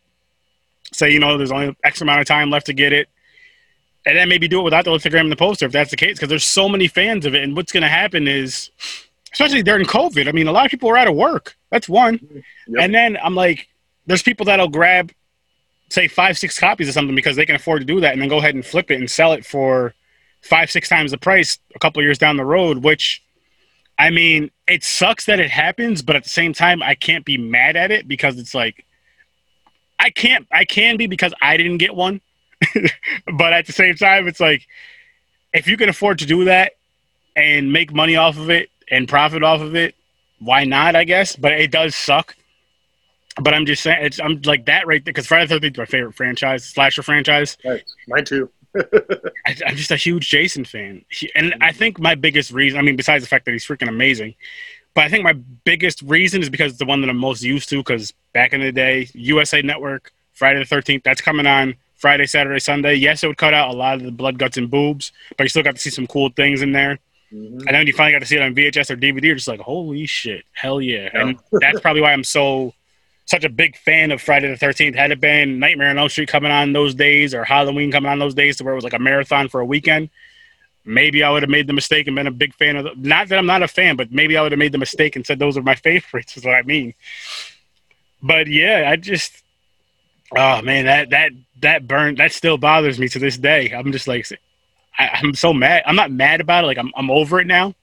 say 0.97 1.11
you 1.11 1.19
know 1.19 1.37
there's 1.37 1.51
only 1.51 1.75
X 1.83 2.01
amount 2.01 2.21
of 2.21 2.27
time 2.27 2.49
left 2.49 2.65
to 2.67 2.73
get 2.73 2.93
it, 2.93 3.07
and 4.05 4.17
then 4.17 4.29
maybe 4.29 4.47
do 4.47 4.59
it 4.59 4.63
without 4.63 4.85
the 4.85 4.91
lithogram 4.91 5.21
and 5.21 5.31
the 5.31 5.35
poster 5.35 5.65
if 5.65 5.71
that's 5.71 5.91
the 5.91 5.97
case, 5.97 6.13
because 6.17 6.29
there's 6.29 6.43
so 6.43 6.67
many 6.69 6.87
fans 6.87 7.25
of 7.25 7.35
it, 7.35 7.43
and 7.43 7.55
what's 7.55 7.71
gonna 7.71 7.89
happen 7.89 8.27
is, 8.27 8.69
especially 9.33 9.63
during 9.63 9.85
COVID, 9.85 10.27
I 10.27 10.31
mean, 10.31 10.47
a 10.47 10.51
lot 10.51 10.65
of 10.65 10.71
people 10.71 10.89
are 10.89 10.97
out 10.97 11.07
of 11.07 11.15
work. 11.15 11.55
That's 11.71 11.89
one, 11.89 12.19
Yep. 12.67 12.81
and 12.83 12.93
then 12.95 13.17
I'm 13.21 13.35
like, 13.35 13.67
there's 14.05 14.23
people 14.23 14.45
that'll 14.45 14.69
grab 14.69 15.11
say 15.89 16.07
five, 16.07 16.37
six 16.37 16.57
copies 16.57 16.87
of 16.87 16.93
something 16.95 17.15
because 17.15 17.35
they 17.35 17.45
can 17.45 17.55
afford 17.55 17.79
to 17.79 17.85
do 17.85 17.99
that 17.99 18.11
and 18.13 18.21
then 18.21 18.27
go 18.27 18.39
ahead 18.39 18.55
and 18.55 18.65
flip 18.65 18.89
it 18.89 18.95
and 18.95 19.09
sell 19.09 19.33
it 19.33 19.45
for 19.45 19.93
five, 20.41 20.69
six 20.71 20.89
times 20.89 21.11
the 21.11 21.17
price 21.17 21.59
a 21.75 21.79
couple 21.79 22.01
years 22.01 22.17
down 22.17 22.37
the 22.37 22.45
road, 22.45 22.79
which 22.79 23.21
I 23.97 24.09
mean, 24.09 24.49
it 24.67 24.83
sucks 24.83 25.25
that 25.27 25.39
it 25.39 25.49
happens, 25.51 26.01
but 26.01 26.15
at 26.15 26.23
the 26.23 26.29
same 26.29 26.53
time, 26.53 26.81
I 26.83 26.95
can't 26.95 27.23
be 27.23 27.37
mad 27.37 27.75
at 27.75 27.91
it 27.91 28.07
because 28.07 28.37
it's 28.39 28.53
like 28.53 28.83
I 29.99 30.09
can't 30.09 30.47
I 30.51 30.65
can 30.65 30.97
be 30.97 31.07
because 31.07 31.33
I 31.41 31.57
didn't 31.57 31.77
get 31.77 31.95
one. 31.95 32.21
but 33.33 33.53
at 33.53 33.65
the 33.65 33.73
same 33.73 33.95
time, 33.95 34.27
it's 34.27 34.39
like 34.39 34.67
if 35.53 35.67
you 35.67 35.77
can 35.77 35.89
afford 35.89 36.19
to 36.19 36.25
do 36.25 36.45
that 36.45 36.73
and 37.35 37.71
make 37.71 37.93
money 37.93 38.15
off 38.15 38.37
of 38.37 38.49
it 38.49 38.69
and 38.89 39.07
profit 39.07 39.43
off 39.43 39.61
of 39.61 39.75
it, 39.75 39.95
why 40.39 40.63
not, 40.63 40.95
I 40.95 41.03
guess? 41.03 41.35
But 41.35 41.53
it 41.53 41.71
does 41.71 41.95
suck. 41.95 42.35
But 43.41 43.53
I'm 43.53 43.65
just 43.65 43.83
saying, 43.83 43.97
it's 44.01 44.19
I'm 44.19 44.41
like 44.45 44.65
that 44.67 44.87
right 44.87 45.03
there 45.03 45.11
because 45.11 45.27
Friday 45.27 45.45
the 45.45 45.55
Thirteenth 45.55 45.75
is 45.75 45.77
my 45.77 45.85
favorite 45.85 46.15
franchise, 46.15 46.63
slasher 46.63 47.03
franchise. 47.03 47.57
Right. 47.65 47.83
Mine 48.07 48.23
too. 48.23 48.49
I, 49.45 49.55
I'm 49.65 49.75
just 49.75 49.91
a 49.91 49.97
huge 49.97 50.29
Jason 50.29 50.65
fan, 50.65 51.03
He- 51.09 51.31
and 51.35 51.51
mm-hmm. 51.51 51.63
I 51.63 51.71
think 51.71 51.99
my 51.99 52.15
biggest 52.15 52.51
reason, 52.51 52.77
I 52.79 52.81
mean, 52.81 52.95
besides 52.95 53.23
the 53.23 53.27
fact 53.27 53.45
that 53.45 53.51
he's 53.51 53.65
freaking 53.65 53.87
amazing, 53.87 54.35
but 54.95 55.03
I 55.03 55.09
think 55.09 55.23
my 55.23 55.33
biggest 55.33 56.01
reason 56.01 56.41
is 56.41 56.49
because 56.49 56.71
it's 56.71 56.79
the 56.79 56.85
one 56.85 57.01
that 57.01 57.09
I'm 57.09 57.17
most 57.17 57.43
used 57.43 57.69
to. 57.69 57.77
Because 57.77 58.13
back 58.33 58.53
in 58.53 58.61
the 58.61 58.71
day, 58.71 59.09
USA 59.13 59.61
Network, 59.61 60.11
Friday 60.33 60.59
the 60.59 60.65
Thirteenth, 60.65 61.03
that's 61.03 61.21
coming 61.21 61.45
on 61.45 61.75
Friday, 61.97 62.25
Saturday, 62.25 62.59
Sunday. 62.59 62.95
Yes, 62.95 63.23
it 63.23 63.27
would 63.27 63.37
cut 63.37 63.53
out 63.53 63.73
a 63.73 63.77
lot 63.77 63.95
of 63.97 64.03
the 64.03 64.11
blood, 64.11 64.39
guts, 64.39 64.57
and 64.57 64.71
boobs, 64.71 65.11
but 65.37 65.43
you 65.43 65.49
still 65.49 65.63
got 65.63 65.75
to 65.75 65.81
see 65.81 65.89
some 65.89 66.07
cool 66.07 66.29
things 66.29 66.61
in 66.61 66.71
there. 66.71 66.99
Mhm. 67.33 67.59
And 67.59 67.67
then 67.67 67.87
you 67.87 67.93
finally 67.93 68.13
got 68.13 68.19
to 68.19 68.25
see 68.25 68.37
it 68.37 68.41
on 68.41 68.55
VHS 68.55 68.89
or 68.89 68.95
DVD, 68.95 69.27
you're 69.27 69.35
just 69.35 69.47
like, 69.47 69.59
holy 69.59 70.05
shit, 70.05 70.45
hell 70.53 70.79
yeah! 70.79 71.09
And 71.13 71.37
that's 71.51 71.79
probably 71.79 72.01
why 72.01 72.13
I'm 72.13 72.23
so 72.23 72.73
such 73.25 73.43
a 73.43 73.49
big 73.49 73.75
fan 73.75 74.11
of 74.11 74.21
Friday 74.21 74.47
the 74.49 74.55
Thirteenth. 74.57 74.95
Had 74.95 75.11
it 75.11 75.19
been 75.19 75.59
Nightmare 75.59 75.89
on 75.89 75.97
Elm 75.97 76.09
Street 76.09 76.29
coming 76.29 76.51
on 76.51 76.73
those 76.73 76.93
days 76.93 77.33
or 77.33 77.43
Halloween 77.43 77.91
coming 77.91 78.11
on 78.11 78.19
those 78.19 78.35
days, 78.35 78.57
to 78.57 78.63
where 78.63 78.73
it 78.73 78.77
was 78.77 78.83
like 78.83 78.93
a 78.93 78.99
marathon 78.99 79.49
for 79.49 79.59
a 79.59 79.65
weekend, 79.65 80.09
maybe 80.85 81.23
I 81.23 81.29
would 81.29 81.43
have 81.43 81.49
made 81.49 81.67
the 81.67 81.73
mistake 81.73 82.07
and 82.07 82.15
been 82.15 82.27
a 82.27 82.31
big 82.31 82.53
fan 82.53 82.75
of. 82.77 82.85
The, 82.85 82.93
not 82.95 83.27
that 83.29 83.37
I'm 83.37 83.45
not 83.45 83.63
a 83.63 83.67
fan, 83.67 83.95
but 83.95 84.11
maybe 84.11 84.37
I 84.37 84.41
would 84.41 84.51
have 84.51 84.59
made 84.59 84.71
the 84.71 84.77
mistake 84.77 85.15
and 85.15 85.25
said 85.25 85.39
those 85.39 85.57
are 85.57 85.63
my 85.63 85.75
favorites. 85.87 86.37
Is 86.37 86.45
what 86.45 86.55
I 86.55 86.61
mean. 86.61 86.93
But 88.21 88.47
yeah, 88.47 88.87
I 88.89 88.95
just, 88.95 89.43
oh 90.35 90.61
man, 90.61 90.85
that 90.85 91.09
that 91.09 91.31
that 91.61 91.87
burn 91.87 92.15
that 92.15 92.31
still 92.31 92.57
bothers 92.57 92.99
me 92.99 93.07
to 93.09 93.19
this 93.19 93.37
day. 93.37 93.71
I'm 93.71 93.91
just 93.91 94.07
like, 94.07 94.27
I, 94.97 95.19
I'm 95.21 95.33
so 95.33 95.53
mad. 95.53 95.83
I'm 95.85 95.95
not 95.95 96.11
mad 96.11 96.41
about 96.41 96.63
it. 96.63 96.67
Like 96.67 96.77
I'm 96.77 96.91
I'm 96.95 97.11
over 97.11 97.39
it 97.39 97.47
now. 97.47 97.75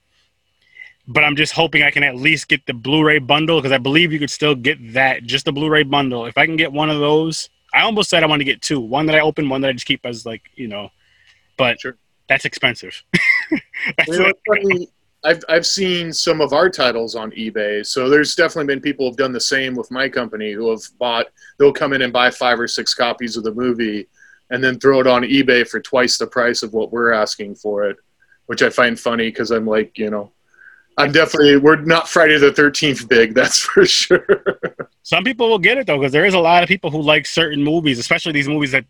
But 1.05 1.25
I'm 1.25 1.35
just 1.35 1.51
hoping 1.51 1.83
I 1.83 1.91
can 1.91 2.03
at 2.03 2.15
least 2.15 2.47
get 2.47 2.65
the 2.65 2.73
Blu-ray 2.73 3.19
bundle 3.19 3.59
because 3.59 3.73
I 3.73 3.77
believe 3.77 4.13
you 4.13 4.19
could 4.19 4.31
still 4.31 4.55
get 4.55 4.93
that, 4.93 5.23
just 5.23 5.43
the 5.43 5.51
Blu-ray 5.51 5.83
bundle. 5.83 6.25
If 6.27 6.37
I 6.37 6.45
can 6.45 6.55
get 6.55 6.71
one 6.71 6.89
of 6.89 6.99
those, 6.99 7.49
I 7.73 7.81
almost 7.81 8.09
said 8.09 8.23
I 8.23 8.27
want 8.27 8.39
to 8.39 8.45
get 8.45 8.61
two. 8.61 8.79
One 8.79 9.07
that 9.07 9.15
I 9.15 9.19
open, 9.19 9.49
one 9.49 9.59
that 9.61 9.67
I 9.67 9.73
just 9.73 9.85
keep 9.85 10.05
as 10.05 10.25
like 10.25 10.43
you 10.55 10.69
know. 10.69 10.91
But 11.57 11.81
Sure. 11.81 11.97
That's 12.27 12.45
expensive. 12.45 13.03
That's 13.97 14.07
You 14.07 14.19
know, 14.19 14.33
funny, 14.47 14.89
I've 15.25 15.43
I've 15.49 15.65
seen 15.65 16.11
some 16.11 16.41
of 16.41 16.53
our 16.53 16.69
titles 16.69 17.15
on 17.15 17.31
eBay, 17.31 17.85
so 17.85 18.09
there's 18.09 18.35
definitely 18.35 18.73
been 18.73 18.81
people 18.81 19.07
who've 19.07 19.17
done 19.17 19.31
the 19.31 19.39
same 19.41 19.75
with 19.75 19.91
my 19.91 20.09
company 20.09 20.51
who 20.51 20.69
have 20.69 20.81
bought. 20.99 21.27
They'll 21.57 21.73
come 21.73 21.93
in 21.93 22.01
and 22.01 22.11
buy 22.13 22.29
five 22.31 22.59
or 22.59 22.67
six 22.67 22.93
copies 22.93 23.37
of 23.37 23.43
the 23.43 23.53
movie, 23.53 24.07
and 24.49 24.63
then 24.63 24.79
throw 24.79 24.99
it 24.99 25.07
on 25.07 25.23
eBay 25.23 25.67
for 25.67 25.79
twice 25.79 26.17
the 26.17 26.27
price 26.27 26.63
of 26.63 26.73
what 26.73 26.91
we're 26.91 27.11
asking 27.11 27.55
for 27.55 27.85
it, 27.85 27.97
which 28.47 28.61
I 28.61 28.69
find 28.69 28.99
funny 28.99 29.29
because 29.29 29.51
I'm 29.51 29.65
like, 29.65 29.97
you 29.97 30.09
know, 30.09 30.31
I'm 30.97 31.11
definitely 31.11 31.57
we're 31.57 31.77
not 31.77 32.07
Friday 32.07 32.37
the 32.37 32.51
Thirteenth 32.51 33.07
big, 33.07 33.33
that's 33.35 33.59
for 33.59 33.85
sure. 33.85 34.59
Some 35.03 35.23
people 35.23 35.49
will 35.49 35.59
get 35.59 35.77
it 35.77 35.87
though, 35.87 35.99
because 35.99 36.11
there 36.11 36.25
is 36.25 36.33
a 36.33 36.39
lot 36.39 36.63
of 36.63 36.69
people 36.69 36.91
who 36.91 37.01
like 37.01 37.25
certain 37.25 37.63
movies, 37.63 37.99
especially 37.99 38.31
these 38.31 38.47
movies 38.47 38.71
that 38.71 38.85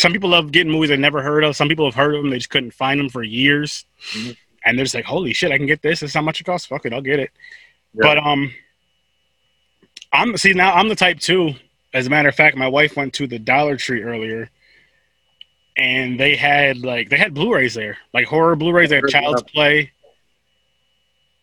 some 0.00 0.12
people 0.12 0.30
love 0.30 0.52
getting 0.52 0.72
movies 0.72 0.90
they 0.90 0.96
never 0.96 1.22
heard 1.22 1.44
of. 1.44 1.54
Some 1.56 1.68
people 1.68 1.84
have 1.84 1.94
heard 1.94 2.14
of 2.14 2.22
them, 2.22 2.30
they 2.30 2.38
just 2.38 2.50
couldn't 2.50 2.72
find 2.72 2.98
them 2.98 3.08
for 3.08 3.22
years, 3.22 3.84
Mhm. 4.14 4.36
and 4.64 4.78
they're 4.78 4.84
just 4.84 4.94
like, 4.94 5.04
"Holy 5.04 5.32
shit, 5.32 5.52
I 5.52 5.56
can 5.58 5.66
get 5.66 5.82
this! 5.82 6.02
It's 6.02 6.10
is 6.10 6.14
how 6.14 6.22
much 6.22 6.40
it 6.40 6.44
costs. 6.44 6.66
Fuck 6.66 6.86
it, 6.86 6.92
I'll 6.92 7.00
get 7.00 7.18
it." 7.20 7.30
Yeah. 7.94 8.00
But 8.02 8.18
um, 8.18 8.54
I'm 10.12 10.36
see 10.36 10.52
now 10.52 10.74
I'm 10.74 10.88
the 10.88 10.96
type 10.96 11.18
too. 11.20 11.54
As 11.92 12.06
a 12.06 12.10
matter 12.10 12.28
of 12.28 12.34
fact, 12.34 12.56
my 12.56 12.68
wife 12.68 12.96
went 12.96 13.12
to 13.14 13.26
the 13.26 13.38
Dollar 13.38 13.76
Tree 13.76 14.02
earlier, 14.02 14.48
and 15.76 16.18
they 16.18 16.36
had 16.36 16.78
like 16.78 17.08
they 17.10 17.16
had 17.18 17.34
Blu-rays 17.34 17.74
there, 17.74 17.98
like 18.14 18.26
horror 18.26 18.56
Blu-rays. 18.56 18.90
They 18.90 18.96
had 18.96 19.08
Child's. 19.08 19.42
Play. 19.44 19.90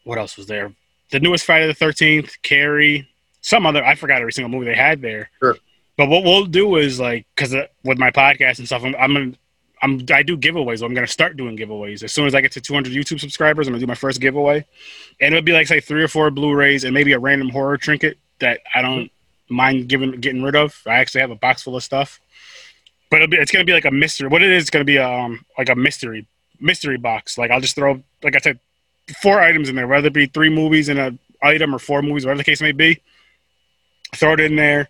What 0.03 0.17
else 0.17 0.37
was 0.37 0.47
there? 0.47 0.71
The 1.11 1.19
newest 1.19 1.45
Friday 1.45 1.67
the 1.67 1.73
Thirteenth, 1.73 2.41
Carrie, 2.43 3.07
some 3.41 3.65
other. 3.65 3.83
I 3.83 3.95
forgot 3.95 4.21
every 4.21 4.31
single 4.33 4.49
movie 4.49 4.69
they 4.71 4.75
had 4.77 5.01
there. 5.01 5.29
Sure. 5.39 5.57
But 5.97 6.09
what 6.09 6.23
we'll 6.23 6.45
do 6.45 6.77
is 6.77 6.99
like, 6.99 7.25
because 7.35 7.55
with 7.83 7.97
my 7.97 8.11
podcast 8.11 8.59
and 8.59 8.67
stuff, 8.67 8.83
I'm, 8.83 8.95
I'm. 8.95 9.37
I'm, 9.79 10.03
I 10.11 10.23
do 10.23 10.35
giveaways. 10.35 10.79
So 10.79 10.87
I'm 10.87 10.95
gonna 10.95 11.05
start 11.05 11.37
doing 11.37 11.55
giveaways 11.55 12.01
as 12.01 12.11
soon 12.11 12.25
as 12.25 12.33
I 12.33 12.41
get 12.41 12.51
to 12.53 12.61
200 12.61 12.91
YouTube 12.91 13.19
subscribers. 13.19 13.67
I'm 13.67 13.73
gonna 13.73 13.81
do 13.81 13.85
my 13.85 13.93
first 13.93 14.19
giveaway, 14.19 14.65
and 15.21 15.35
it'll 15.35 15.45
be 15.45 15.51
like 15.51 15.67
say 15.67 15.79
three 15.79 16.01
or 16.01 16.07
four 16.07 16.31
Blu-rays 16.31 16.83
and 16.83 16.95
maybe 16.95 17.13
a 17.13 17.19
random 17.19 17.49
horror 17.49 17.77
trinket 17.77 18.17
that 18.39 18.61
I 18.73 18.81
don't 18.81 19.11
mind 19.49 19.87
giving 19.87 20.19
getting 20.19 20.41
rid 20.41 20.55
of. 20.55 20.81
I 20.87 20.95
actually 20.95 21.21
have 21.21 21.29
a 21.29 21.35
box 21.35 21.61
full 21.61 21.75
of 21.75 21.83
stuff, 21.83 22.19
but 23.11 23.29
be, 23.29 23.37
it's 23.37 23.51
gonna 23.51 23.65
be 23.65 23.73
like 23.73 23.85
a 23.85 23.91
mystery. 23.91 24.27
What 24.29 24.41
it 24.41 24.51
is, 24.51 24.63
it's 24.63 24.69
gonna 24.71 24.83
be 24.83 24.97
um 24.97 25.45
like 25.59 25.69
a 25.69 25.75
mystery 25.75 26.25
mystery 26.59 26.97
box. 26.97 27.37
Like 27.37 27.51
I'll 27.51 27.61
just 27.61 27.75
throw 27.75 28.01
like 28.23 28.35
I 28.35 28.39
said, 28.39 28.59
four 29.21 29.39
items 29.39 29.69
in 29.69 29.75
there, 29.75 29.87
whether 29.87 30.07
it 30.07 30.13
be 30.13 30.25
three 30.25 30.49
movies 30.49 30.89
in 30.89 30.97
a 30.97 31.17
item 31.41 31.73
or 31.73 31.79
four 31.79 32.01
movies, 32.01 32.25
whatever 32.25 32.39
the 32.39 32.43
case 32.43 32.61
may 32.61 32.71
be. 32.71 33.01
Throw 34.15 34.33
it 34.33 34.39
in 34.39 34.55
there, 34.55 34.89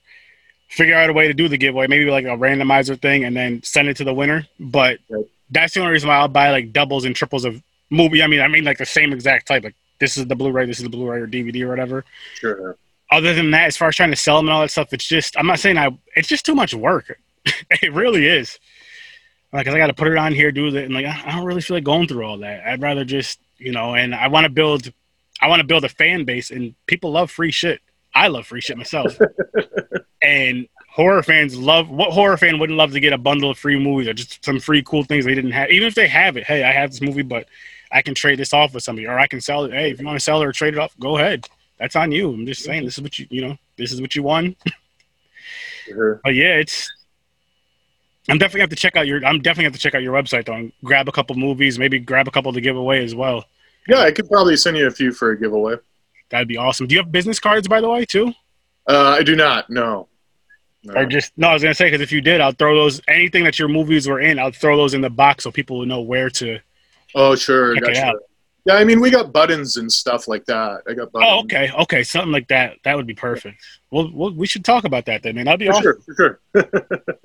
figure 0.67 0.95
out 0.95 1.10
a 1.10 1.13
way 1.13 1.27
to 1.27 1.34
do 1.34 1.47
the 1.47 1.58
giveaway, 1.58 1.88
maybe 1.88 2.06
like 2.10 2.25
a 2.25 2.30
randomizer 2.30 2.99
thing, 2.99 3.23
and 3.23 3.36
then 3.36 3.62
send 3.63 3.88
it 3.88 3.97
to 3.97 4.03
the 4.03 4.13
winner. 4.13 4.45
But 4.60 4.99
Right. 5.10 5.25
that's 5.49 5.73
the 5.73 5.80
only 5.82 5.93
reason 5.93 6.10
why 6.10 6.17
I'll 6.17 6.27
buy 6.27 6.51
like 6.51 6.73
doubles 6.73 7.06
and 7.06 7.15
triples 7.15 7.45
of 7.45 7.61
movie. 7.89 8.22
I 8.22 8.28
mean, 8.28 8.41
I 8.41 8.47
mean 8.47 8.63
like 8.63 8.78
the 8.78 8.86
same 8.86 9.13
exact 9.13 9.47
type. 9.47 9.63
Like 9.63 9.76
this 9.99 10.18
is 10.18 10.28
the 10.28 10.36
Blu-ray, 10.36 10.65
this 10.65 10.78
is 10.78 10.84
the 10.84 10.89
Blu-ray 10.89 11.20
or 11.20 11.28
DVD 11.28 11.61
or 11.63 11.70
whatever. 11.70 12.03
sure. 12.36 12.76
Other 13.09 13.34
than 13.34 13.51
that, 13.51 13.68
as 13.68 13.78
far 13.78 13.88
as 13.88 13.95
trying 13.95 14.09
to 14.09 14.18
sell 14.18 14.36
them 14.36 14.47
and 14.47 14.53
all 14.53 14.61
that 14.61 14.70
stuff, 14.72 14.91
it's 14.91 15.07
just 15.07 15.38
I'm 15.38 15.47
not 15.47 15.59
saying 15.59 15.78
I. 15.78 15.89
It's 16.18 16.28
just 16.28 16.45
too 16.45 16.55
much 16.55 16.74
work. 16.74 17.18
it 17.82 17.93
really 17.93 18.28
is. 18.28 18.59
Like, 19.53 19.65
'cause 19.65 19.74
I 19.74 19.78
got 19.78 19.88
to 19.88 19.93
put 19.93 20.09
it 20.09 20.18
on 20.18 20.34
here, 20.34 20.51
do 20.51 20.70
that, 20.72 20.84
and 20.84 20.93
like 20.93 21.05
I 21.05 21.24
I 21.26 21.32
don't 21.32 21.45
really 21.45 21.61
feel 21.61 21.78
like 21.78 21.86
going 21.86 22.09
through 22.09 22.26
all 22.26 22.38
that. 22.39 22.68
I'd 22.68 22.82
rather 22.82 23.05
just 23.05 23.39
you 23.59 23.72
know, 23.72 23.95
and 23.95 24.13
I 24.13 24.28
want 24.28 24.43
to 24.43 24.49
build, 24.49 24.91
I 25.41 25.47
want 25.47 25.61
to 25.61 25.65
build 25.65 25.86
a 25.86 25.89
fan 25.89 26.26
base, 26.26 26.51
and 26.51 26.76
people 26.86 27.11
love 27.13 27.32
free 27.32 27.51
shit. 27.51 27.80
I 28.18 28.28
love 28.28 28.47
free 28.47 28.61
shit 28.61 28.78
myself, 28.78 29.18
and 30.24 30.68
horror 30.89 31.22
fans 31.22 31.55
love. 31.57 31.89
What 31.89 32.11
horror 32.11 32.38
fan 32.38 32.57
wouldn't 32.59 32.78
love 32.78 32.91
to 32.93 32.99
get 32.99 33.13
a 33.13 33.18
bundle 33.18 33.51
of 33.51 33.57
free 33.59 33.78
movies 33.78 34.07
or 34.07 34.13
just 34.13 34.43
some 34.43 34.59
free 34.59 34.82
cool 34.82 35.03
things 35.03 35.26
they 35.26 35.36
didn't 35.36 35.51
have, 35.51 35.70
even 35.70 35.88
if 35.88 35.95
they 35.95 36.07
have 36.07 36.36
it. 36.36 36.43
Hey, 36.43 36.63
I 36.63 36.72
have 36.72 36.91
this 36.91 37.01
movie, 37.01 37.22
but 37.22 37.47
I 37.91 38.01
can 38.01 38.15
trade 38.15 38.39
this 38.39 38.53
off 38.53 38.74
with 38.74 38.84
somebody, 38.84 39.07
or 39.07 39.20
I 39.20 39.28
can 39.28 39.39
sell 39.39 39.65
it. 39.65 39.72
Hey, 39.72 39.91
if 39.91 39.99
you 39.99 40.05
want 40.05 40.18
to 40.18 40.24
sell 40.24 40.41
it 40.41 40.45
or 40.45 40.51
trade 40.51 40.74
it 40.74 40.80
off, 40.80 40.97
go 40.99 41.18
ahead. 41.18 41.47
That's 41.80 41.95
on 41.95 42.11
you. 42.11 42.34
I'm 42.34 42.45
just 42.47 42.63
saying, 42.63 42.86
this 42.86 42.97
is 42.97 43.03
what 43.03 43.20
you, 43.20 43.28
you 43.30 43.41
know, 43.41 43.57
this 43.78 43.91
is 43.91 44.01
what 44.01 44.15
you 44.15 44.24
won. 44.24 44.55
Sure. 45.88 46.20
But 46.24 46.36
yeah, 46.36 46.55
it's. 46.55 46.91
I'm 48.30 48.38
definitely 48.38 48.61
have 48.61 48.70
to 48.72 48.76
check 48.76 48.97
out 48.97 49.07
your. 49.07 49.24
I'm 49.26 49.39
definitely 49.39 49.65
have 49.65 49.74
to 49.74 49.80
check 49.80 49.95
out 49.95 50.01
your 50.01 50.13
website 50.13 50.45
though. 50.45 50.53
And 50.53 50.74
grab 50.84 51.07
a 51.07 51.11
couple 51.11 51.36
movies, 51.38 51.80
maybe 51.80 51.97
grab 51.99 52.28
a 52.28 52.32
couple 52.32 52.51
to 52.51 52.59
give 52.59 52.76
away 52.76 53.03
as 53.03 53.15
well. 53.15 53.45
Yeah, 53.88 53.99
I 53.99 54.11
could 54.11 54.30
probably 54.30 54.57
send 54.57 54.76
you 54.76 54.88
a 54.88 54.91
few 54.91 55.13
for 55.13 55.32
a 55.32 55.39
giveaway. 55.39 55.76
That'd 56.30 56.47
be 56.47 56.57
awesome. 56.57 56.88
Do 56.88 56.95
you 56.95 57.01
have 57.01 57.11
business 57.11 57.39
cards, 57.39 57.67
by 57.67 57.82
the 57.82 57.89
way, 57.89 58.05
too? 58.05 58.34
Uh, 58.88 59.15
I 59.19 59.23
do 59.23 59.36
not. 59.36 59.69
No. 59.69 60.07
No. 60.84 60.93
Or 60.93 61.05
just 61.05 61.34
no? 61.38 61.49
I 61.49 61.53
was 61.53 61.63
gonna 61.63 61.73
say 61.73 61.88
because 61.88 62.01
if 62.01 62.11
you 62.11 62.21
did, 62.21 62.39
I'll 62.39 62.53
throw 62.53 62.75
those. 62.75 63.01
Anything 63.07 63.43
that 63.43 63.59
your 63.59 63.67
movies 63.67 64.07
were 64.07 64.19
in, 64.19 64.39
I'll 64.39 64.51
throw 64.51 64.78
those 64.78 64.93
in 64.93 65.01
the 65.01 65.09
box 65.09 65.43
so 65.43 65.51
people 65.51 65.80
will 65.80 65.86
know 65.86 66.01
where 66.01 66.30
to. 66.30 66.59
oh, 67.15 67.36
sure. 67.36 67.75
Gotcha. 67.75 68.13
Yeah, 68.65 68.75
I 68.75 68.84
mean, 68.84 68.99
we 68.99 69.09
got 69.09 69.32
buttons 69.32 69.78
and 69.78 69.89
stuff 69.91 70.28
like 70.28 70.45
that. 70.45 70.82
I 70.88 70.93
got 70.93 71.11
buttons. 71.11 71.32
Oh, 71.34 71.39
okay, 71.41 71.71
okay, 71.84 72.03
something 72.03 72.32
like 72.34 72.49
that. 72.49 72.78
That 72.84 72.95
would 72.95 73.07
be 73.07 73.13
perfect. 73.13 73.61
Well, 73.91 74.11
well 74.13 74.34
we 74.34 74.45
should 74.45 74.65
talk 74.65 74.84
about 74.84 75.05
that 75.05 75.23
then, 75.23 75.36
man. 75.36 75.45
That'd 75.45 75.59
be 75.59 75.67
For 75.67 75.71
awesome. 75.71 75.84
sure. 75.84 76.39
For 76.53 76.69
sure. 76.71 76.99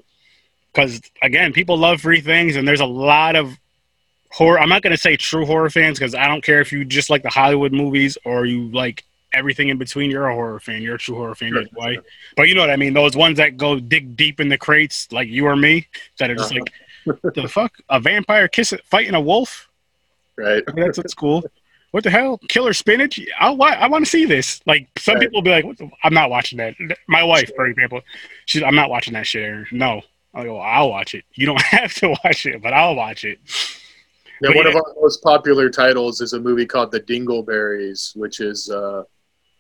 because 0.73 1.01
again, 1.21 1.53
people 1.53 1.77
love 1.77 2.01
free 2.01 2.21
things, 2.21 2.57
and 2.57 2.67
there's 2.67 2.81
a 2.81 2.87
lot 2.87 3.37
of 3.37 3.59
horror. 4.33 4.59
I'm 4.61 4.69
not 4.69 4.83
gonna 4.83 4.97
say 4.97 5.17
true 5.17 5.45
horror 5.47 5.71
fans 5.71 5.99
because 5.99 6.15
I 6.15 6.27
don't 6.27 6.43
care 6.43 6.61
if 6.61 6.73
you 6.73 6.85
just 6.85 7.11
like 7.11 7.23
the 7.23 7.31
Hollywood 7.31 7.73
movies 7.73 8.19
or 8.25 8.47
you 8.47 8.69
like 8.71 9.05
everything 9.33 9.69
in 9.69 9.79
between. 9.79 10.11
You're 10.11 10.27
a 10.29 10.35
horror 10.35 10.61
fan. 10.61 10.83
You're 10.83 10.97
a 10.97 10.99
true 10.99 11.17
horror 11.17 11.35
fan, 11.35 11.51
Sure. 11.51 11.63
either 11.63 11.71
way. 11.75 11.99
But 12.37 12.49
you 12.49 12.55
know 12.55 12.61
what 12.61 12.71
I 12.71 12.77
mean. 12.77 12.93
Those 12.95 13.17
ones 13.17 13.39
that 13.39 13.57
go 13.57 13.79
dig 13.81 14.17
deep 14.17 14.41
in 14.41 14.49
the 14.49 14.59
crates, 14.59 15.11
like 15.13 15.29
you 15.29 15.47
or 15.47 15.57
me, 15.57 15.87
that 16.19 16.31
are 16.31 16.35
just 16.35 16.53
Uh-huh. 16.53 16.65
like 17.25 17.35
the 17.35 17.49
fuck 17.49 17.73
a 17.89 17.99
vampire 18.01 18.49
kiss 18.49 18.73
fighting 18.85 19.15
a 19.15 19.21
wolf. 19.21 19.69
Right. 20.37 20.63
That's 20.75 20.99
what's 20.99 21.15
cool. 21.15 21.45
What 21.91 22.05
the 22.05 22.11
hell? 22.11 22.39
Killer 22.49 22.73
spinach? 22.73 23.21
I 23.39 23.51
wa- 23.51 23.67
I 23.79 23.87
want 23.89 24.05
to 24.07 24.11
see 24.11 24.25
this. 24.25 24.61
Like 24.67 24.89
some 24.97 25.17
Right. 25.17 25.23
people 25.25 25.39
will 25.39 25.43
be 25.43 25.51
like, 25.51 25.65
what 25.67 25.77
the, 25.77 25.91
I'm 26.05 26.15
not 26.15 26.31
watching 26.31 26.57
that. 26.59 26.75
My 27.07 27.23
wife, 27.23 27.51
for 27.55 27.67
example, 27.67 28.01
she's 28.47 28.63
I'm 28.63 28.75
not 28.75 28.89
watching 28.89 29.13
that 29.15 29.27
shit. 29.27 29.43
Aaron. 29.43 29.67
No, 29.73 30.01
I 30.35 30.45
go, 30.45 30.59
I'll 30.59 30.89
watch 30.89 31.15
it. 31.15 31.25
You 31.35 31.45
don't 31.47 31.61
have 31.71 31.93
to 31.97 32.17
watch 32.25 32.47
it, 32.47 32.63
but 32.63 32.73
I'll 32.73 32.95
watch 32.95 33.25
it. 33.27 33.39
Yeah, 34.41 34.49
But 34.49 34.57
one 34.57 34.65
yeah. 34.65 34.71
of 34.71 34.77
our 34.77 34.95
most 35.01 35.23
popular 35.23 35.71
titles 35.71 36.21
is 36.21 36.33
a 36.33 36.41
movie 36.41 36.67
called 36.67 36.91
The 36.91 37.01
Dingleberries, 37.01 38.17
which 38.17 38.41
is 38.41 38.71
uh, 38.71 39.05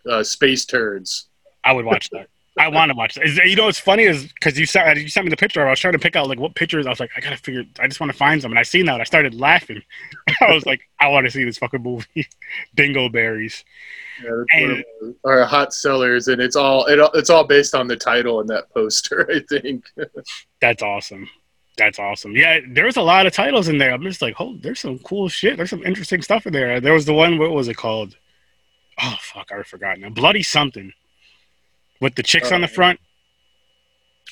uh, 0.08 0.22
space 0.22 0.64
turds. 0.64 1.28
I 1.64 1.72
would 1.72 1.84
watch 1.84 2.10
that. 2.10 2.28
I 2.58 2.68
want 2.68 2.90
to 2.90 2.96
watch 2.96 3.14
that. 3.14 3.24
Is, 3.24 3.38
you 3.38 3.56
know, 3.56 3.64
what's 3.64 3.78
funny 3.78 4.02
is 4.04 4.30
because 4.30 4.58
you 4.58 4.66
sent 4.66 4.98
you 4.98 5.08
sent 5.08 5.24
me 5.24 5.30
the 5.30 5.36
picture. 5.36 5.66
I 5.66 5.70
was 5.70 5.80
trying 5.80 5.94
to 5.94 5.98
pick 5.98 6.16
out 6.16 6.28
like 6.28 6.38
what 6.38 6.54
pictures. 6.54 6.86
I 6.86 6.90
was 6.90 7.00
like, 7.00 7.10
I 7.16 7.20
gotta 7.20 7.38
figure. 7.38 7.64
I 7.80 7.88
just 7.88 7.98
want 7.98 8.12
to 8.12 8.18
find 8.18 8.42
some, 8.42 8.52
and 8.52 8.58
I 8.58 8.62
seen 8.62 8.84
that. 8.86 9.00
I 9.00 9.04
started 9.04 9.34
laughing. 9.34 9.82
I 10.40 10.52
was 10.52 10.66
like, 10.66 10.82
I 11.00 11.08
want 11.08 11.24
to 11.24 11.30
see 11.30 11.44
this 11.44 11.56
fucking 11.58 11.82
movie, 11.82 12.28
Dingleberries. 12.76 13.64
Yeah, 14.22 14.30
that's 14.36 14.62
one 14.62 14.70
of 14.70 15.14
our, 15.24 15.40
our 15.40 15.46
hot 15.46 15.72
sellers, 15.72 16.28
and 16.28 16.42
it's 16.42 16.56
all 16.56 16.84
it, 16.86 17.00
it's 17.14 17.30
all 17.30 17.44
based 17.44 17.74
on 17.74 17.86
the 17.86 17.96
title 17.96 18.40
and 18.40 18.48
that 18.50 18.68
poster. 18.74 19.30
I 19.34 19.40
think. 19.48 19.86
That's 20.60 20.82
awesome. 20.82 21.30
That's 21.78 21.98
awesome. 21.98 22.36
Yeah, 22.36 22.60
there's 22.68 22.96
a 22.96 23.02
lot 23.02 23.26
of 23.26 23.32
titles 23.32 23.68
in 23.68 23.78
there. 23.78 23.92
I'm 23.92 24.02
just 24.02 24.20
like, 24.20 24.34
oh, 24.38 24.56
there's 24.60 24.80
some 24.80 24.98
cool 25.00 25.28
shit. 25.28 25.56
There's 25.56 25.70
some 25.70 25.82
interesting 25.84 26.20
stuff 26.22 26.46
in 26.46 26.52
there. 26.52 26.80
There 26.80 26.92
was 26.92 27.06
the 27.06 27.14
one. 27.14 27.38
What 27.38 27.50
was 27.52 27.68
it 27.68 27.76
called? 27.76 28.16
Oh 29.02 29.16
fuck, 29.20 29.50
I 29.52 29.62
forgot 29.62 29.98
now. 29.98 30.10
Bloody 30.10 30.42
something. 30.42 30.92
With 32.00 32.14
the 32.14 32.22
chicks 32.22 32.52
on 32.52 32.60
the 32.60 32.66
Oh. 32.66 32.70
front. 32.70 33.00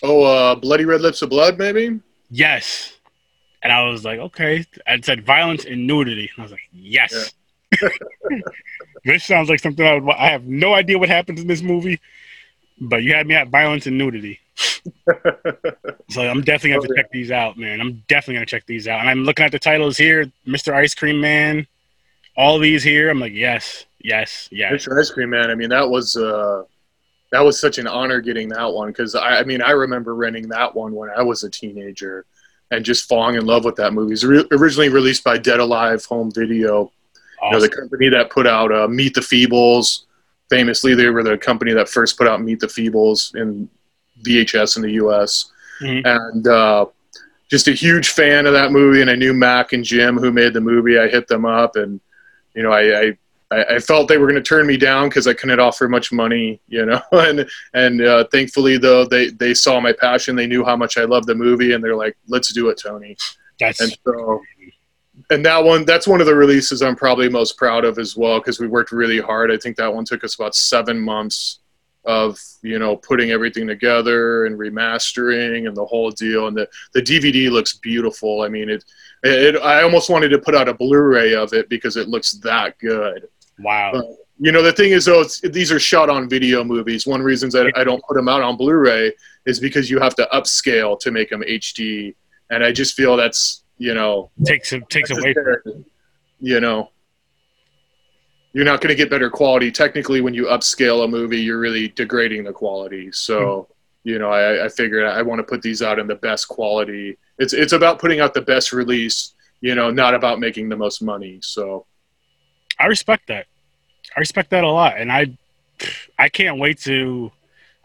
Oh, 0.03 0.22
uh, 0.22 0.55
Bloody 0.55 0.84
Red 0.84 1.01
Lips 1.01 1.22
of 1.22 1.30
Blood, 1.30 1.59
maybe. 1.59 2.01
Yes. 2.30 2.99
And 3.62 3.72
I 3.72 3.84
was 3.84 4.05
like, 4.05 4.18
okay. 4.18 4.64
It 4.86 5.05
said 5.05 5.24
violence 5.24 5.64
and 5.64 5.86
nudity. 5.86 6.30
And 6.34 6.41
I 6.41 6.43
was 6.43 6.53
like, 6.53 6.68
yes. 6.72 7.32
this 9.05 9.24
sounds 9.24 9.49
like 9.49 9.61
something 9.61 9.86
I 9.86 9.95
would. 9.99 10.14
I 10.14 10.28
have 10.28 10.45
no 10.45 10.74
idea 10.74 10.99
what 10.99 11.09
happens 11.09 11.41
in 11.41 11.47
this 11.47 11.62
movie, 11.62 12.01
but 12.80 13.03
you 13.03 13.14
had 13.14 13.26
me 13.26 13.34
at 13.34 13.49
violence 13.49 13.86
and 13.86 13.97
nudity. 13.99 14.41
So 16.11 16.22
I'm 16.22 16.40
definitely 16.42 16.70
gonna 16.70 16.74
have 16.74 16.82
to 16.82 16.88
Oh, 16.90 16.94
yeah. 16.96 17.02
check 17.02 17.11
these 17.12 17.30
out, 17.30 17.56
man. 17.58 17.80
I'm 17.80 18.02
definitely 18.08 18.34
gonna 18.34 18.46
check 18.46 18.66
these 18.66 18.88
out. 18.88 19.00
And 19.00 19.08
I'm 19.08 19.24
looking 19.24 19.44
at 19.44 19.52
the 19.52 19.58
titles 19.58 19.96
here, 19.96 20.30
Mr. 20.46 20.72
Ice 20.74 20.94
Cream 20.94 21.20
Man, 21.20 21.66
all 22.36 22.58
these 22.58 22.82
here. 22.82 23.11
I'm 23.11 23.20
like, 23.20 23.32
yes, 23.32 23.86
yes, 24.00 24.48
yes. 24.50 24.72
Mr. 24.72 24.98
Ice 24.98 25.11
Cream 25.11 25.30
Man. 25.30 25.50
I 25.50 25.54
mean, 25.54 25.68
that 25.70 25.88
was 25.88 26.16
uh, 26.16 26.64
that 27.32 27.40
was 27.40 27.61
such 27.61 27.78
an 27.78 27.86
honor 27.86 28.20
getting 28.20 28.48
that 28.48 28.72
one 28.72 28.88
because 28.88 29.14
I, 29.14 29.38
I 29.40 29.44
mean, 29.44 29.62
I 29.62 29.70
remember 29.70 30.14
renting 30.14 30.48
that 30.48 30.74
one 30.74 30.94
when 30.94 31.11
I 31.11 31.22
was 31.22 31.44
a 31.44 31.50
teenager 31.50 32.24
and 32.72 32.84
just 32.84 33.08
falling 33.08 33.36
in 33.36 33.46
love 33.46 33.64
with 33.64 33.76
that 33.76 33.92
movie. 33.92 34.11
It 34.11 34.12
was 34.12 34.26
re- 34.26 34.48
originally 34.52 34.88
released 34.88 35.22
by 35.24 35.38
Dead 35.38 35.61
Alive 35.61 36.04
Home 36.06 36.30
Video, 36.32 36.90
you 37.42 37.50
know, 37.52 37.61
the 37.61 37.68
company 37.68 38.08
that 38.08 38.30
put 38.30 38.46
out 38.46 38.72
uh, 38.72 38.88
Meet 38.88 39.14
the 39.14 39.20
Feebles. 39.20 40.04
Famously, 40.48 40.94
they 40.96 41.08
were 41.11 41.22
the 41.22 41.38
company 41.38 41.72
that 41.72 41.88
first 41.88 42.18
put 42.18 42.26
out 42.26 42.42
Meet 42.42 42.58
the 42.61 42.66
Feebles 42.66 43.34
in 43.36 43.68
VHS 44.22 44.76
in 44.76 44.82
the 44.82 44.92
U.S. 44.92 45.50
Mhm. 45.80 46.02
And 46.04 46.46
uh, 46.46 46.86
just 47.50 47.68
a 47.68 47.72
huge 47.72 48.08
fan 48.08 48.46
of 48.46 48.52
that 48.52 48.72
movie. 48.72 49.00
And 49.00 49.10
I 49.10 49.14
knew 49.14 49.34
Mac 49.34 49.72
and 49.72 49.84
Jim 49.84 50.16
who 50.16 50.30
made 50.30 50.54
the 50.54 50.60
movie. 50.60 50.98
I 50.98 51.08
hit 51.08 51.26
them 51.26 51.44
up, 51.44 51.76
and 51.76 52.00
you 52.54 52.62
know, 52.62 52.72
I 52.72 53.00
I, 53.00 53.18
I 53.50 53.64
I 53.74 53.78
felt 53.78 54.08
they 54.08 54.18
were 54.18 54.26
going 54.26 54.42
to 54.42 54.48
turn 54.48 54.66
me 54.66 54.76
down 54.76 55.08
because 55.08 55.26
I 55.26 55.34
couldn't 55.34 55.58
offer 55.60 55.88
much 55.88 56.12
money, 56.12 56.60
you 56.68 56.86
know. 56.86 57.00
And 57.12 57.48
and 57.74 58.02
uh, 58.02 58.24
thankfully, 58.30 58.78
though, 58.78 59.04
they 59.04 59.30
they 59.30 59.54
saw 59.54 59.80
my 59.80 59.92
passion. 59.92 60.36
They 60.36 60.46
knew 60.46 60.64
how 60.64 60.76
much 60.76 60.96
I 60.96 61.04
loved 61.04 61.26
the 61.26 61.34
movie, 61.34 61.72
and 61.72 61.82
they're 61.82 61.96
like, 61.96 62.16
"Let's 62.28 62.52
do 62.52 62.68
it, 62.68 62.78
Tony." 62.78 63.16
That's 63.58 63.80
And 63.80 63.96
so, 64.06 64.42
and 65.30 65.44
that 65.44 65.62
one, 65.62 65.84
that's 65.84 66.08
one 66.08 66.20
of 66.20 66.26
the 66.26 66.34
releases 66.34 66.82
I'm 66.82 66.96
probably 66.96 67.28
most 67.28 67.58
proud 67.58 67.84
of 67.84 67.98
as 67.98 68.16
well 68.16 68.38
because 68.38 68.58
we 68.58 68.68
worked 68.68 68.90
really 68.90 69.20
hard. 69.20 69.50
I 69.50 69.58
think 69.58 69.76
that 69.76 69.92
one 69.92 70.04
took 70.04 70.24
us 70.24 70.34
about 70.34 70.54
seven 70.54 70.98
months 70.98 71.59
of 72.05 72.38
you 72.62 72.78
know 72.78 72.96
putting 72.96 73.30
everything 73.30 73.66
together 73.66 74.46
and 74.46 74.59
remastering 74.59 75.68
and 75.68 75.76
the 75.76 75.84
whole 75.84 76.11
deal. 76.11 76.46
And 76.46 76.57
the 76.57 76.68
the 76.94 77.03
DVD 77.03 77.51
looks 77.51 77.74
beautiful. 77.74 78.42
I 78.42 78.48
mean, 78.48 78.70
it, 78.70 78.84
it 79.22 79.57
I 79.62 79.82
almost 79.82 80.11
wanted 80.11 80.30
to 80.30 80.38
put 80.38 80.55
out 80.55 80.68
a 80.68 80.74
Blu-ray 80.74 81.34
of 81.34 81.53
it 81.53 81.68
because 81.68 81.96
it 81.96 82.09
looks 82.09 82.32
that 82.38 82.78
good. 82.78 83.28
wow. 83.59 83.92
Uh, 83.92 84.03
You 84.42 84.53
know, 84.53 84.62
the 84.62 84.72
thing 84.72 84.92
is, 84.92 85.05
though, 85.05 85.20
it's, 85.20 85.40
these 85.42 85.70
are 85.70 85.78
shot 85.78 86.09
on 86.09 86.26
video 86.26 86.64
movies. 86.64 87.07
One 87.07 87.20
reason 87.20 87.51
that 87.51 87.70
I 87.76 87.84
don't 87.84 88.03
put 88.09 88.14
them 88.14 88.26
out 88.26 88.40
on 88.40 88.57
Blu-ray 88.57 89.12
is 89.44 89.61
because 89.61 89.90
you 89.90 90.01
have 90.01 90.14
to 90.14 90.26
upscale 90.32 90.98
to 91.01 91.11
make 91.11 91.28
them 91.28 91.42
HD, 91.42 92.14
and 92.51 92.64
I 92.64 92.72
just 92.72 92.96
feel 92.96 93.18
that's 93.18 93.64
you 93.76 93.92
know 93.92 94.30
takes 94.44 94.72
takes 94.88 95.11
away 95.11 95.34
from 95.34 95.84
you 96.40 96.61
know 96.61 96.90
you're 98.53 98.64
not 98.64 98.80
going 98.80 98.88
to 98.88 98.94
get 98.94 99.11
better 99.11 99.30
quality. 99.30 99.70
Technically, 99.70 100.20
when 100.20 100.34
you 100.34 100.46
upscale 100.46 101.05
a 101.05 101.09
movie, 101.09 101.40
you're 101.40 101.61
really 101.61 101.88
degrading 101.90 102.44
the 102.44 102.53
quality. 102.53 103.12
So, 103.12 103.68
you 104.05 104.18
know, 104.18 104.30
I, 104.30 104.64
I 104.64 104.68
figured 104.68 105.05
I 105.07 105.22
want 105.22 105.38
to 105.38 105.44
put 105.44 105.62
these 105.62 105.82
out 105.82 105.98
in 105.98 106.07
the 106.07 106.14
best 106.16 106.48
quality. 106.48 107.16
It's 107.38 107.53
it's 107.53 107.72
about 107.72 107.98
putting 107.98 108.20
out 108.20 108.34
the 108.34 108.40
best 108.42 108.72
release. 108.72 109.34
You 109.61 109.74
know, 109.74 109.90
not 109.90 110.14
about 110.14 110.40
making 110.40 110.68
the 110.70 110.76
most 110.76 111.03
money. 111.03 111.38
So, 111.42 111.86
I 112.78 112.86
respect 112.86 113.28
that. 113.28 113.46
I 114.16 114.20
respect 114.20 114.51
that 114.51 114.64
a 114.64 114.70
lot, 114.70 114.96
and 114.98 115.12
I, 115.12 115.36
I 116.18 116.28
can't 116.28 116.59
wait 116.59 116.78
to. 116.80 117.30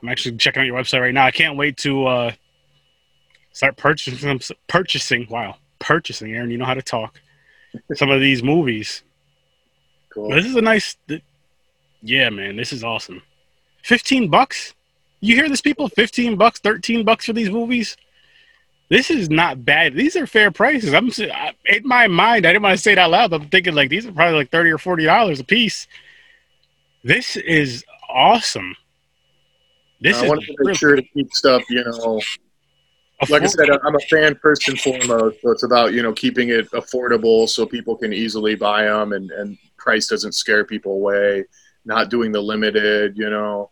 I'm 0.01 0.09
actually 0.09 0.37
checking 0.37 0.61
out 0.61 0.65
your 0.65 0.77
website 0.77 1.01
right 1.01 1.13
now. 1.13 1.25
I 1.25 1.31
can't 1.31 1.57
wait 1.57 1.77
to 1.77 2.05
uh, 2.07 2.31
start 3.51 3.77
purchasing. 3.77 4.39
some- 4.39 4.57
Purchasing. 4.67 5.27
Wow, 5.29 5.57
purchasing. 5.79 6.33
Aaron, 6.33 6.49
you 6.49 6.57
know 6.57 6.65
how 6.65 6.73
to 6.73 6.81
talk. 6.81 7.19
Some 7.95 8.09
of 8.09 8.19
these 8.21 8.41
movies. 8.41 9.03
Cool. 10.15 10.29
This 10.29 10.45
is 10.47 10.55
a 10.55 10.61
nice. 10.61 10.97
th- 11.07 11.21
Yeah, 12.01 12.29
man, 12.31 12.55
this 12.55 12.73
is 12.73 12.83
awesome. 12.83 13.21
Fifteen 13.83 14.29
bucks. 14.29 14.73
You 15.21 15.35
hear 15.35 15.47
this, 15.49 15.61
people? 15.61 15.87
Fifteen 15.89 16.35
bucks, 16.37 16.59
thirteen 16.59 17.05
bucks 17.05 17.25
for 17.25 17.33
these 17.33 17.51
movies. 17.51 17.95
This 18.89 19.09
is 19.11 19.29
not 19.29 19.65
bad. 19.65 19.95
These 19.95 20.15
are 20.15 20.27
fair 20.27 20.51
prices. 20.51 20.93
I'm 20.93 21.09
I- 21.31 21.53
in 21.65 21.87
my 21.87 22.07
mind. 22.07 22.45
I 22.47 22.51
didn't 22.53 22.63
want 22.63 22.77
to 22.77 22.81
say 22.81 22.93
it 22.93 22.97
out 22.97 23.11
loud. 23.11 23.29
But 23.31 23.41
I'm 23.41 23.49
thinking 23.49 23.75
like 23.75 23.89
these 23.89 24.05
are 24.07 24.11
probably 24.11 24.37
like 24.37 24.49
thirty 24.51 24.71
or 24.71 24.77
forty 24.77 25.05
dollars 25.05 25.39
a 25.39 25.43
piece. 25.43 25.87
This 27.03 27.35
is 27.37 27.83
awesome. 28.09 28.75
This 30.01 30.17
I 30.17 30.23
is 30.23 30.29
want 30.29 30.41
to 30.41 30.55
make 30.59 30.77
sure 30.77 30.95
to 30.95 31.01
keep 31.01 31.31
stuff. 31.33 31.63
You 31.69 31.83
know, 31.85 32.21
like 33.29 33.41
I 33.43 33.45
said, 33.47 33.69
I'm 33.83 33.95
a 33.95 33.99
fan 33.99 34.35
first 34.41 34.67
and 34.67 34.79
foremost. 34.79 35.41
So 35.41 35.51
it's 35.51 35.63
about 35.63 35.93
you 35.93 36.03
know 36.03 36.13
keeping 36.13 36.49
it 36.49 36.69
affordable 36.71 37.47
so 37.47 37.65
people 37.65 37.95
can 37.95 38.13
easily 38.13 38.55
buy 38.55 38.83
them, 38.85 39.13
and 39.13 39.31
and 39.31 39.57
price 39.77 40.07
doesn't 40.07 40.33
scare 40.33 40.65
people 40.65 40.93
away. 40.93 41.45
Not 41.85 42.09
doing 42.09 42.31
the 42.31 42.41
limited, 42.41 43.17
you 43.17 43.29
know. 43.29 43.69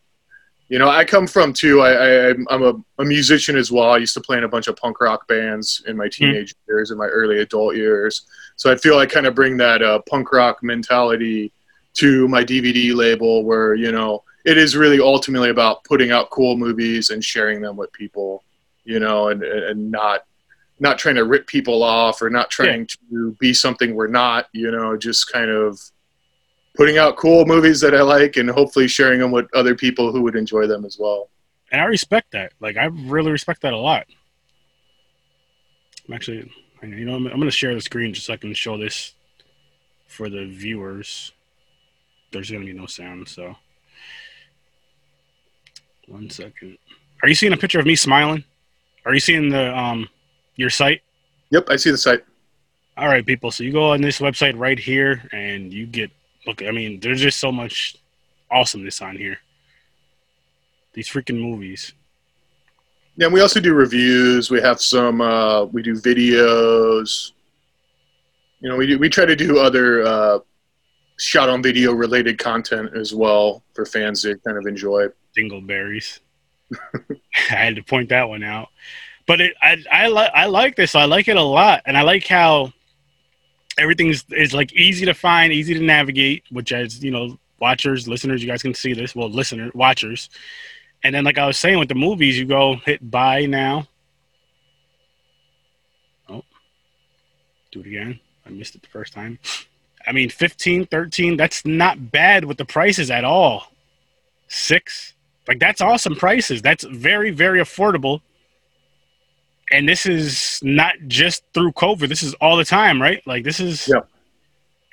You 0.70 0.80
know, 0.80 0.90
I 0.90 1.04
come 1.04 1.28
from 1.28 1.52
too. 1.54 1.82
I, 1.82 1.92
I 1.92 2.28
I'm- 2.30 2.48
I'm 2.50 2.64
a, 2.64 2.74
a 3.00 3.06
musician 3.06 3.58
as 3.58 3.72
well. 3.72 3.90
I 3.92 3.98
used 3.98 4.14
to 4.16 4.22
play 4.22 4.38
in 4.38 4.44
a 4.44 4.48
bunch 4.48 4.68
of 4.68 4.76
punk 4.78 5.02
rock 5.02 5.28
bands 5.28 5.84
in 5.88 5.98
my 5.98 6.08
teenage 6.08 6.56
years 6.68 6.90
and 6.90 6.98
my 6.98 7.06
early 7.08 7.40
adult 7.40 7.76
years. 7.76 8.26
So 8.56 8.72
I 8.72 8.76
feel 8.78 8.98
I 8.98 9.06
kind 9.06 9.28
of 9.28 9.36
bring 9.36 9.58
that 9.58 9.84
uh, 9.84 10.00
punk 10.10 10.32
rock 10.32 10.64
mentality 10.64 11.52
to 11.96 12.28
my 12.28 12.44
DVD 12.44 12.96
label, 12.96 13.44
where 13.44 13.76
you 13.76 13.92
know 13.92 14.24
it 14.46 14.58
is 14.58 14.76
really 14.76 15.00
ultimately 15.00 15.50
about 15.50 15.84
putting 15.84 16.12
out 16.12 16.30
cool 16.30 16.56
movies 16.58 17.10
and 17.12 17.24
sharing 17.24 17.62
them 17.62 17.76
with 17.76 17.92
people, 17.94 18.44
you 18.86 19.00
know, 19.00 19.30
and 19.30 19.44
and 19.44 19.92
not 19.92 20.26
not 20.80 20.98
trying 20.98 21.16
to 21.16 21.26
rip 21.26 21.48
people 21.48 21.84
off 21.84 22.22
or 22.22 22.30
not 22.30 22.50
trying 22.50 22.88
to 23.10 23.32
be 23.40 23.54
something 23.54 23.96
we're 23.96 24.08
not. 24.08 24.48
You 24.54 24.72
know, 24.72 24.98
just 24.98 25.32
kind 25.32 25.50
of 25.50 25.80
putting 26.76 26.98
out 26.98 27.18
cool 27.18 27.46
movies 27.46 27.80
that 27.82 27.96
I 27.96 28.02
like 28.02 28.38
and 28.38 28.50
hopefully 28.50 28.88
sharing 28.88 29.20
them 29.20 29.32
with 29.32 29.48
other 29.54 29.76
people 29.76 30.12
who 30.12 30.22
would 30.24 30.36
enjoy 30.36 30.68
them 30.68 30.86
as 30.86 30.98
well. 31.00 31.30
And 31.72 31.82
I 31.82 31.86
respect 31.86 32.32
that. 32.32 32.54
Like 32.60 32.78
I 32.78 32.86
really 32.86 33.32
respect 33.32 33.62
that 33.62 33.74
a 33.74 33.78
lot. 33.78 34.06
I'm 36.08 36.14
actually, 36.14 36.52
you 36.82 37.06
know, 37.06 37.16
I'm, 37.16 37.28
I'm 37.28 37.38
going 37.38 37.44
to 37.44 37.52
share 37.52 37.74
the 37.74 37.82
screen 37.82 38.14
just 38.14 38.28
so 38.28 38.34
I 38.34 38.38
can 38.38 38.54
show 38.54 38.78
this 38.78 39.14
for 40.08 40.30
the 40.30 40.46
viewers. 40.46 41.32
There's 42.32 42.50
going 42.50 42.66
to 42.66 42.72
be 42.72 42.78
no 42.78 42.88
sound, 42.88 43.28
so 43.28 43.56
one 46.08 46.30
second. 46.30 46.78
Are 47.22 47.30
you 47.30 47.36
seeing 47.36 47.54
a 47.54 47.58
picture 47.58 47.80
of 47.80 47.86
me 47.86 47.96
smiling? 47.96 48.44
Are 49.06 49.14
you 49.14 49.20
seeing 49.20 49.50
the 49.50 49.78
um 49.78 50.10
your 50.56 50.70
site? 50.70 51.02
Yep, 51.50 51.68
I 51.70 51.76
see 51.76 51.92
the 51.92 51.98
site. 51.98 52.24
All 52.96 53.08
right, 53.08 53.26
people. 53.26 53.52
So 53.52 53.64
you 53.64 53.72
go 53.72 53.92
on 53.92 54.02
this 54.02 54.20
website 54.20 54.58
right 54.58 54.80
here, 54.80 55.28
and 55.32 55.74
you 55.74 55.86
get 55.86 56.12
look. 56.46 56.62
I 56.64 56.72
mean, 56.72 57.00
there's 57.00 57.22
just 57.22 57.40
so 57.40 57.52
much 57.52 57.98
awesomeness 58.52 59.02
on 59.02 59.18
here. 59.18 59.40
These 60.94 61.10
freaking 61.10 61.42
movies. 61.42 61.94
Yeah, 63.16 63.26
and 63.26 63.34
we 63.34 63.42
also 63.42 63.60
do 63.60 63.74
reviews. 63.74 64.50
We 64.50 64.62
have 64.62 64.82
some. 64.82 65.22
Uh, 65.22 65.66
we 65.66 65.82
do 65.82 65.94
videos. 65.96 67.32
You 68.60 68.70
know, 68.70 68.76
we 68.78 68.88
do, 68.88 68.98
we 68.98 69.10
try 69.10 69.26
to 69.26 69.36
do 69.36 69.60
other 69.60 70.04
uh, 70.04 70.40
shot 71.18 71.50
on 71.50 71.62
video 71.62 71.94
related 71.94 72.38
content 72.38 72.96
as 72.96 73.14
well 73.14 73.64
for 73.74 73.86
fans 73.86 74.22
to 74.22 74.38
kind 74.38 74.58
of 74.58 74.66
enjoy. 74.66 75.08
Dingleberries. 75.38 76.20
I 77.52 77.56
had 77.56 77.76
to 77.76 77.84
point 77.84 78.10
that 78.10 78.30
one 78.30 78.44
out. 78.44 78.70
But 79.26 79.42
it, 79.42 79.54
I, 79.62 79.78
I 79.92 80.08
like, 80.08 80.32
I 80.34 80.46
like 80.48 80.76
this. 80.76 80.96
I 80.96 81.06
like 81.06 81.28
it 81.28 81.38
a 81.38 81.42
lot, 81.42 81.82
and 81.86 81.98
I 81.98 82.02
like 82.02 82.28
how 82.28 82.74
everything's 83.78 84.26
is 84.32 84.54
like 84.54 84.74
easy 84.74 85.06
to 85.06 85.14
find, 85.14 85.54
easy 85.54 85.74
to 85.74 85.80
navigate. 85.80 86.44
Which, 86.52 86.72
as 86.72 87.04
you 87.04 87.12
know, 87.12 87.40
watchers, 87.60 88.08
listeners, 88.08 88.44
you 88.44 88.50
guys 88.50 88.62
can 88.62 88.74
see 88.74 88.94
this. 88.94 89.16
Well, 89.16 89.30
listener, 89.30 89.72
watchers, 89.74 90.30
and 91.04 91.16
then 91.16 91.24
like 91.24 91.38
I 91.38 91.48
was 91.48 91.58
saying 91.58 91.80
with 91.80 91.90
the 91.90 91.96
movies, 91.96 92.38
you 92.38 92.46
go 92.46 92.76
hit 92.76 93.10
buy 93.10 93.46
now. 93.46 93.88
Oh, 96.28 96.44
do 97.72 97.80
it 97.80 97.88
again. 97.88 98.20
I 98.46 98.50
missed 98.50 98.76
it 98.76 98.82
the 98.82 98.90
first 98.90 99.14
time. 99.14 99.40
I 100.06 100.12
mean, 100.12 100.30
15, 100.30 100.88
13, 100.88 101.38
that's 101.38 101.66
not 101.66 102.12
bad 102.12 102.46
with 102.46 102.58
the 102.58 102.66
prices 102.66 103.10
at 103.10 103.24
all. 103.24 103.72
Six, 104.50 105.14
like 105.48 105.60
that's 105.60 105.82
awesome 105.82 106.16
prices. 106.16 106.62
That's 106.62 106.84
very, 106.86 107.32
very 107.32 107.60
affordable. 107.60 108.22
And 109.72 109.88
this 109.88 110.06
is 110.06 110.60
not 110.62 110.94
just 111.08 111.44
through 111.54 111.72
COVID. 111.74 112.08
This 112.10 112.22
is 112.24 112.34
all 112.36 112.58
the 112.58 112.66
time, 112.66 113.02
right? 113.02 113.22
Like 113.26 113.44
this 113.44 113.60
is 113.60 113.88
Yeah. 113.88 114.02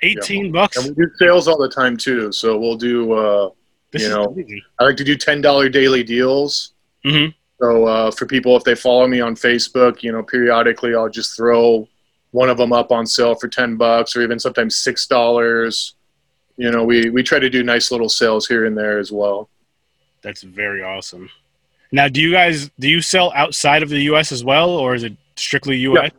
18 0.01 0.45
Yeah. 0.45 0.51
bucks. 0.51 0.77
And 0.77 0.95
we 0.95 1.05
do 1.05 1.11
sales 1.19 1.47
all 1.47 1.57
the 1.57 1.69
time 1.69 1.97
too. 1.97 2.31
So 2.31 2.57
we'll 2.57 2.77
do. 2.77 3.11
Uh, 3.13 3.49
This 3.91 4.03
you 4.03 4.09
know, 4.09 4.29
crazy. 4.29 4.63
I 4.79 4.85
like 4.85 4.95
to 4.97 5.03
do 5.03 5.17
ten 5.17 5.41
dollar 5.41 5.67
daily 5.67 6.01
deals. 6.01 6.71
Mhm. 7.05 7.33
So 7.61 7.85
uh, 7.85 8.09
for 8.11 8.25
people, 8.25 8.55
if 8.55 8.63
they 8.63 8.73
follow 8.73 9.05
me 9.05 9.19
on 9.19 9.35
Facebook, 9.35 10.01
you 10.01 10.11
know, 10.13 10.23
periodically 10.23 10.95
I'll 10.95 11.09
just 11.09 11.35
throw 11.35 11.87
one 12.31 12.49
of 12.49 12.55
them 12.57 12.71
up 12.71 12.91
on 12.93 13.05
sale 13.05 13.35
for 13.35 13.49
ten 13.49 13.75
bucks, 13.75 14.15
or 14.15 14.21
even 14.21 14.39
sometimes 14.39 14.77
six 14.77 15.05
dollars. 15.07 15.95
You 16.55 16.71
know, 16.71 16.85
we 16.85 17.09
we 17.09 17.21
try 17.21 17.37
to 17.39 17.49
do 17.49 17.63
nice 17.63 17.91
little 17.91 18.07
sales 18.07 18.47
here 18.47 18.65
and 18.65 18.77
there 18.77 18.97
as 18.97 19.11
well. 19.11 19.49
That's 20.21 20.43
very 20.43 20.83
awesome. 20.83 21.29
Now, 21.91 22.07
do 22.07 22.21
you 22.21 22.31
guys 22.31 22.69
do 22.79 22.87
you 22.87 23.01
sell 23.01 23.31
outside 23.35 23.83
of 23.83 23.89
the 23.89 23.99
U.S. 24.03 24.31
as 24.31 24.43
well, 24.43 24.69
or 24.69 24.95
is 24.95 25.03
it 25.03 25.13
strictly 25.35 25.77
U.S.? 25.77 26.11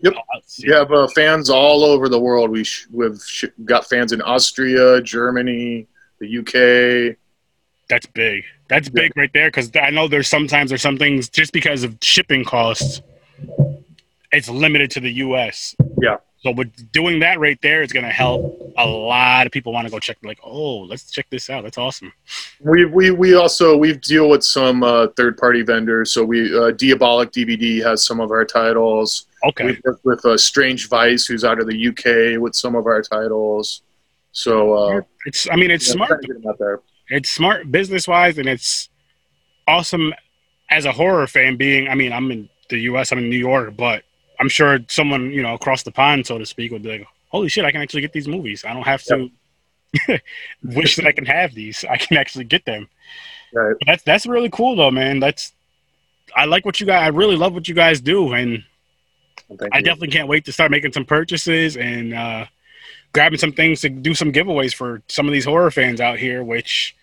Yep. 0.00 0.14
Oh, 0.16 0.40
We 0.62 0.72
have 0.72 0.92
uh, 0.92 1.08
fans 1.08 1.48
all 1.48 1.82
over 1.84 2.08
the 2.08 2.20
world. 2.20 2.50
We 2.50 2.64
sh- 2.64 2.86
we've 2.92 3.18
sh- 3.24 3.46
got 3.64 3.88
fans 3.88 4.12
in 4.12 4.20
Austria, 4.20 5.00
Germany, 5.00 5.86
the 6.18 6.38
UK. 6.38 7.16
That's 7.88 8.06
big. 8.06 8.44
That's 8.68 8.88
big 8.88 9.16
right 9.16 9.30
there 9.32 9.48
because 9.48 9.70
I 9.80 9.90
know 9.90 10.08
there's 10.08 10.28
sometimes 10.28 10.70
there's 10.70 10.82
some 10.82 10.98
things 10.98 11.28
just 11.28 11.52
because 11.52 11.84
of 11.84 11.96
shipping 12.02 12.44
costs, 12.44 13.00
it's 14.32 14.48
limited 14.48 14.90
to 14.92 15.00
the 15.00 15.12
U.S. 15.12 15.76
Yeah. 16.02 16.16
So 16.46 16.52
with 16.52 16.92
doing 16.92 17.18
that 17.18 17.40
right 17.40 17.60
there, 17.60 17.82
it's 17.82 17.92
gonna 17.92 18.08
help 18.08 18.72
a 18.78 18.86
lot 18.86 19.46
of 19.46 19.52
people 19.52 19.72
want 19.72 19.88
to 19.88 19.90
go 19.90 19.98
check. 19.98 20.16
Like, 20.22 20.38
oh, 20.44 20.78
let's 20.82 21.10
check 21.10 21.26
this 21.28 21.50
out. 21.50 21.64
That's 21.64 21.76
awesome. 21.76 22.12
We 22.60 22.84
we 22.84 23.10
we 23.10 23.34
also 23.34 23.76
we 23.76 23.94
deal 23.94 24.28
with 24.28 24.44
some 24.44 24.84
uh, 24.84 25.08
third 25.16 25.38
party 25.38 25.62
vendors. 25.62 26.12
So 26.12 26.24
we 26.24 26.56
uh, 26.56 26.70
Diabolik 26.70 27.32
DVD 27.32 27.82
has 27.82 28.06
some 28.06 28.20
of 28.20 28.30
our 28.30 28.44
titles. 28.44 29.26
Okay. 29.42 29.64
We 29.64 29.80
work 29.84 29.98
with 30.04 30.24
uh, 30.24 30.36
Strange 30.36 30.88
Vice, 30.88 31.26
who's 31.26 31.42
out 31.42 31.58
of 31.58 31.66
the 31.66 31.88
UK, 31.88 32.40
with 32.40 32.54
some 32.54 32.76
of 32.76 32.86
our 32.86 33.02
titles. 33.02 33.82
So 34.30 34.74
uh, 34.74 35.00
It's. 35.24 35.48
I 35.50 35.56
mean, 35.56 35.72
it's 35.72 35.88
yeah, 35.88 35.94
smart. 35.94 36.08
trying 36.10 36.20
to 36.20 36.26
get 36.28 36.42
them 36.42 36.48
out 36.48 36.58
there. 36.60 36.80
It's 37.08 37.28
smart 37.28 37.72
business 37.72 38.06
wise, 38.06 38.38
and 38.38 38.48
it's 38.48 38.88
awesome 39.66 40.14
as 40.70 40.84
a 40.84 40.92
horror 40.92 41.26
fan. 41.26 41.56
Being, 41.56 41.88
I 41.88 41.96
mean, 41.96 42.12
I'm 42.12 42.30
in 42.30 42.48
the 42.68 42.78
U.S. 42.82 43.10
I'm 43.10 43.18
in 43.18 43.30
New 43.30 43.36
York, 43.36 43.76
but 43.76 44.04
I'm 44.40 44.48
sure 44.48 44.78
someone 44.88 45.30
you 45.30 45.42
know 45.42 45.54
across 45.54 45.82
the 45.82 45.92
pond, 45.92 46.26
so 46.26 46.38
to 46.38 46.46
speak, 46.46 46.72
would 46.72 46.82
be 46.82 46.98
like, 46.98 47.06
"Holy 47.28 47.48
shit! 47.48 47.64
I 47.64 47.70
can 47.72 47.82
actually 47.82 48.02
get 48.02 48.12
these 48.12 48.28
movies. 48.28 48.64
I 48.64 48.72
don't 48.74 48.82
have 48.86 49.02
to 49.04 49.30
wish 50.62 50.96
that 50.96 51.06
I 51.06 51.12
can 51.12 51.26
have 51.26 51.54
these. 51.54 51.84
I 51.88 51.96
can 51.96 52.16
actually 52.16 52.44
get 52.44 52.64
them." 52.64 52.88
Right. 53.52 53.76
But 53.78 53.86
that's 53.86 54.02
that's 54.02 54.26
really 54.26 54.50
cool 54.50 54.76
though, 54.76 54.90
man. 54.90 55.20
That's 55.20 55.52
I 56.34 56.44
like 56.44 56.64
what 56.64 56.80
you 56.80 56.86
guys. 56.86 57.04
I 57.04 57.08
really 57.08 57.36
love 57.36 57.54
what 57.54 57.68
you 57.68 57.74
guys 57.74 58.00
do, 58.00 58.32
and 58.34 58.62
Well, 59.48 59.68
I 59.72 59.78
you. 59.78 59.84
definitely 59.84 60.08
can't 60.08 60.28
wait 60.28 60.44
to 60.46 60.52
start 60.52 60.70
making 60.70 60.92
some 60.92 61.04
purchases 61.04 61.76
and 61.76 62.12
uh, 62.12 62.46
grabbing 63.12 63.38
some 63.38 63.52
things 63.52 63.80
to 63.82 63.88
do 63.88 64.14
some 64.14 64.32
giveaways 64.32 64.74
for 64.74 65.02
some 65.08 65.26
of 65.26 65.32
these 65.32 65.44
horror 65.44 65.70
fans 65.70 66.00
out 66.00 66.18
here. 66.18 66.42
Which 66.42 66.94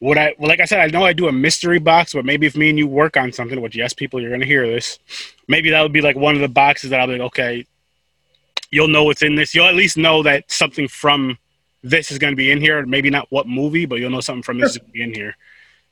would 0.00 0.18
I? 0.18 0.34
Well, 0.38 0.48
like 0.48 0.60
I 0.60 0.64
said, 0.66 0.80
I 0.80 0.86
know 0.88 1.04
I 1.04 1.12
do 1.12 1.28
a 1.28 1.32
mystery 1.32 1.78
box, 1.78 2.12
but 2.12 2.24
maybe 2.24 2.46
if 2.46 2.56
me 2.56 2.68
and 2.70 2.78
you 2.78 2.86
work 2.86 3.16
on 3.16 3.32
something, 3.32 3.60
which 3.60 3.76
yes, 3.76 3.92
people, 3.92 4.20
you're 4.20 4.30
gonna 4.30 4.44
hear 4.44 4.66
this. 4.66 4.98
Maybe 5.48 5.70
that 5.70 5.82
would 5.82 5.92
be 5.92 6.00
like 6.00 6.16
one 6.16 6.34
of 6.34 6.40
the 6.40 6.48
boxes 6.48 6.90
that 6.90 7.00
I'll 7.00 7.06
be 7.06 7.14
like, 7.14 7.20
okay, 7.22 7.66
you'll 8.70 8.88
know 8.88 9.04
what's 9.04 9.22
in 9.22 9.34
this. 9.36 9.54
You'll 9.54 9.66
at 9.68 9.74
least 9.74 9.96
know 9.96 10.22
that 10.22 10.50
something 10.50 10.88
from 10.88 11.38
this 11.82 12.10
is 12.10 12.18
gonna 12.18 12.36
be 12.36 12.50
in 12.50 12.60
here. 12.60 12.84
Maybe 12.84 13.10
not 13.10 13.26
what 13.30 13.46
movie, 13.48 13.86
but 13.86 13.96
you'll 13.96 14.10
know 14.10 14.20
something 14.20 14.42
from 14.42 14.58
this 14.58 14.72
is 14.72 14.78
gonna 14.78 14.92
be 14.92 15.02
in 15.02 15.14
here, 15.14 15.36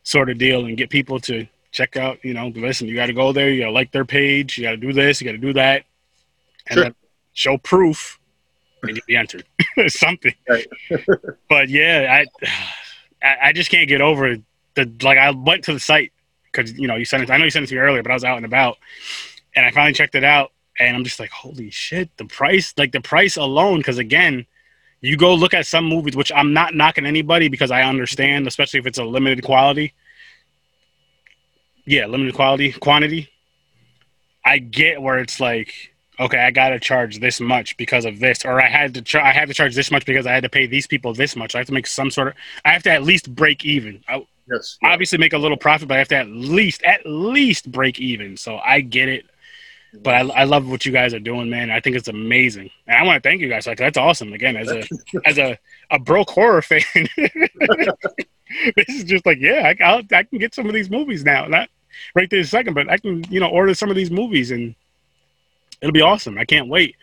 sort 0.03 0.29
of 0.31 0.39
deal, 0.39 0.67
and 0.67 0.77
get 0.77 0.91
people 0.91 1.19
to 1.21 1.47
check 1.73 1.97
out. 1.97 2.19
You 2.25 2.35
know, 2.35 2.49
listen, 2.49 2.87
you 2.89 2.95
got 2.95 3.07
to 3.07 3.13
go 3.13 3.33
there. 3.33 3.51
You 3.51 3.63
got 3.63 3.67
to 3.67 3.73
like 3.73 3.91
their 3.91 4.05
page. 4.05 4.59
You 4.59 4.65
got 4.65 4.73
to 4.73 4.77
do 4.77 4.93
this. 4.93 5.21
You 5.21 5.25
got 5.25 5.33
to 5.33 5.39
do 5.39 5.53
that 5.55 5.85
and 6.67 6.75
Sure. 6.77 6.85
then 6.85 6.95
show 7.33 7.59
proof 7.59 8.19
and 8.83 8.97
you'll 8.97 9.05
be 9.07 9.17
entered 9.17 9.45
something 9.89 10.33
but 11.49 11.69
yeah 11.69 12.23
I, 12.23 12.47
I 13.25 13.53
just 13.53 13.71
can't 13.71 13.89
get 13.89 14.01
over 14.01 14.37
the 14.75 14.91
like 15.03 15.19
i 15.19 15.31
went 15.31 15.65
to 15.65 15.73
the 15.73 15.81
site 15.81 16.13
because 16.45 16.73
you 16.79 16.87
know 16.87 16.97
you 16.97 17.05
sent 17.05 17.23
it 17.23 17.31
i 17.31 17.37
know 17.37 17.45
you 17.45 17.51
sent 17.51 17.65
it 17.65 17.69
to 17.69 17.75
me 17.75 17.81
earlier 17.81 18.03
but 18.03 18.11
i 18.11 18.15
was 18.15 18.25
out 18.25 18.37
and 18.37 18.47
about 18.47 18.79
and 19.57 19.65
i 19.65 19.71
finally 19.71 19.93
checked 19.93 20.15
it 20.15 20.25
out 20.25 20.53
and 20.79 20.97
i'm 20.97 21.05
just 21.05 21.21
like 21.21 21.31
holy 21.31 21.71
shit 21.71 22.15
the 22.17 22.25
price 22.25 22.75
like 22.77 22.93
the 22.93 23.01
price 23.01 23.37
alone 23.37 23.79
because 23.79 23.99
again 23.99 24.47
you 25.01 25.17
go 25.17 25.35
look 25.35 25.55
at 25.55 25.67
some 25.67 25.85
movies 25.85 26.17
which 26.17 26.33
i'm 26.35 26.53
not 26.53 26.75
knocking 26.75 27.07
anybody 27.07 27.49
because 27.49 27.71
i 27.71 27.83
understand 27.83 28.47
especially 28.47 28.81
if 28.81 28.87
it's 28.87 28.99
a 28.99 29.05
limited 29.05 29.45
quality. 29.45 29.93
Yeah 31.87 32.07
limited 32.07 32.35
quality 32.35 32.73
quantity. 32.73 33.29
I 34.45 34.59
get 34.59 35.01
where 35.01 35.19
it's 35.19 35.41
like 35.41 35.94
okay, 36.21 36.39
I 36.39 36.51
gotta 36.51 36.79
charge 36.81 37.19
this 37.21 37.41
much 37.41 37.77
because 37.77 38.05
of 38.05 38.19
this, 38.21 38.45
or 38.45 38.63
I 38.63 38.69
had 38.69 38.95
to 38.95 39.03
char- 39.03 39.23
I 39.23 39.33
have 39.33 39.49
to 39.49 39.55
charge 39.55 39.75
this 39.75 39.91
much 39.91 40.05
because 40.07 40.27
I 40.27 40.33
had 40.33 40.43
to 40.45 40.49
pay 40.49 40.67
these 40.67 40.87
people 40.87 41.13
this 41.15 41.37
much. 41.37 41.55
I 41.55 41.59
have 41.59 41.67
to 41.69 41.73
make 41.73 41.87
some 41.87 42.11
sort 42.11 42.29
of 42.29 42.35
I 42.65 42.71
have 42.73 42.83
to 42.85 42.91
at 42.91 43.03
least 43.03 43.35
break 43.35 43.65
even. 43.65 44.03
I 44.09 44.27
Yes. 44.47 44.77
obviously 44.85 45.17
make 45.17 45.33
a 45.33 45.39
little 45.39 45.57
profit, 45.57 45.89
but 45.89 45.95
I 45.95 45.99
have 45.99 46.09
to 46.09 46.17
at 46.17 46.29
least 46.29 46.83
at 46.83 47.01
least 47.07 47.73
break 47.73 47.99
even. 47.99 48.37
So 48.37 48.59
I 48.59 48.81
get 48.81 49.09
it. 49.09 49.25
But 50.03 50.15
I, 50.15 50.41
I 50.41 50.45
love 50.45 50.69
what 50.69 50.85
you 50.85 50.91
guys 50.91 51.15
are 51.15 51.21
doing, 51.21 51.49
man. 51.49 51.71
I 51.71 51.79
think 51.79 51.95
it's 51.95 52.09
amazing, 52.09 52.69
and 52.89 52.99
I 52.99 53.05
want 53.05 53.23
to 53.23 53.29
thank 53.29 53.41
you 53.41 53.49
guys. 53.49 53.67
Like 53.67 53.79
that's 53.79 53.97
awesome. 53.97 54.33
Again, 54.33 54.57
as 54.57 54.69
a 54.69 54.83
as 55.25 55.39
a, 55.39 55.57
a 55.91 56.01
broke 56.01 56.31
horror 56.31 56.63
fan, 56.63 56.83
this 58.77 58.89
is 58.89 59.05
just 59.05 59.25
like 59.25 59.39
yeah, 59.41 59.73
I, 59.81 59.85
I'll, 59.85 60.03
I 60.13 60.25
can 60.25 60.39
get 60.39 60.55
some 60.55 60.67
of 60.67 60.75
these 60.75 60.91
movies 60.91 61.25
now. 61.25 61.47
Not 61.47 61.69
right 62.15 62.29
this 62.29 62.51
second, 62.51 62.75
but 62.75 62.89
I 62.91 62.99
can 62.99 63.25
you 63.31 63.41
know 63.41 63.49
order 63.49 63.75
some 63.75 63.89
of 63.91 63.97
these 63.97 64.11
movies 64.11 64.51
and 64.51 64.75
it'll 65.81 65.93
be 65.93 66.01
awesome. 66.01 66.39
I 66.39 66.45
can't 66.45 66.69
wait. 66.69 66.97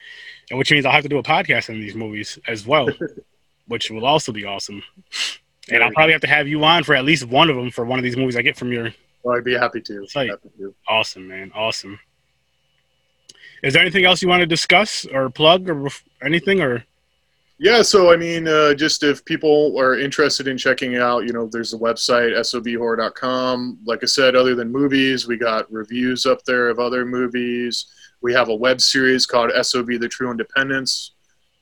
And 0.49 0.59
which 0.59 0.71
means 0.71 0.85
I'll 0.85 0.91
have 0.91 1.03
to 1.03 1.09
do 1.09 1.17
a 1.17 1.23
podcast 1.23 1.69
on 1.69 1.79
these 1.79 1.95
movies 1.95 2.37
as 2.47 2.65
well, 2.65 2.89
which 3.67 3.89
will 3.89 4.05
also 4.05 4.31
be 4.31 4.45
awesome. 4.45 4.83
And 5.69 5.83
I'll 5.83 5.91
probably 5.91 6.11
have 6.11 6.21
to 6.21 6.27
have 6.27 6.47
you 6.47 6.63
on 6.63 6.83
for 6.83 6.95
at 6.95 7.05
least 7.05 7.25
one 7.25 7.49
of 7.49 7.55
them 7.55 7.71
for 7.71 7.85
one 7.85 7.99
of 7.99 8.03
these 8.03 8.17
movies 8.17 8.35
I 8.35 8.41
get 8.41 8.57
from 8.57 8.71
your 8.73 8.93
Well, 9.23 9.37
I'd 9.37 9.43
be 9.43 9.53
happy 9.53 9.81
to. 9.81 10.07
Site. 10.07 10.29
Happy 10.29 10.49
to. 10.57 10.75
awesome, 10.87 11.27
man. 11.27 11.51
Awesome. 11.55 11.99
Is 13.63 13.73
there 13.73 13.81
anything 13.81 14.05
else 14.05 14.21
you 14.21 14.27
want 14.27 14.41
to 14.41 14.47
discuss 14.47 15.05
or 15.05 15.29
plug 15.29 15.69
or 15.69 15.89
anything 16.23 16.61
or 16.61 16.83
Yeah, 17.59 17.83
so 17.83 18.11
I 18.11 18.17
mean, 18.17 18.47
uh, 18.47 18.73
just 18.73 19.03
if 19.03 19.23
people 19.23 19.79
are 19.79 19.99
interested 19.99 20.47
in 20.47 20.57
checking 20.57 20.97
out, 20.97 21.25
you 21.25 21.31
know, 21.31 21.47
there's 21.47 21.73
a 21.73 21.77
website, 21.77 22.33
sovhorror.com. 22.33 23.79
Like 23.85 23.99
I 24.01 24.07
said, 24.07 24.35
other 24.35 24.55
than 24.55 24.71
movies, 24.71 25.27
we 25.27 25.37
got 25.37 25.71
reviews 25.71 26.25
up 26.25 26.43
there 26.43 26.69
of 26.69 26.79
other 26.79 27.05
movies. 27.05 27.85
We 28.21 28.33
have 28.33 28.49
a 28.49 28.55
web 28.55 28.81
series 28.81 29.25
called 29.25 29.51
SOB 29.61 29.87
The 29.99 30.07
True 30.07 30.31
Independence, 30.31 31.11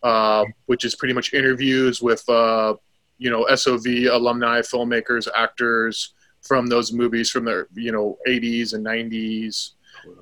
uh, 0.04 0.46
which 0.66 0.86
is 0.86 0.96
pretty 0.96 1.14
much 1.14 1.34
interviews 1.34 2.02
with, 2.02 2.28
uh, 2.30 2.76
you 3.18 3.30
know, 3.30 3.46
SOV 3.56 3.86
alumni, 4.12 4.60
filmmakers, 4.60 5.28
actors 5.36 6.14
from 6.42 6.68
those 6.68 6.92
movies 6.94 7.30
from 7.30 7.46
the, 7.46 7.68
you 7.74 7.92
know, 7.92 8.18
80s 8.28 8.74
and 8.74 8.86
90s. 8.86 9.72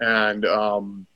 And, 0.01 0.45
um, 0.45 1.07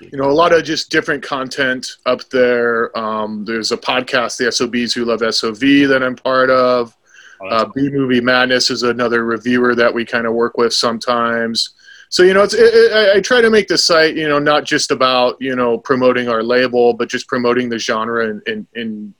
you 0.00 0.18
know, 0.18 0.30
a 0.30 0.32
lot 0.32 0.54
of 0.54 0.64
just 0.64 0.90
different 0.90 1.22
content 1.22 1.86
up 2.06 2.28
there. 2.30 2.96
Um, 2.96 3.44
there's 3.44 3.72
a 3.72 3.76
podcast, 3.76 4.36
the 4.36 4.52
SOBs 4.52 4.92
Who 4.92 5.04
Love 5.04 5.20
SOV, 5.34 5.88
that 5.88 6.02
I'm 6.02 6.16
part 6.16 6.50
of. 6.50 6.94
Oh, 7.40 7.48
Uh, 7.48 7.64
B 7.66 7.88
Movie 7.88 8.20
Madness 8.20 8.70
is 8.70 8.82
another 8.82 9.24
reviewer 9.24 9.74
that 9.74 9.92
we 9.92 10.04
kind 10.04 10.26
of 10.26 10.34
work 10.34 10.56
with 10.56 10.72
sometimes. 10.74 11.70
So 12.10 12.22
you 12.22 12.32
know, 12.34 12.42
it's 12.42 12.54
it, 12.54 12.60
it, 12.74 12.92
I- 12.92 13.16
I 13.16 13.20
try 13.20 13.40
to 13.40 13.50
make 13.50 13.68
the 13.68 13.78
site 13.78 14.16
you 14.16 14.28
know 14.28 14.38
not 14.38 14.64
just 14.64 14.90
about 14.90 15.36
you 15.40 15.54
know 15.54 15.78
promoting 15.78 16.28
our 16.28 16.42
label, 16.42 16.94
but 16.94 17.08
just 17.08 17.28
promoting 17.28 17.68
the 17.68 17.78
genre 17.78 18.28
in 18.28 18.42
in, 18.46 18.66
in 18.74 19.14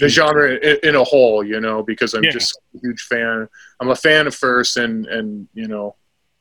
the 0.00 0.08
genre 0.08 0.52
in, 0.54 0.78
in 0.82 0.94
a 0.96 1.04
whole. 1.04 1.44
You 1.44 1.60
know, 1.60 1.82
because 1.82 2.14
I'm 2.14 2.24
Yeah. 2.24 2.30
just 2.30 2.58
a 2.74 2.78
huge 2.80 3.02
fan. 3.02 3.48
I'm 3.80 3.90
a 3.90 3.96
fan 3.96 4.26
of 4.26 4.34
first, 4.34 4.76
and 4.76 5.06
and 5.06 5.48
you 5.54 5.68
know, 5.68 5.94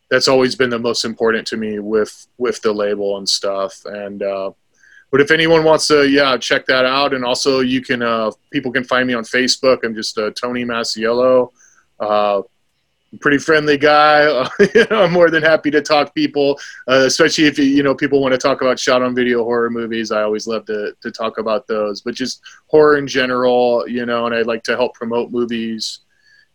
that's 0.10 0.28
always 0.28 0.56
been 0.56 0.70
the 0.70 0.80
most 0.80 1.04
important 1.06 1.46
to 1.48 1.58
me 1.58 1.80
with 1.80 2.28
with 2.38 2.62
the 2.62 2.72
label 2.74 3.18
and 3.18 3.28
stuff. 3.28 3.82
And 3.86 4.24
uh, 4.24 4.52
but 5.12 5.20
if 5.20 5.32
anyone 5.32 5.66
wants 5.66 5.88
to, 5.88 6.08
yeah, 6.08 6.38
check 6.38 6.66
that 6.68 6.86
out. 6.86 7.14
And 7.14 7.26
also, 7.26 7.60
you 7.60 7.82
can 7.82 8.02
uh, 8.02 8.32
people 8.52 8.72
can 8.72 8.86
find 8.86 9.06
me 9.06 9.14
on 9.14 9.24
Facebook. 9.26 9.80
I'm 9.84 9.96
just 9.96 10.18
uh, 10.18 10.32
Tony 10.32 10.64
Masiello. 10.64 11.50
Uh, 12.00 12.42
pretty 13.20 13.38
friendly 13.38 13.78
guy. 13.78 14.48
I'm 14.92 15.12
more 15.12 15.30
than 15.30 15.44
happy 15.44 15.70
to 15.72 15.82
talk 15.82 16.16
people, 16.16 16.60
uh, 16.88 17.04
especially 17.06 17.46
if 17.46 17.58
you 17.60 17.84
know 17.84 17.94
people 17.96 18.22
want 18.22 18.34
to 18.34 18.38
talk 18.38 18.62
about 18.62 18.80
shot 18.80 19.02
on 19.02 19.14
video 19.14 19.44
horror 19.44 19.70
movies. 19.70 20.12
I 20.12 20.22
always 20.24 20.48
love 20.48 20.66
to 20.66 20.96
to 21.02 21.12
talk 21.12 21.38
about 21.38 21.68
those, 21.68 22.02
but 22.02 22.16
just 22.16 22.42
horror 22.68 22.98
in 22.98 23.08
general, 23.08 23.86
you 23.88 24.06
know. 24.06 24.26
And 24.26 24.36
I'd 24.36 24.48
like 24.48 24.64
to 24.64 24.76
help 24.76 24.94
promote 24.94 25.32
movies. 25.32 26.00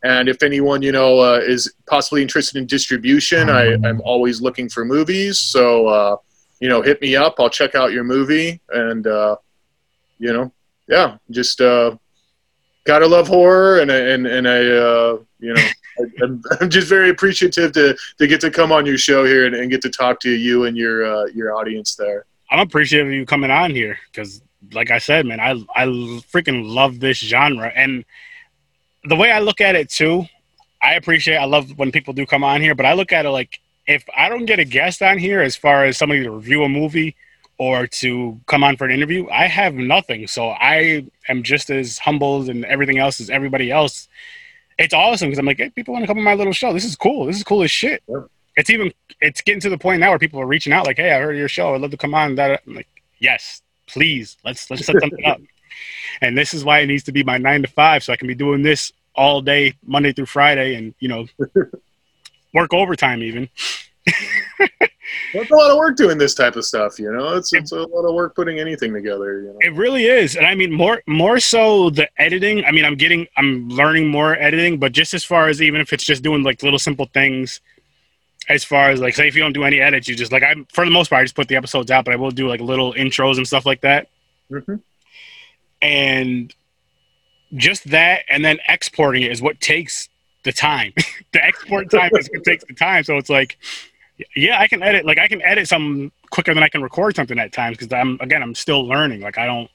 And 0.04 0.28
if 0.28 0.42
anyone 0.42 0.82
you 0.82 0.92
know 0.92 1.18
uh, 1.20 1.40
is 1.42 1.72
possibly 1.86 2.22
interested 2.22 2.58
in 2.58 2.66
distribution, 2.66 3.50
I, 3.50 3.74
I'm 3.88 4.00
always 4.02 4.40
looking 4.40 4.68
for 4.68 4.84
movies. 4.84 5.38
So 5.38 5.88
uh, 5.88 6.16
you 6.60 6.68
know, 6.68 6.80
hit 6.82 7.00
me 7.00 7.16
up. 7.16 7.34
I'll 7.38 7.50
check 7.50 7.74
out 7.74 7.92
your 7.92 8.04
movie, 8.04 8.60
and 8.70 9.06
uh, 9.06 9.36
you 10.18 10.32
know, 10.32 10.52
yeah, 10.88 11.16
just 11.30 11.60
uh, 11.60 11.96
gotta 12.84 13.06
love 13.06 13.28
horror, 13.28 13.80
and 13.80 13.90
and 13.90 14.26
and 14.26 14.48
I, 14.48 14.58
uh, 14.60 15.18
you 15.40 15.52
know, 15.54 15.60
I- 15.60 15.72
I'm, 16.22 16.42
I'm 16.60 16.70
just 16.70 16.88
very 16.88 17.10
appreciative 17.10 17.72
to 17.72 17.96
to 18.18 18.26
get 18.26 18.40
to 18.42 18.50
come 18.50 18.72
on 18.72 18.86
your 18.86 18.98
show 18.98 19.24
here 19.24 19.46
and, 19.46 19.54
and 19.54 19.70
get 19.70 19.82
to 19.82 19.90
talk 19.90 20.20
to 20.20 20.30
you 20.30 20.64
and 20.64 20.76
your 20.76 21.04
uh, 21.04 21.26
your 21.26 21.54
audience 21.54 21.94
there. 21.94 22.26
I'm 22.50 22.60
appreciative 22.60 23.08
of 23.08 23.12
you 23.12 23.26
coming 23.26 23.50
on 23.50 23.72
here 23.72 23.98
because, 24.10 24.42
like 24.72 24.90
I 24.90 24.98
said, 24.98 25.26
man, 25.26 25.40
I 25.40 25.52
I 25.74 25.86
freaking 25.86 26.68
love 26.68 27.00
this 27.00 27.18
genre, 27.18 27.72
and 27.74 28.04
the 29.04 29.16
way 29.16 29.30
I 29.30 29.40
look 29.40 29.60
at 29.60 29.74
it 29.74 29.90
too, 29.90 30.26
I 30.82 30.94
appreciate. 30.94 31.36
I 31.36 31.44
love 31.44 31.76
when 31.78 31.92
people 31.92 32.12
do 32.14 32.26
come 32.26 32.44
on 32.44 32.60
here, 32.60 32.74
but 32.74 32.86
I 32.86 32.92
look 32.92 33.12
at 33.12 33.26
it 33.26 33.30
like 33.30 33.60
if 33.86 34.04
I 34.16 34.28
don't 34.28 34.46
get 34.46 34.58
a 34.58 34.64
guest 34.64 35.02
on 35.02 35.18
here, 35.18 35.40
as 35.40 35.56
far 35.56 35.84
as 35.84 35.96
somebody 35.96 36.24
to 36.24 36.30
review 36.30 36.64
a 36.64 36.68
movie 36.68 37.16
or 37.58 37.86
to 37.86 38.38
come 38.46 38.64
on 38.64 38.76
for 38.76 38.84
an 38.84 38.90
interview, 38.90 39.28
I 39.30 39.46
have 39.46 39.74
nothing. 39.74 40.26
So 40.26 40.50
I 40.50 41.06
am 41.28 41.42
just 41.42 41.70
as 41.70 41.98
humbled 41.98 42.48
and 42.48 42.64
everything 42.64 42.98
else 42.98 43.20
as 43.20 43.30
everybody 43.30 43.70
else. 43.70 44.08
It's 44.78 44.94
awesome 44.94 45.28
because 45.28 45.38
I'm 45.38 45.46
like, 45.46 45.56
hey, 45.56 45.70
people 45.70 45.94
want 45.94 46.02
to 46.02 46.06
come 46.06 46.18
on 46.18 46.24
my 46.24 46.34
little 46.34 46.52
show. 46.52 46.72
This 46.72 46.84
is 46.84 46.96
cool. 46.96 47.26
This 47.26 47.36
is 47.36 47.44
cool 47.44 47.62
as 47.62 47.70
shit. 47.70 48.02
It's 48.56 48.70
even 48.70 48.92
it's 49.20 49.40
getting 49.40 49.60
to 49.60 49.70
the 49.70 49.78
point 49.78 50.00
now 50.00 50.10
where 50.10 50.18
people 50.18 50.40
are 50.40 50.46
reaching 50.46 50.72
out 50.72 50.86
like, 50.86 50.96
hey, 50.96 51.12
I 51.12 51.20
heard 51.20 51.36
your 51.36 51.48
show. 51.48 51.74
I'd 51.74 51.80
love 51.80 51.90
to 51.92 51.96
come 51.96 52.14
on. 52.14 52.34
That 52.34 52.62
I'm 52.66 52.74
like, 52.74 52.88
yes, 53.18 53.62
please. 53.86 54.36
Let's 54.44 54.70
let's 54.70 54.86
set 54.86 55.00
something 55.00 55.24
up. 55.24 55.40
And 56.22 56.38
this 56.38 56.54
is 56.54 56.64
why 56.64 56.78
it 56.78 56.86
needs 56.86 57.02
to 57.04 57.12
be 57.12 57.22
my 57.22 57.36
nine 57.36 57.60
to 57.60 57.68
five, 57.68 58.02
so 58.02 58.10
I 58.10 58.16
can 58.16 58.26
be 58.26 58.34
doing 58.34 58.62
this 58.62 58.90
all 59.14 59.42
day, 59.42 59.74
Monday 59.84 60.14
through 60.14 60.24
Friday, 60.24 60.74
and 60.74 60.94
you 60.98 61.08
know, 61.08 61.26
work 62.54 62.72
overtime 62.72 63.22
even. 63.22 63.50
It's 65.34 65.50
a 65.50 65.54
lot 65.54 65.70
of 65.70 65.76
work 65.78 65.96
doing 65.96 66.18
this 66.18 66.34
type 66.34 66.56
of 66.56 66.64
stuff. 66.64 66.98
You 66.98 67.12
know, 67.12 67.34
it's 67.34 67.52
it's 67.52 67.72
a 67.72 67.76
lot 67.82 68.04
of 68.08 68.14
work 68.14 68.34
putting 68.34 68.58
anything 68.58 68.92
together. 68.92 69.40
You 69.42 69.48
know, 69.48 69.58
It 69.60 69.74
really 69.74 70.06
is, 70.06 70.36
and 70.36 70.46
I 70.46 70.54
mean 70.54 70.72
more 70.72 71.02
more 71.06 71.38
so 71.40 71.90
the 71.90 72.08
editing. 72.20 72.64
I 72.64 72.72
mean, 72.72 72.84
I'm 72.84 72.96
getting, 72.96 73.26
I'm 73.36 73.68
learning 73.68 74.08
more 74.08 74.34
editing, 74.36 74.78
but 74.78 74.92
just 74.92 75.14
as 75.14 75.24
far 75.24 75.48
as 75.48 75.62
even 75.62 75.80
if 75.80 75.92
it's 75.92 76.04
just 76.04 76.22
doing 76.22 76.42
like 76.42 76.62
little 76.62 76.78
simple 76.78 77.06
things, 77.14 77.60
as 78.48 78.64
far 78.64 78.90
as 78.90 79.00
like 79.00 79.14
say 79.14 79.28
if 79.28 79.34
you 79.34 79.42
don't 79.42 79.52
do 79.52 79.64
any 79.64 79.80
edits, 79.80 80.08
you 80.08 80.14
just 80.16 80.32
like 80.32 80.42
I 80.42 80.54
for 80.72 80.84
the 80.84 80.90
most 80.90 81.08
part 81.10 81.20
I 81.20 81.24
just 81.24 81.36
put 81.36 81.48
the 81.48 81.56
episodes 81.56 81.90
out, 81.90 82.04
but 82.04 82.12
I 82.14 82.16
will 82.16 82.30
do 82.30 82.48
like 82.48 82.60
little 82.60 82.92
intros 82.94 83.36
and 83.36 83.46
stuff 83.46 83.64
like 83.66 83.80
that, 83.82 84.08
Mhm. 84.50 84.80
and 85.82 86.54
just 87.54 87.90
that, 87.90 88.24
and 88.28 88.44
then 88.44 88.58
exporting 88.68 89.22
it 89.22 89.30
is 89.30 89.40
what 89.40 89.60
takes 89.60 90.08
the 90.42 90.52
time. 90.52 90.92
the 91.32 91.44
export 91.44 91.90
time 91.90 92.10
is 92.18 92.28
what 92.32 92.44
takes 92.44 92.64
the 92.64 92.74
time. 92.74 93.04
So 93.04 93.16
it's 93.16 93.30
like, 93.30 93.56
yeah, 94.34 94.58
I 94.60 94.68
can 94.68 94.82
edit. 94.82 95.04
Like 95.04 95.18
I 95.18 95.28
can 95.28 95.42
edit 95.42 95.68
some 95.68 96.12
quicker 96.30 96.54
than 96.54 96.62
I 96.62 96.68
can 96.68 96.82
record 96.82 97.16
something 97.16 97.38
at 97.38 97.52
times 97.52 97.76
because 97.76 97.92
I'm 97.92 98.18
again 98.20 98.42
I'm 98.42 98.54
still 98.54 98.86
learning. 98.86 99.20
Like 99.20 99.38
I 99.38 99.46
don't 99.46 99.70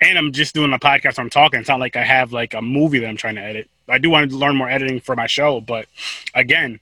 and 0.00 0.18
I'm 0.18 0.32
just 0.32 0.54
doing 0.54 0.72
a 0.72 0.78
podcast. 0.78 1.18
I'm 1.18 1.30
talking. 1.30 1.60
It's 1.60 1.68
not 1.68 1.80
like 1.80 1.96
I 1.96 2.04
have 2.04 2.32
like 2.32 2.54
a 2.54 2.62
movie 2.62 2.98
that 2.98 3.08
I'm 3.08 3.16
trying 3.16 3.36
to 3.36 3.40
edit. 3.42 3.70
I 3.88 3.98
do 3.98 4.10
want 4.10 4.30
to 4.30 4.36
learn 4.36 4.56
more 4.56 4.68
editing 4.68 5.00
for 5.00 5.16
my 5.16 5.26
show, 5.26 5.60
but 5.60 5.86
again, 6.34 6.80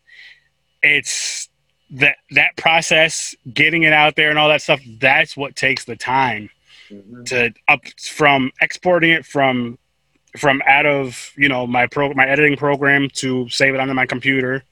it's 0.83 1.49
that 1.91 2.17
that 2.33 2.57
process, 2.57 3.35
getting 3.53 3.85
it 3.85 3.93
out 3.93 4.17
there, 4.17 4.31
and 4.31 4.39
all 4.39 4.49
that 4.49 4.63
stuff. 4.63 4.81
That's 4.99 5.37
what 5.37 5.55
takes 5.55 5.85
the 5.85 5.97
time 5.97 6.51
Mhm. 6.91 7.25
to 7.27 7.55
up 7.69 7.87
from 8.01 8.51
exporting 8.61 9.11
it 9.11 9.25
from 9.25 9.79
from 10.37 10.61
out 10.67 10.87
of 10.87 11.33
you 11.37 11.49
know 11.49 11.67
my 11.67 11.87
pro 11.87 12.13
my 12.15 12.27
editing 12.27 12.57
program 12.57 13.09
to 13.15 13.49
save 13.49 13.75
it 13.75 13.81
onto 13.81 13.95
my 13.95 14.07
computer. 14.07 14.65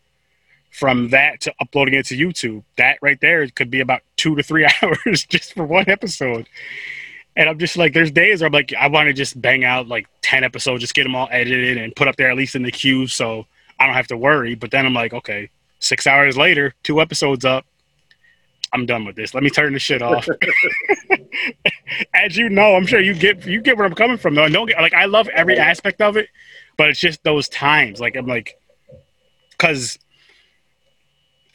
From 0.72 1.10
that 1.10 1.42
to 1.42 1.54
uploading 1.60 1.94
it 1.94 2.06
to 2.06 2.16
YouTube, 2.16 2.64
that 2.76 2.98
right 3.02 3.20
there 3.20 3.46
could 3.48 3.70
be 3.70 3.80
about 3.80 4.00
two 4.16 4.34
to 4.36 4.42
three 4.42 4.66
hours 4.82 5.24
just 5.28 5.52
for 5.52 5.64
one 5.64 5.84
episode. 5.88 6.48
And 7.36 7.48
I'm 7.48 7.58
just 7.58 7.76
like, 7.76 7.92
there's 7.92 8.10
days 8.10 8.40
where 8.40 8.46
I'm 8.46 8.52
like, 8.52 8.72
I 8.78 8.88
want 8.88 9.06
to 9.06 9.12
just 9.12 9.40
bang 9.40 9.64
out 9.64 9.88
like 9.88 10.06
10 10.22 10.44
episodes, 10.44 10.80
just 10.80 10.94
get 10.94 11.04
them 11.04 11.14
all 11.14 11.28
edited 11.30 11.78
and 11.78 11.94
put 11.94 12.08
up 12.08 12.16
there 12.16 12.30
at 12.30 12.36
least 12.36 12.54
in 12.54 12.62
the 12.62 12.70
queue 12.70 13.06
so 13.06 13.46
I 13.78 13.86
don't 13.86 13.94
have 13.94 14.08
to 14.08 14.16
worry. 14.16 14.54
But 14.54 14.70
then 14.70 14.84
I'm 14.86 14.94
like, 14.94 15.12
okay, 15.12 15.50
six 15.78 16.06
hours 16.06 16.36
later, 16.36 16.74
two 16.82 17.00
episodes 17.00 17.44
up. 17.44 17.66
I'm 18.72 18.86
done 18.86 19.04
with 19.04 19.16
this. 19.16 19.34
Let 19.34 19.42
me 19.42 19.50
turn 19.50 19.74
the 19.74 19.78
shit 19.78 20.00
off. 20.00 20.26
As 22.14 22.36
you 22.36 22.48
know, 22.48 22.74
I'm 22.74 22.86
sure 22.86 23.00
you 23.00 23.14
get 23.14 23.46
you 23.46 23.60
get 23.60 23.76
where 23.76 23.86
I'm 23.86 23.94
coming 23.94 24.16
from 24.16 24.34
though. 24.34 24.44
And 24.44 24.54
don't 24.54 24.66
get 24.66 24.80
like 24.80 24.94
I 24.94 25.04
love 25.04 25.28
every 25.28 25.58
aspect 25.58 26.00
of 26.00 26.16
it, 26.16 26.28
but 26.78 26.88
it's 26.88 27.00
just 27.00 27.22
those 27.22 27.48
times. 27.48 28.00
Like 28.00 28.16
I'm 28.16 28.26
like, 28.26 28.58
because 29.50 29.98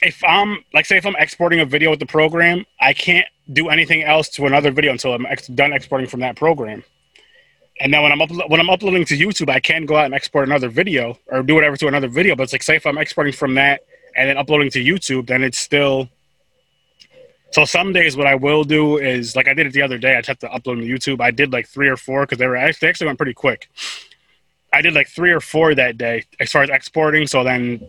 if 0.02 0.24
I'm 0.24 0.64
like 0.74 0.86
say 0.86 0.98
if 0.98 1.06
I'm 1.06 1.16
exporting 1.18 1.60
a 1.60 1.66
video 1.66 1.90
with 1.90 2.00
the 2.00 2.06
program, 2.06 2.66
I 2.80 2.94
can't 2.94 3.26
do 3.52 3.70
anything 3.70 4.04
else 4.04 4.30
to 4.30 4.46
another 4.46 4.72
video 4.72 4.92
until 4.92 5.14
I'm 5.14 5.26
ex- 5.26 5.48
done 5.48 5.74
exporting 5.74 6.08
from 6.08 6.20
that 6.20 6.36
program. 6.36 6.84
And 7.80 7.94
then 7.94 8.02
when 8.02 8.12
I'm 8.12 8.20
uplo- 8.20 8.50
when 8.50 8.60
I'm 8.60 8.70
uploading 8.70 9.06
to 9.06 9.18
YouTube, 9.18 9.50
I 9.50 9.60
can 9.60 9.86
go 9.86 9.96
out 9.96 10.06
and 10.06 10.14
export 10.14 10.48
another 10.48 10.70
video 10.70 11.18
or 11.28 11.44
do 11.44 11.56
whatever 11.56 11.78
to 11.78 11.88
another 11.88 12.08
video. 12.08 12.36
But 12.36 12.44
it's 12.44 12.54
like 12.54 12.64
say 12.64 12.76
if 12.76 12.86
I'm 12.86 12.98
exporting 12.98 13.34
from 13.34 13.56
that 13.56 13.82
and 14.16 14.30
then 14.30 14.38
uploading 14.38 14.70
to 14.72 14.84
YouTube, 14.84 15.28
then 15.28 15.44
it's 15.44 15.58
still. 15.58 16.10
So 17.52 17.64
some 17.64 17.94
days 17.94 18.18
what 18.18 18.28
I 18.28 18.36
will 18.36 18.66
do 18.66 18.98
is 18.98 19.36
like 19.36 19.48
I 19.48 19.54
did 19.54 19.68
it 19.68 19.74
the 19.74 19.82
other 19.82 19.98
day. 19.98 20.12
I 20.12 20.16
had 20.16 20.40
to 20.42 20.48
upload 20.50 20.82
to 20.82 21.14
YouTube. 21.14 21.22
I 21.22 21.32
did 21.32 21.54
like 21.54 21.68
three 21.68 21.88
or 21.88 21.98
four 21.98 22.24
because 22.24 22.38
they 22.38 22.48
were 22.48 22.58
actually, 22.58 22.88
they 22.88 22.90
actually 22.90 23.08
went 23.08 23.18
pretty 23.20 23.34
quick. 23.34 23.70
I 24.74 24.82
did 24.82 24.94
like 24.94 25.08
three 25.08 25.32
or 25.32 25.40
four 25.40 25.74
that 25.74 25.98
day 25.98 26.26
as 26.40 26.52
far 26.52 26.64
as 26.64 26.70
exporting. 26.70 27.26
So 27.26 27.44
then 27.46 27.88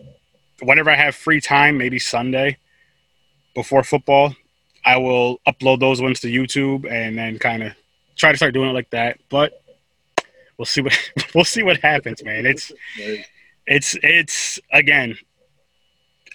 whenever 0.61 0.89
I 0.89 0.95
have 0.95 1.15
free 1.15 1.41
time, 1.41 1.77
maybe 1.77 1.99
Sunday 1.99 2.57
before 3.55 3.83
football, 3.83 4.35
I 4.85 4.97
will 4.97 5.39
upload 5.47 5.79
those 5.79 6.01
ones 6.01 6.19
to 6.21 6.27
YouTube 6.27 6.89
and 6.89 7.17
then 7.17 7.39
kind 7.39 7.63
of 7.63 7.73
try 8.15 8.31
to 8.31 8.37
start 8.37 8.53
doing 8.53 8.69
it 8.69 8.73
like 8.73 8.89
that. 8.91 9.19
But 9.29 9.61
we'll 10.57 10.65
see 10.65 10.81
what 10.81 11.11
we'll 11.35 11.45
see 11.45 11.63
what 11.63 11.77
happens, 11.77 12.23
man. 12.23 12.45
It's 12.45 12.71
it's 13.65 13.97
it's 14.01 14.59
again. 14.71 15.17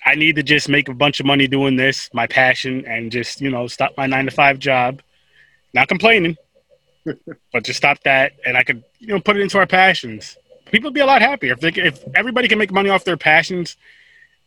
I 0.07 0.17
need 0.17 0.37
to 0.37 0.43
just 0.43 0.69
make 0.69 0.91
a 0.91 0.95
bunch 0.95 1.19
of 1.19 1.25
money 1.25 1.49
doing 1.49 1.77
this, 1.77 2.11
my 2.13 2.27
passion, 2.27 2.85
and 2.87 3.11
just 3.11 3.41
you 3.41 3.51
know 3.51 3.67
stop 3.67 3.93
my 3.97 4.07
nine 4.07 4.27
to 4.27 4.31
five 4.31 4.59
job. 4.59 5.01
Not 5.73 5.89
complaining, 5.89 6.37
but 7.53 7.65
just 7.65 7.79
stop 7.79 8.01
that, 8.05 8.33
and 8.45 8.57
I 8.57 8.63
could 8.63 8.85
you 8.99 9.09
know 9.09 9.21
put 9.21 9.37
it 9.37 9.41
into 9.41 9.59
our 9.59 9.67
passions. 9.67 10.37
People 10.67 10.89
would 10.89 10.95
be 10.95 11.01
a 11.01 11.07
lot 11.07 11.23
happier 11.23 11.53
if 11.53 11.61
they, 11.61 11.69
if 11.69 12.03
everybody 12.15 12.49
can 12.49 12.59
make 12.59 12.73
money 12.73 12.91
off 12.91 13.05
their 13.05 13.17
passions 13.17 13.77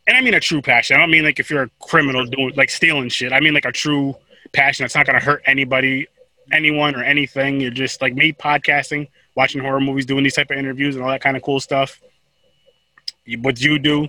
and 0.08 0.16
I 0.16 0.22
mean 0.22 0.34
a 0.34 0.40
true 0.40 0.62
passion. 0.62 0.96
I 0.96 1.00
don't 1.00 1.10
mean 1.10 1.22
like 1.22 1.38
if 1.38 1.50
you're 1.50 1.64
a 1.64 1.70
criminal 1.80 2.24
doing 2.24 2.54
like 2.56 2.70
stealing 2.70 3.10
shit. 3.10 3.32
I 3.32 3.40
mean 3.40 3.52
like 3.54 3.66
a 3.66 3.72
true 3.72 4.16
passion 4.52 4.84
that's 4.84 4.94
not 4.94 5.04
to 5.06 5.12
hurt 5.12 5.42
anybody 5.44 6.08
anyone 6.50 6.96
or 6.96 7.04
anything. 7.04 7.60
You're 7.60 7.70
just 7.70 8.00
like 8.00 8.14
me 8.14 8.32
podcasting, 8.32 9.08
watching 9.34 9.60
horror 9.60 9.80
movies, 9.80 10.06
doing 10.06 10.24
these 10.24 10.34
type 10.34 10.50
of 10.50 10.56
interviews 10.56 10.96
and 10.96 11.04
all 11.04 11.10
that 11.10 11.20
kind 11.20 11.36
of 11.36 11.42
cool 11.42 11.60
stuff. 11.60 12.00
What 13.42 13.60
you 13.60 13.78
do 13.78 14.08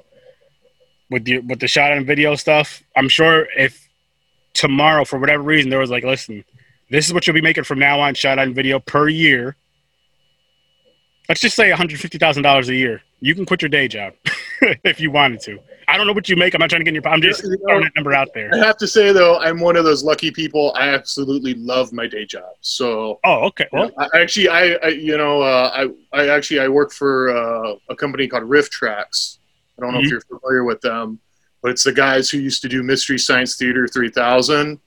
with 1.10 1.28
your 1.28 1.41
with 1.41 1.60
the 1.60 1.68
shot 1.68 1.91
on 1.91 2.06
video 2.06 2.36
stuff, 2.36 2.82
I'm 2.95 3.10
sure 3.10 3.47
if 3.58 3.89
tomorrow 4.54 5.04
for 5.04 5.20
whatever 5.20 5.43
reason 5.43 5.70
there 5.70 5.80
was 5.80 5.89
like, 5.89 6.06
listen, 6.06 6.45
this 6.89 7.08
is 7.08 7.14
what 7.14 7.28
you'll 7.28 7.34
be 7.34 7.41
making 7.41 7.66
from 7.66 7.80
now 7.80 8.00
on, 8.00 8.14
shot 8.14 8.39
on 8.39 8.54
video 8.54 8.80
per 8.80 9.10
year. 9.10 9.58
Let's 11.28 11.41
just 11.41 11.56
say 11.56 11.70
$150,000 11.70 12.68
a 12.68 12.76
year. 12.76 13.04
You 13.20 13.36
can 13.36 13.45
quit 13.45 13.62
your 13.62 13.70
day 13.70 13.88
job 13.88 14.14
if 14.84 14.99
you 14.99 15.12
wanted 15.12 15.41
to. 15.41 15.60
I 15.88 15.97
don't 15.97 16.05
know 16.05 16.14
what 16.14 16.30
you 16.30 16.36
make. 16.36 16.53
I'm 16.53 16.60
not 16.60 16.70
trying 16.70 16.82
to 16.82 16.84
get 16.86 16.95
in 16.95 17.01
your. 17.01 17.07
I'm 17.07 17.22
just 17.22 17.43
You 17.43 17.49
know, 17.51 17.57
throwing 17.68 17.84
that 17.84 17.93
number 17.95 18.14
out 18.14 18.28
there. 18.36 18.51
I 18.53 18.57
have 18.57 18.78
to 18.78 18.88
say 18.88 19.12
though, 19.12 19.39
I'm 19.39 19.60
one 19.60 19.76
of 19.76 19.86
those 19.86 20.03
lucky 20.03 20.30
people. 20.30 20.72
I 20.76 20.89
absolutely 20.89 21.55
love 21.55 21.91
my 21.93 22.05
day 22.07 22.26
job. 22.26 22.43
So 22.62 23.20
Oh, 23.24 23.45
okay. 23.47 23.68
Well, 23.72 23.89
I, 23.97 24.07
actually, 24.22 24.49
I, 24.49 24.74
I 24.84 24.88
you 24.89 25.18
know, 25.18 25.41
uh, 25.41 25.72
I, 26.14 26.18
I 26.18 26.28
actually 26.30 26.60
I 26.60 26.68
work 26.68 26.91
for 26.91 27.36
uh, 27.36 27.76
a 27.89 27.95
company 27.95 28.28
called 28.28 28.43
RiffTrax. 28.43 29.38
I 29.78 29.82
don't 29.82 29.93
know 29.93 29.99
Mhm. 29.99 30.03
if 30.05 30.12
you're 30.12 30.22
familiar 30.22 30.64
with 30.64 30.82
them, 30.82 31.20
but 31.64 31.72
it's 31.72 31.84
the 31.84 31.93
guys 31.93 32.30
who 32.30 32.38
used 32.38 32.62
to 32.62 32.70
do 32.70 32.84
Mystery 32.84 33.18
Science 33.18 33.55
Theater 33.55 33.88
3000. 33.88 34.80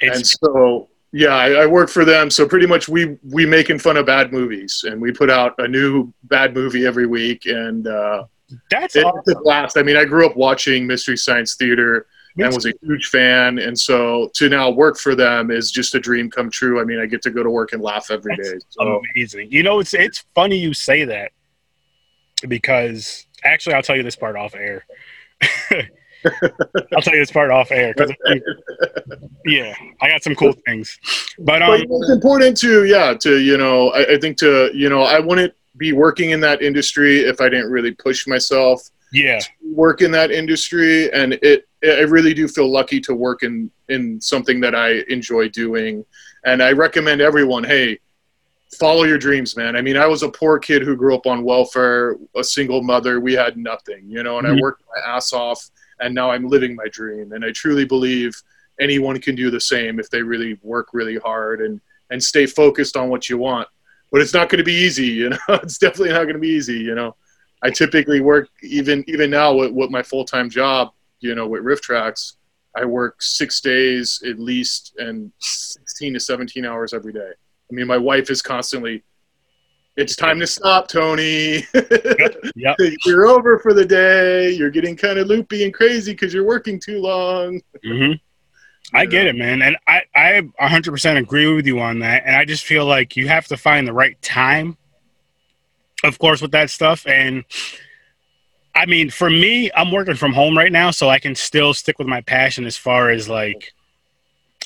and 0.00 0.26
so 0.26 0.88
yeah, 1.12 1.34
I, 1.36 1.50
I 1.62 1.66
work 1.66 1.90
for 1.90 2.04
them. 2.04 2.30
So 2.30 2.48
pretty 2.48 2.66
much 2.66 2.88
we 2.88 3.18
we 3.30 3.44
making 3.46 3.78
fun 3.78 3.96
of 3.98 4.06
bad 4.06 4.32
movies, 4.32 4.84
and 4.88 5.00
we 5.00 5.12
put 5.12 5.30
out 5.30 5.54
a 5.58 5.68
new 5.68 6.12
bad 6.24 6.54
movie 6.54 6.86
every 6.86 7.06
week, 7.06 7.44
and 7.46 7.86
uh, 7.86 8.24
that's 8.70 8.96
it, 8.96 9.04
awesome. 9.04 9.20
it's 9.26 9.38
a 9.38 9.42
blast. 9.42 9.76
I 9.76 9.82
mean, 9.82 9.96
I 9.96 10.04
grew 10.04 10.26
up 10.26 10.36
watching 10.36 10.86
Mystery 10.86 11.16
Science 11.16 11.54
Theater 11.54 12.06
Me 12.36 12.44
and 12.44 12.54
was 12.54 12.66
a 12.66 12.72
huge 12.82 13.08
fan, 13.08 13.58
and 13.58 13.78
so 13.78 14.30
to 14.34 14.48
now 14.48 14.70
work 14.70 14.96
for 14.96 15.14
them 15.14 15.50
is 15.50 15.70
just 15.70 15.94
a 15.94 16.00
dream 16.00 16.30
come 16.30 16.50
true. 16.50 16.80
I 16.80 16.84
mean, 16.84 16.98
I 16.98 17.06
get 17.06 17.22
to 17.22 17.30
go 17.30 17.42
to 17.42 17.50
work 17.50 17.72
and 17.72 17.82
laugh 17.82 18.10
every 18.10 18.36
day. 18.36 18.52
That's 18.52 18.66
So 18.70 19.00
amazing. 19.14 19.50
You 19.50 19.62
know, 19.62 19.80
it's 19.80 19.92
it's 19.92 20.24
funny 20.34 20.56
you 20.56 20.72
say 20.72 21.04
that 21.04 21.32
because 22.48 23.26
actually, 23.44 23.74
I'll 23.74 23.82
tell 23.82 23.96
you 23.96 24.02
this 24.02 24.16
part 24.16 24.36
off 24.36 24.54
air. 24.54 24.86
I'll 26.24 27.02
tell 27.02 27.14
you 27.14 27.20
this 27.20 27.32
part 27.32 27.50
off 27.50 27.70
air 27.70 27.92
because 27.94 28.12
yeah, 29.44 29.74
I 30.00 30.08
got 30.08 30.22
some 30.22 30.34
cool 30.34 30.54
things. 30.66 30.98
But 31.38 31.60
but 31.60 31.62
um, 31.62 31.82
it's 31.86 32.10
important 32.10 32.56
to 32.58 32.84
yeah 32.84 33.14
to 33.14 33.38
you 33.38 33.58
know 33.58 33.90
I, 33.90 34.14
I 34.14 34.18
think 34.18 34.38
to 34.38 34.70
you 34.74 34.88
know 34.88 35.02
I 35.02 35.18
wouldn't 35.18 35.52
be 35.76 35.92
working 35.92 36.30
in 36.30 36.40
that 36.40 36.62
industry 36.62 37.20
if 37.20 37.40
I 37.40 37.48
didn't 37.48 37.70
really 37.70 37.92
push 37.92 38.26
myself 38.26 38.90
yeah, 39.12 39.40
work 39.62 40.00
in 40.00 40.10
that 40.12 40.30
industry. 40.30 41.12
And 41.12 41.34
it 41.42 41.68
I 41.84 42.00
really 42.02 42.32
do 42.32 42.48
feel 42.48 42.70
lucky 42.70 43.00
to 43.00 43.14
work 43.14 43.42
in 43.42 43.70
in 43.88 44.20
something 44.20 44.60
that 44.60 44.74
I 44.74 45.02
enjoy 45.08 45.50
doing. 45.50 46.04
And 46.44 46.62
I 46.62 46.72
recommend 46.72 47.20
everyone 47.20 47.64
hey 47.64 47.98
follow 48.78 49.02
your 49.04 49.18
dreams 49.18 49.54
man. 49.54 49.76
I 49.76 49.82
mean 49.82 49.98
I 49.98 50.06
was 50.06 50.22
a 50.22 50.30
poor 50.30 50.58
kid 50.58 50.82
who 50.82 50.96
grew 50.96 51.14
up 51.14 51.26
on 51.26 51.44
welfare 51.44 52.16
a 52.34 52.42
single 52.42 52.82
mother. 52.82 53.20
We 53.20 53.34
had 53.34 53.58
nothing 53.58 54.08
you 54.08 54.22
know 54.22 54.38
and 54.38 54.46
Mhm. 54.48 54.56
I 54.56 54.60
worked 54.62 54.82
my 54.94 55.14
ass 55.14 55.34
off 55.34 55.62
and 56.00 56.14
now 56.14 56.30
I'm 56.30 56.48
living 56.48 56.74
my 56.74 56.88
dream. 56.88 57.32
And 57.32 57.44
I 57.44 57.52
truly 57.52 57.84
believe 57.84 58.34
anyone 58.80 59.20
can 59.20 59.34
do 59.34 59.50
the 59.50 59.60
same 59.60 60.00
if 60.00 60.08
they 60.08 60.22
really 60.22 60.58
work 60.62 60.88
really 60.94 61.18
hard 61.18 61.60
and 61.60 61.80
and 62.10 62.22
stay 62.22 62.46
focused 62.46 62.96
on 62.96 63.10
what 63.10 63.28
you 63.28 63.36
want 63.36 63.68
but 64.12 64.20
it's 64.20 64.34
not 64.34 64.48
going 64.48 64.58
to 64.58 64.64
be 64.64 64.72
easy 64.72 65.06
you 65.06 65.30
know 65.30 65.38
it's 65.48 65.78
definitely 65.78 66.10
not 66.10 66.24
going 66.24 66.34
to 66.34 66.38
be 66.38 66.48
easy 66.48 66.78
you 66.78 66.94
know 66.94 67.16
I 67.62 67.70
typically 67.70 68.20
work 68.20 68.48
even 68.62 69.04
even 69.06 69.30
now 69.30 69.54
with, 69.54 69.72
with 69.72 69.90
my 69.90 70.02
full 70.02 70.24
time 70.24 70.50
job, 70.50 70.90
you 71.20 71.34
know, 71.34 71.46
with 71.46 71.62
RiffTrax, 71.62 72.34
I 72.76 72.84
work 72.84 73.22
six 73.22 73.60
days 73.60 74.20
at 74.28 74.38
least 74.38 74.94
and 74.98 75.32
sixteen 75.38 76.12
to 76.14 76.20
seventeen 76.20 76.64
hours 76.64 76.92
every 76.92 77.12
day. 77.12 77.30
I 77.30 77.74
mean, 77.74 77.86
my 77.86 77.98
wife 77.98 78.30
is 78.30 78.42
constantly, 78.42 79.04
"It's 79.96 80.16
time 80.16 80.40
to 80.40 80.46
stop, 80.46 80.88
Tony. 80.88 81.64
yep. 82.56 82.76
you're 83.06 83.26
over 83.26 83.60
for 83.60 83.72
the 83.72 83.86
day. 83.86 84.50
You're 84.50 84.70
getting 84.70 84.96
kind 84.96 85.18
of 85.18 85.28
loopy 85.28 85.62
and 85.62 85.72
crazy 85.72 86.12
because 86.12 86.34
you're 86.34 86.46
working 86.46 86.80
too 86.80 87.00
long." 87.00 87.60
hmm 87.84 88.12
I 88.94 89.06
get 89.06 89.26
it, 89.26 89.36
man, 89.36 89.62
and 89.62 89.76
I 89.86 90.02
I 90.14 90.42
100% 90.60 91.16
agree 91.16 91.52
with 91.52 91.66
you 91.66 91.80
on 91.80 92.00
that. 92.00 92.24
And 92.26 92.36
I 92.36 92.44
just 92.44 92.64
feel 92.64 92.84
like 92.84 93.16
you 93.16 93.28
have 93.28 93.46
to 93.46 93.56
find 93.56 93.88
the 93.88 93.92
right 93.92 94.20
time, 94.20 94.76
of 96.04 96.18
course, 96.18 96.42
with 96.42 96.50
that 96.52 96.70
stuff. 96.70 97.06
And 97.06 97.44
I 98.74 98.86
mean, 98.86 99.10
for 99.10 99.30
me, 99.30 99.70
I'm 99.74 99.90
working 99.90 100.14
from 100.14 100.34
home 100.34 100.56
right 100.56 100.72
now, 100.72 100.90
so 100.90 101.08
I 101.08 101.18
can 101.18 101.34
still 101.34 101.72
stick 101.72 101.98
with 101.98 102.08
my 102.08 102.20
passion 102.20 102.66
as 102.66 102.76
far 102.76 103.08
as 103.10 103.28
like 103.28 103.72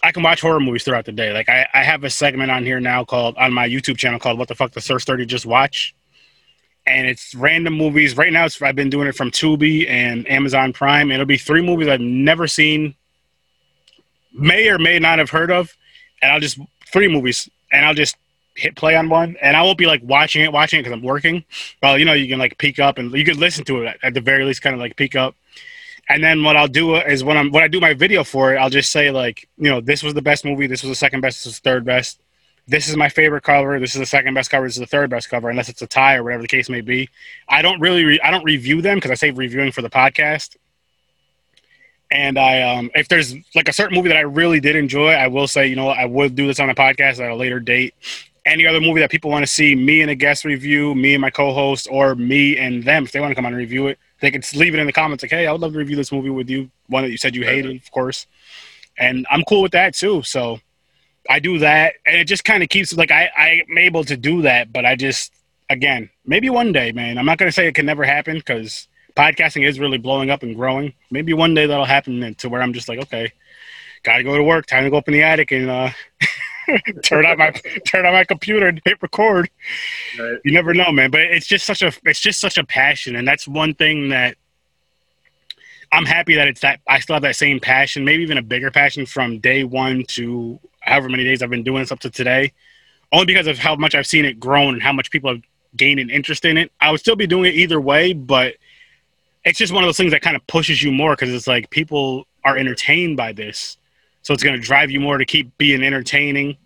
I 0.02 0.10
can 0.10 0.22
watch 0.24 0.40
horror 0.40 0.60
movies 0.60 0.82
throughout 0.82 1.04
the 1.04 1.12
day. 1.12 1.32
Like 1.32 1.48
I, 1.48 1.66
I 1.72 1.84
have 1.84 2.02
a 2.02 2.10
segment 2.10 2.50
on 2.50 2.64
here 2.64 2.80
now 2.80 3.04
called 3.04 3.36
on 3.36 3.52
my 3.52 3.68
YouTube 3.68 3.96
channel 3.96 4.18
called 4.18 4.38
"What 4.38 4.48
the 4.48 4.56
Fuck 4.56 4.72
the 4.72 4.80
Sir 4.80 4.98
Sturdy 4.98 5.24
Just 5.24 5.46
Watch." 5.46 5.94
And 6.88 7.06
it's 7.06 7.34
random 7.34 7.74
movies. 7.74 8.16
Right 8.16 8.32
now, 8.32 8.44
it's, 8.44 8.60
I've 8.62 8.76
been 8.76 8.90
doing 8.90 9.08
it 9.08 9.16
from 9.16 9.30
Tubi 9.32 9.88
and 9.88 10.28
Amazon 10.30 10.72
Prime. 10.72 11.10
It'll 11.10 11.26
be 11.26 11.38
three 11.38 11.62
movies 11.62 11.88
I've 11.88 12.00
never 12.00 12.46
seen 12.46 12.94
may 14.36 14.68
or 14.68 14.78
may 14.78 14.98
not 14.98 15.18
have 15.18 15.30
heard 15.30 15.50
of, 15.50 15.76
and 16.22 16.32
I'll 16.32 16.40
just 16.40 16.58
three 16.92 17.08
movies, 17.08 17.48
and 17.72 17.84
I'll 17.84 17.94
just 17.94 18.16
hit 18.54 18.76
play 18.76 18.96
on 18.96 19.08
one, 19.08 19.36
and 19.40 19.56
I 19.56 19.62
won't 19.62 19.78
be 19.78 19.86
like 19.86 20.02
watching 20.02 20.42
it, 20.42 20.52
watching 20.52 20.80
it 20.80 20.82
because 20.82 20.96
I'm 20.96 21.02
working. 21.02 21.44
Well, 21.82 21.98
you 21.98 22.04
know, 22.04 22.12
you 22.12 22.28
can 22.28 22.38
like 22.38 22.58
peek 22.58 22.78
up 22.78 22.98
and 22.98 23.12
you 23.12 23.24
can 23.24 23.38
listen 23.38 23.64
to 23.66 23.82
it 23.82 23.98
at, 24.02 24.14
the 24.14 24.20
very 24.20 24.44
least, 24.44 24.62
kind 24.62 24.74
of 24.74 24.80
like 24.80 24.96
peek 24.96 25.14
up. 25.14 25.34
And 26.08 26.22
then 26.22 26.42
what 26.42 26.56
I'll 26.56 26.68
do 26.68 26.96
is 26.96 27.24
when 27.24 27.36
I'm 27.36 27.50
when 27.50 27.64
I 27.64 27.68
do 27.68 27.80
my 27.80 27.92
video 27.92 28.22
for 28.24 28.54
it, 28.54 28.58
I'll 28.58 28.70
just 28.70 28.90
say 28.90 29.10
like, 29.10 29.48
you 29.58 29.68
know, 29.68 29.80
this 29.80 30.02
was 30.02 30.14
the 30.14 30.22
best 30.22 30.44
movie, 30.44 30.66
this 30.66 30.82
was 30.82 30.90
the 30.90 30.96
second 30.96 31.20
best, 31.20 31.38
this 31.38 31.46
was 31.46 31.58
third 31.58 31.84
best. 31.84 32.20
This 32.68 32.88
is 32.88 32.96
my 32.96 33.08
favorite 33.08 33.44
cover. 33.44 33.78
This 33.78 33.94
is 33.94 34.00
the 34.00 34.06
second 34.06 34.34
best 34.34 34.50
cover. 34.50 34.66
This 34.66 34.74
is 34.74 34.80
the 34.80 34.86
third 34.86 35.08
best 35.08 35.28
cover, 35.28 35.48
unless 35.50 35.68
it's 35.68 35.82
a 35.82 35.86
tie 35.86 36.16
or 36.16 36.24
whatever 36.24 36.42
the 36.42 36.48
case 36.48 36.68
may 36.68 36.80
be. 36.80 37.08
I 37.48 37.62
don't 37.62 37.78
really, 37.80 38.04
re- 38.04 38.20
I 38.24 38.32
don't 38.32 38.42
review 38.42 38.82
them 38.82 38.96
because 38.96 39.12
I 39.12 39.14
save 39.14 39.38
reviewing 39.38 39.70
for 39.70 39.82
the 39.82 39.90
podcast 39.90 40.56
and 42.10 42.38
I 42.38 42.62
um 42.62 42.90
if 42.94 43.08
there's 43.08 43.34
like 43.54 43.68
a 43.68 43.72
certain 43.72 43.96
movie 43.96 44.08
that 44.08 44.16
I 44.16 44.22
really 44.22 44.60
did 44.60 44.76
enjoy, 44.76 45.12
I 45.12 45.26
will 45.26 45.48
say, 45.48 45.66
you 45.66 45.76
know, 45.76 45.88
I 45.88 46.04
would 46.04 46.34
do 46.34 46.46
this 46.46 46.60
on 46.60 46.70
a 46.70 46.74
podcast 46.74 47.20
at 47.20 47.30
a 47.30 47.34
later 47.34 47.60
date. 47.60 47.94
Any 48.44 48.64
other 48.64 48.80
movie 48.80 49.00
that 49.00 49.10
people 49.10 49.30
want 49.30 49.42
to 49.42 49.50
see 49.50 49.74
me 49.74 50.02
and 50.02 50.10
a 50.10 50.14
guest 50.14 50.44
review, 50.44 50.94
me 50.94 51.14
and 51.14 51.20
my 51.20 51.30
co-host, 51.30 51.88
or 51.90 52.14
me 52.14 52.56
and 52.56 52.84
them, 52.84 53.02
if 53.02 53.10
they 53.10 53.18
want 53.18 53.32
to 53.32 53.34
come 53.34 53.44
on 53.44 53.52
and 53.52 53.58
review 53.58 53.88
it, 53.88 53.98
they 54.20 54.30
can 54.30 54.40
leave 54.54 54.72
it 54.72 54.78
in 54.78 54.86
the 54.86 54.92
comments 54.92 55.24
like, 55.24 55.32
hey, 55.32 55.48
I 55.48 55.52
would 55.52 55.60
love 55.60 55.72
to 55.72 55.78
review 55.78 55.96
this 55.96 56.12
movie 56.12 56.30
with 56.30 56.48
you. 56.48 56.70
One 56.86 57.02
that 57.02 57.10
you 57.10 57.16
said 57.16 57.34
you 57.34 57.44
hated, 57.44 57.74
of 57.74 57.90
course. 57.90 58.26
And 58.96 59.26
I'm 59.30 59.42
cool 59.42 59.62
with 59.62 59.72
that 59.72 59.94
too. 59.94 60.22
So 60.22 60.60
I 61.28 61.40
do 61.40 61.58
that, 61.58 61.94
and 62.06 62.16
it 62.16 62.26
just 62.26 62.44
kind 62.44 62.62
of 62.62 62.68
keeps 62.68 62.96
like 62.96 63.10
I 63.10 63.30
I'm 63.36 63.78
able 63.78 64.04
to 64.04 64.16
do 64.16 64.42
that, 64.42 64.72
but 64.72 64.86
I 64.86 64.94
just 64.96 65.32
again 65.68 66.10
maybe 66.24 66.48
one 66.50 66.72
day, 66.72 66.92
man. 66.92 67.18
I'm 67.18 67.26
not 67.26 67.38
gonna 67.38 67.52
say 67.52 67.66
it 67.66 67.74
can 67.74 67.86
never 67.86 68.04
happen 68.04 68.36
because 68.36 68.86
podcasting 69.16 69.66
is 69.66 69.80
really 69.80 69.98
blowing 69.98 70.30
up 70.30 70.42
and 70.42 70.54
growing. 70.54 70.92
Maybe 71.10 71.32
one 71.32 71.54
day 71.54 71.66
that'll 71.66 71.84
happen 71.84 72.34
to 72.34 72.48
where 72.48 72.62
I'm 72.62 72.72
just 72.72 72.88
like, 72.88 72.98
okay, 73.00 73.32
gotta 74.02 74.22
go 74.22 74.36
to 74.36 74.42
work. 74.44 74.66
Time 74.66 74.84
to 74.84 74.90
go 74.90 74.98
up 74.98 75.08
in 75.08 75.14
the 75.14 75.22
attic 75.22 75.50
and 75.52 75.70
uh, 75.70 75.90
turn 77.02 77.26
on 77.26 77.38
my 77.38 77.50
turn 77.86 78.06
on 78.06 78.12
my 78.12 78.24
computer 78.24 78.68
and 78.68 78.80
hit 78.84 79.02
record. 79.02 79.50
Right? 80.18 80.38
You 80.44 80.52
never 80.52 80.74
know, 80.74 80.92
man. 80.92 81.10
But 81.10 81.22
it's 81.22 81.46
just 81.46 81.66
such 81.66 81.82
a 81.82 81.92
it's 82.04 82.20
just 82.20 82.40
such 82.40 82.58
a 82.58 82.64
passion, 82.64 83.16
and 83.16 83.26
that's 83.26 83.48
one 83.48 83.74
thing 83.74 84.10
that 84.10 84.36
I'm 85.92 86.04
happy 86.04 86.34
that 86.34 86.48
it's 86.48 86.60
that 86.60 86.80
I 86.86 87.00
still 87.00 87.14
have 87.14 87.22
that 87.22 87.36
same 87.36 87.60
passion, 87.60 88.04
maybe 88.04 88.22
even 88.22 88.38
a 88.38 88.42
bigger 88.42 88.70
passion 88.70 89.06
from 89.06 89.38
day 89.38 89.64
one 89.64 90.04
to 90.08 90.60
however 90.80 91.08
many 91.08 91.24
days 91.24 91.42
I've 91.42 91.50
been 91.50 91.64
doing 91.64 91.80
this 91.80 91.92
up 91.92 92.00
to 92.00 92.10
today. 92.10 92.52
Only 93.12 93.26
because 93.26 93.46
of 93.46 93.58
how 93.58 93.76
much 93.76 93.94
I've 93.94 94.06
seen 94.06 94.24
it 94.24 94.40
grown 94.40 94.74
and 94.74 94.82
how 94.82 94.92
much 94.92 95.10
people 95.10 95.30
have 95.30 95.42
gained 95.76 96.00
an 96.00 96.10
interest 96.10 96.44
in 96.44 96.58
it. 96.58 96.72
I 96.80 96.90
would 96.90 97.00
still 97.00 97.14
be 97.14 97.26
doing 97.26 97.52
it 97.52 97.54
either 97.54 97.80
way, 97.80 98.12
but 98.12 98.56
it's 99.46 99.58
just 99.58 99.72
one 99.72 99.84
of 99.84 99.88
those 99.88 99.96
things 99.96 100.12
that 100.12 100.22
kind 100.22 100.36
of 100.36 100.46
pushes 100.48 100.82
you 100.82 100.92
more 100.92 101.12
because 101.14 101.32
it's 101.32 101.46
like 101.46 101.70
people 101.70 102.26
are 102.44 102.58
entertained 102.58 103.16
by 103.16 103.32
this. 103.32 103.78
So 104.22 104.34
it's 104.34 104.42
going 104.42 104.56
to 104.56 104.60
drive 104.60 104.90
you 104.90 104.98
more 104.98 105.18
to 105.18 105.24
keep 105.24 105.56
being 105.56 105.84
entertaining 105.84 106.56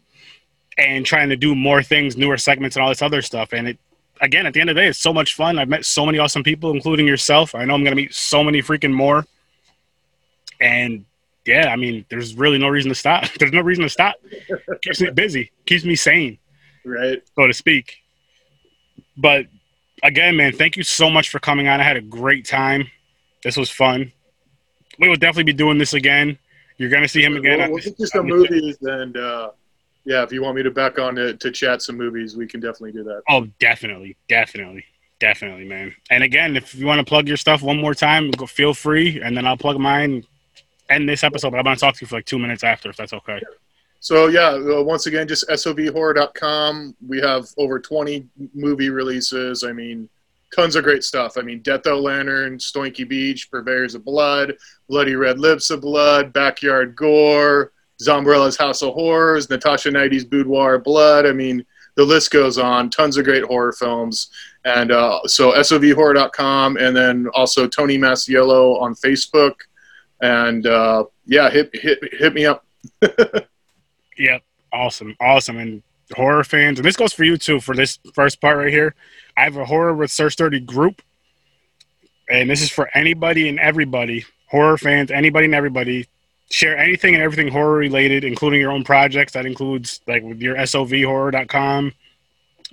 and 0.79 1.05
trying 1.05 1.29
to 1.29 1.37
do 1.37 1.55
more 1.55 1.83
things, 1.83 2.17
newer 2.17 2.39
segments, 2.39 2.75
and 2.75 2.83
all 2.83 2.89
this 2.89 3.03
other 3.03 3.21
stuff. 3.21 3.53
And 3.53 3.69
it, 3.69 3.79
again, 4.23 4.47
at 4.47 4.55
the 4.55 4.61
end 4.61 4.71
of 4.71 4.77
the 4.77 4.81
day, 4.81 4.89
it's 4.89 4.99
so 4.99 5.13
much 5.13 5.35
fun. 5.35 5.59
I've 5.59 5.69
met 5.69 5.85
so 5.85 6.07
many 6.07 6.19
awesome 6.19 6.43
people, 6.43 6.71
including 6.71 7.07
yourself. 7.07 7.55
I 7.55 7.67
know 7.67 7.75
I'm 7.75 7.85
going 7.85 7.95
to 7.95 8.03
meet 8.03 8.15
so 8.15 8.43
many 8.43 8.63
freaking 8.63 8.95
more. 8.95 9.27
And 10.59 11.05
yeah, 11.47 11.69
I 11.71 11.77
mean, 11.77 12.07
there's 12.09 12.35
really 12.35 12.57
no 12.57 12.69
reason 12.69 12.89
to 12.89 12.95
stop. 12.95 13.25
There's 13.39 13.53
no 13.53 13.63
reason 13.63 13.83
to 13.85 13.91
stop. 13.91 14.15
Keeps 14.83 15.01
me 15.01 15.11
busy, 15.11 15.51
keeps 15.67 15.85
me 15.85 15.97
sane 15.97 16.39
Right? 16.85 17.23
so 17.35 17.47
to 17.47 17.53
speak. 17.55 17.97
But 19.17 19.47
again, 20.03 20.37
man, 20.37 20.53
thank 20.53 20.77
you 20.77 20.83
so 20.83 21.11
much 21.11 21.31
for 21.31 21.39
coming 21.39 21.69
on. 21.69 21.81
I 21.81 21.85
had 21.85 21.97
a 21.97 22.03
great 22.03 22.47
time. 22.47 22.89
This 23.43 23.57
was 23.57 23.71
fun. 23.71 24.13
We 24.99 25.09
will 25.09 25.17
definitely 25.17 25.45
be 25.45 25.53
doing 25.55 25.79
this 25.79 25.95
again. 25.95 26.39
You're 26.77 26.91
gonna 26.91 27.09
see 27.09 27.23
him 27.23 27.37
again. 27.37 27.59
We'll, 27.59 27.71
we'll 27.73 27.83
get 27.83 27.97
to 27.99 28.07
some 28.07 28.27
movies, 28.27 28.79
and 28.83 29.17
uh, 29.17 29.51
yeah, 30.05 30.23
if 30.23 30.33
you 30.33 30.43
want 30.43 30.57
me 30.57 30.63
to 30.63 30.71
back 30.71 30.99
on 30.99 31.15
to, 31.17 31.37
to 31.37 31.51
chat 31.51 31.83
some 31.83 31.97
movies, 31.97 32.37
we 32.37 32.47
can 32.47 32.61
definitely 32.61 32.93
do 32.93 33.05
that. 33.05 33.23
Oh, 33.29 33.47
definitely, 33.59 34.17
definitely, 34.29 34.85
definitely, 35.19 35.67
man. 35.67 35.95
And 36.11 36.25
again, 36.25 36.57
if 36.57 36.75
you 36.75 36.87
want 36.87 36.99
to 36.99 37.05
plug 37.05 37.29
your 37.29 37.37
stuff 37.37 37.63
one 37.63 37.79
more 37.79 37.95
time, 37.95 38.31
go 38.31 38.47
feel 38.47 38.75
free, 38.75 39.21
and 39.21 39.37
then 39.37 39.47
I'll 39.47 39.57
plug 39.57 39.79
mine. 39.79 40.25
End 40.89 41.09
this 41.09 41.23
episode, 41.23 41.51
but 41.51 41.59
I'm 41.59 41.65
gonna 41.65 41.77
talk 41.77 41.95
to 41.97 42.01
you 42.01 42.07
for 42.07 42.17
like 42.17 42.25
two 42.25 42.39
minutes 42.39 42.65
after, 42.65 42.91
if 42.91 42.97
that's 42.97 43.13
okay. 43.13 43.41
So 44.01 44.29
yeah, 44.29 44.51
uh, 44.51 44.83
once 44.83 45.07
again, 45.07 45.29
just 45.29 45.47
sovhorror.com. 45.49 46.97
We 47.07 47.21
have 47.21 47.47
over 47.59 47.79
20 47.79 48.27
movie 48.55 48.89
releases. 48.89 49.63
I 49.63 49.73
mean, 49.73 50.09
tons 50.55 50.75
of 50.75 50.85
great 50.85 51.05
stuff. 51.05 51.37
I 51.37 51.43
mean, 51.43 51.61
Death 51.61 51.87
Lantern, 51.87 52.57
Stoinky 52.59 53.07
Beach, 53.07 53.51
Purveyors 53.51 53.95
of 53.95 54.05
Blood, 54.05 54.57
Bloody 54.89 55.17
Red 55.17 55.39
Lips 55.39 55.71
of 55.71 55.83
Blood, 55.83 56.33
Backyard 56.33 56.97
Gore, 56.97 57.73
Zombrella's 58.01 58.57
House 58.57 58.83
of 58.83 58.95
Horrors, 58.95 59.51
Natasha 59.51 59.91
Knighty's 59.91 60.25
Boudoir 60.25 60.79
Blood. 60.79 61.27
I 61.27 61.33
mean, 61.33 61.65
the 61.97 62.05
list 62.05 62.31
goes 62.31 62.57
on. 62.57 62.89
Tons 62.89 63.19
of 63.19 63.27
great 63.27 63.45
horror 63.45 63.73
films. 63.73 64.31
And 64.65 64.93
uh, 64.93 65.21
so 65.27 65.53
sovhorror.com 65.53 66.79
and 66.79 66.97
then 66.97 67.29
also 67.35 67.67
Tony 67.67 67.99
Masiello 67.99 68.81
on 68.81 68.95
Facebook. 68.95 69.57
And 70.23 70.67
uh, 70.67 71.05
yeah, 71.27 71.51
hit, 71.51 71.71
hit, 71.75 71.99
hit 72.13 72.33
me 72.33 72.47
up. 72.47 72.65
Yep. 74.21 74.43
Awesome. 74.71 75.17
Awesome. 75.19 75.57
And 75.57 75.83
horror 76.15 76.45
fans, 76.45 76.79
and 76.79 76.87
this 76.87 76.97
goes 76.97 77.13
for 77.13 77.25
you 77.25 77.39
too 77.39 77.59
for 77.59 77.75
this 77.75 77.99
first 78.13 78.41
part 78.41 78.59
right 78.59 78.73
here. 78.73 78.95
I 79.37 79.45
have 79.45 79.57
a 79.57 79.65
horror 79.65 79.95
with 79.95 80.11
Sir 80.11 80.29
Sturdy 80.29 80.61
group. 80.61 81.03
And 82.29 82.49
this 82.49 82.63
is 82.63 82.71
for 82.71 82.89
anybody 82.95 83.49
and 83.49 83.59
everybody, 83.59 84.25
horror 84.49 84.79
fans, 84.79 85.11
anybody 85.11 85.47
and 85.47 85.55
everybody. 85.55 86.07
Share 86.51 86.77
anything 86.77 87.15
and 87.15 87.23
everything 87.23 87.49
horror 87.49 87.79
related, 87.79 88.25
including 88.25 88.61
your 88.61 88.73
own 88.73 88.85
projects. 88.85 89.33
That 89.33 89.47
includes 89.47 90.01
like 90.07 90.23
with 90.23 90.41
your 90.41 90.57
SOVhorror.com 90.57 91.93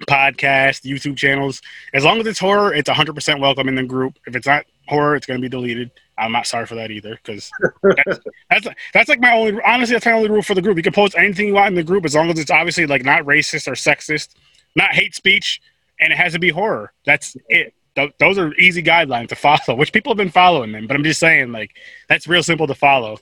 podcast, 0.01 0.83
YouTube 0.83 1.15
channels. 1.15 1.61
As 1.93 2.03
long 2.03 2.19
as 2.19 2.27
it's 2.27 2.39
horror, 2.39 2.73
it's 2.73 2.89
100% 2.89 3.39
welcome 3.39 3.67
in 3.67 3.75
the 3.75 3.83
group. 3.83 4.19
If 4.27 4.35
it's 4.35 4.47
not 4.47 4.65
horror, 4.87 5.15
it's 5.15 5.25
going 5.25 5.39
to 5.39 5.41
be 5.41 5.49
deleted. 5.49 5.91
I'm 6.17 6.31
not 6.31 6.47
sorry 6.47 6.65
for 6.65 6.75
that 6.75 6.91
either 6.91 7.19
because 7.23 7.51
that's, 7.83 8.19
that's 8.49 8.67
that's 8.93 9.09
like 9.09 9.19
my 9.19 9.33
only 9.33 9.61
honestly 9.65 9.93
that's 9.93 10.05
my 10.05 10.13
only 10.13 10.29
rule 10.29 10.41
for 10.41 10.55
the 10.55 10.61
group. 10.61 10.77
You 10.77 10.83
can 10.83 10.93
post 10.93 11.15
anything 11.17 11.47
you 11.47 11.53
want 11.53 11.69
in 11.69 11.75
the 11.75 11.83
group 11.83 12.05
as 12.05 12.15
long 12.15 12.29
as 12.29 12.39
it's 12.39 12.51
obviously 12.51 12.85
like 12.87 13.03
not 13.03 13.23
racist 13.23 13.67
or 13.67 13.73
sexist, 13.73 14.35
not 14.75 14.93
hate 14.93 15.13
speech, 15.15 15.61
and 15.99 16.11
it 16.11 16.17
has 16.17 16.33
to 16.33 16.39
be 16.39 16.49
horror. 16.49 16.93
That's 17.05 17.35
it. 17.49 17.73
Th- 17.95 18.13
those 18.19 18.37
are 18.37 18.53
easy 18.55 18.83
guidelines 18.83 19.29
to 19.29 19.35
follow, 19.35 19.75
which 19.77 19.91
people 19.93 20.11
have 20.11 20.17
been 20.17 20.29
following 20.31 20.71
them. 20.71 20.87
But 20.87 20.95
I'm 20.95 21.03
just 21.03 21.19
saying, 21.19 21.51
like 21.51 21.71
that's 22.09 22.27
real 22.27 22.43
simple 22.43 22.67
to 22.67 22.75
follow. 22.75 23.17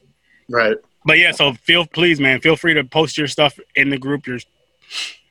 Right. 0.49 0.77
But 1.05 1.19
yeah, 1.19 1.31
so 1.31 1.53
feel 1.53 1.85
please, 1.85 2.19
man, 2.19 2.41
feel 2.41 2.55
free 2.55 2.73
to 2.73 2.83
post 2.83 3.17
your 3.17 3.27
stuff 3.27 3.59
in 3.75 3.89
the 3.89 3.97
group. 3.97 4.25
Your 4.27 4.39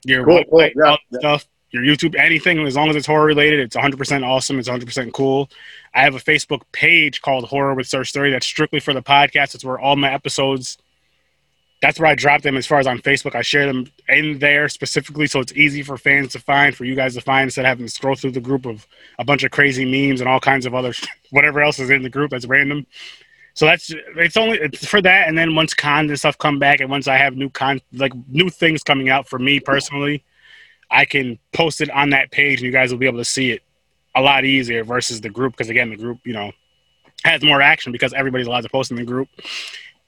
your 0.04 0.24
Cool, 0.24 0.44
cool, 0.50 0.60
yeah, 0.62 0.70
yeah. 1.10 1.18
stuff, 1.18 1.46
your 1.74 1.82
YouTube, 1.82 2.14
anything 2.16 2.64
as 2.66 2.76
long 2.76 2.88
as 2.88 2.94
it's 2.94 3.06
horror 3.06 3.26
related, 3.26 3.58
it's 3.58 3.74
100 3.74 3.98
percent 3.98 4.24
awesome. 4.24 4.60
It's 4.60 4.68
100 4.68 4.86
percent 4.86 5.12
cool. 5.12 5.50
I 5.92 6.02
have 6.02 6.14
a 6.14 6.20
Facebook 6.20 6.62
page 6.70 7.20
called 7.20 7.44
Horror 7.46 7.74
with 7.74 7.88
Sir 7.88 8.04
Sturdy 8.04 8.30
that's 8.30 8.46
strictly 8.46 8.78
for 8.78 8.94
the 8.94 9.02
podcast. 9.02 9.56
It's 9.56 9.64
where 9.64 9.78
all 9.78 9.96
my 9.96 10.12
episodes. 10.12 10.78
That's 11.82 11.98
where 11.98 12.08
I 12.08 12.14
drop 12.14 12.42
them 12.42 12.56
as 12.56 12.64
far 12.64 12.78
as 12.78 12.86
on 12.86 13.00
Facebook. 13.00 13.34
I 13.34 13.42
share 13.42 13.66
them 13.66 13.90
in 14.08 14.38
there 14.38 14.68
specifically 14.68 15.26
so 15.26 15.40
it's 15.40 15.52
easy 15.52 15.82
for 15.82 15.98
fans 15.98 16.32
to 16.32 16.38
find, 16.38 16.74
for 16.74 16.84
you 16.84 16.94
guys 16.94 17.14
to 17.14 17.20
find 17.20 17.44
instead 17.44 17.64
of 17.64 17.68
having 17.68 17.84
to 17.84 17.90
scroll 17.90 18.14
through 18.14 18.30
the 18.30 18.40
group 18.40 18.64
of 18.66 18.86
a 19.18 19.24
bunch 19.24 19.42
of 19.42 19.50
crazy 19.50 19.84
memes 19.84 20.20
and 20.20 20.30
all 20.30 20.40
kinds 20.40 20.66
of 20.66 20.74
other 20.74 20.94
whatever 21.30 21.60
else 21.60 21.80
is 21.80 21.90
in 21.90 22.02
the 22.02 22.08
group 22.08 22.30
that's 22.30 22.46
random. 22.46 22.86
So 23.54 23.66
that's 23.66 23.92
it's 24.16 24.36
only 24.36 24.58
it's 24.58 24.86
for 24.86 25.02
that, 25.02 25.28
and 25.28 25.36
then 25.36 25.56
once 25.56 25.74
cons 25.74 26.10
and 26.10 26.18
stuff 26.18 26.38
come 26.38 26.60
back, 26.60 26.78
and 26.78 26.88
once 26.88 27.08
I 27.08 27.16
have 27.16 27.36
new 27.36 27.50
con 27.50 27.80
like 27.92 28.12
new 28.28 28.48
things 28.48 28.84
coming 28.84 29.08
out 29.08 29.28
for 29.28 29.40
me 29.40 29.58
personally, 29.58 30.24
I 30.94 31.04
can 31.04 31.38
post 31.52 31.80
it 31.80 31.90
on 31.90 32.10
that 32.10 32.30
page, 32.30 32.60
and 32.60 32.66
you 32.66 32.72
guys 32.72 32.90
will 32.90 32.98
be 32.98 33.06
able 33.06 33.18
to 33.18 33.24
see 33.24 33.50
it 33.50 33.62
a 34.14 34.22
lot 34.22 34.44
easier 34.44 34.84
versus 34.84 35.20
the 35.20 35.28
group 35.28 35.52
because 35.52 35.68
again, 35.68 35.90
the 35.90 35.96
group 35.96 36.20
you 36.24 36.32
know 36.32 36.52
has 37.24 37.42
more 37.42 37.60
action 37.60 37.92
because 37.92 38.12
everybody's 38.12 38.46
allowed 38.46 38.62
to 38.62 38.68
post 38.68 38.90
in 38.90 38.96
the 38.96 39.04
group. 39.04 39.28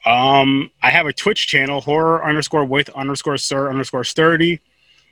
Um, 0.04 0.70
I 0.82 0.90
have 0.90 1.06
a 1.06 1.12
Twitch 1.12 1.48
channel, 1.48 1.80
horror 1.80 2.24
underscore 2.24 2.64
with 2.64 2.88
underscore 2.90 3.36
sir 3.36 3.68
underscore 3.68 4.04
sturdy, 4.04 4.60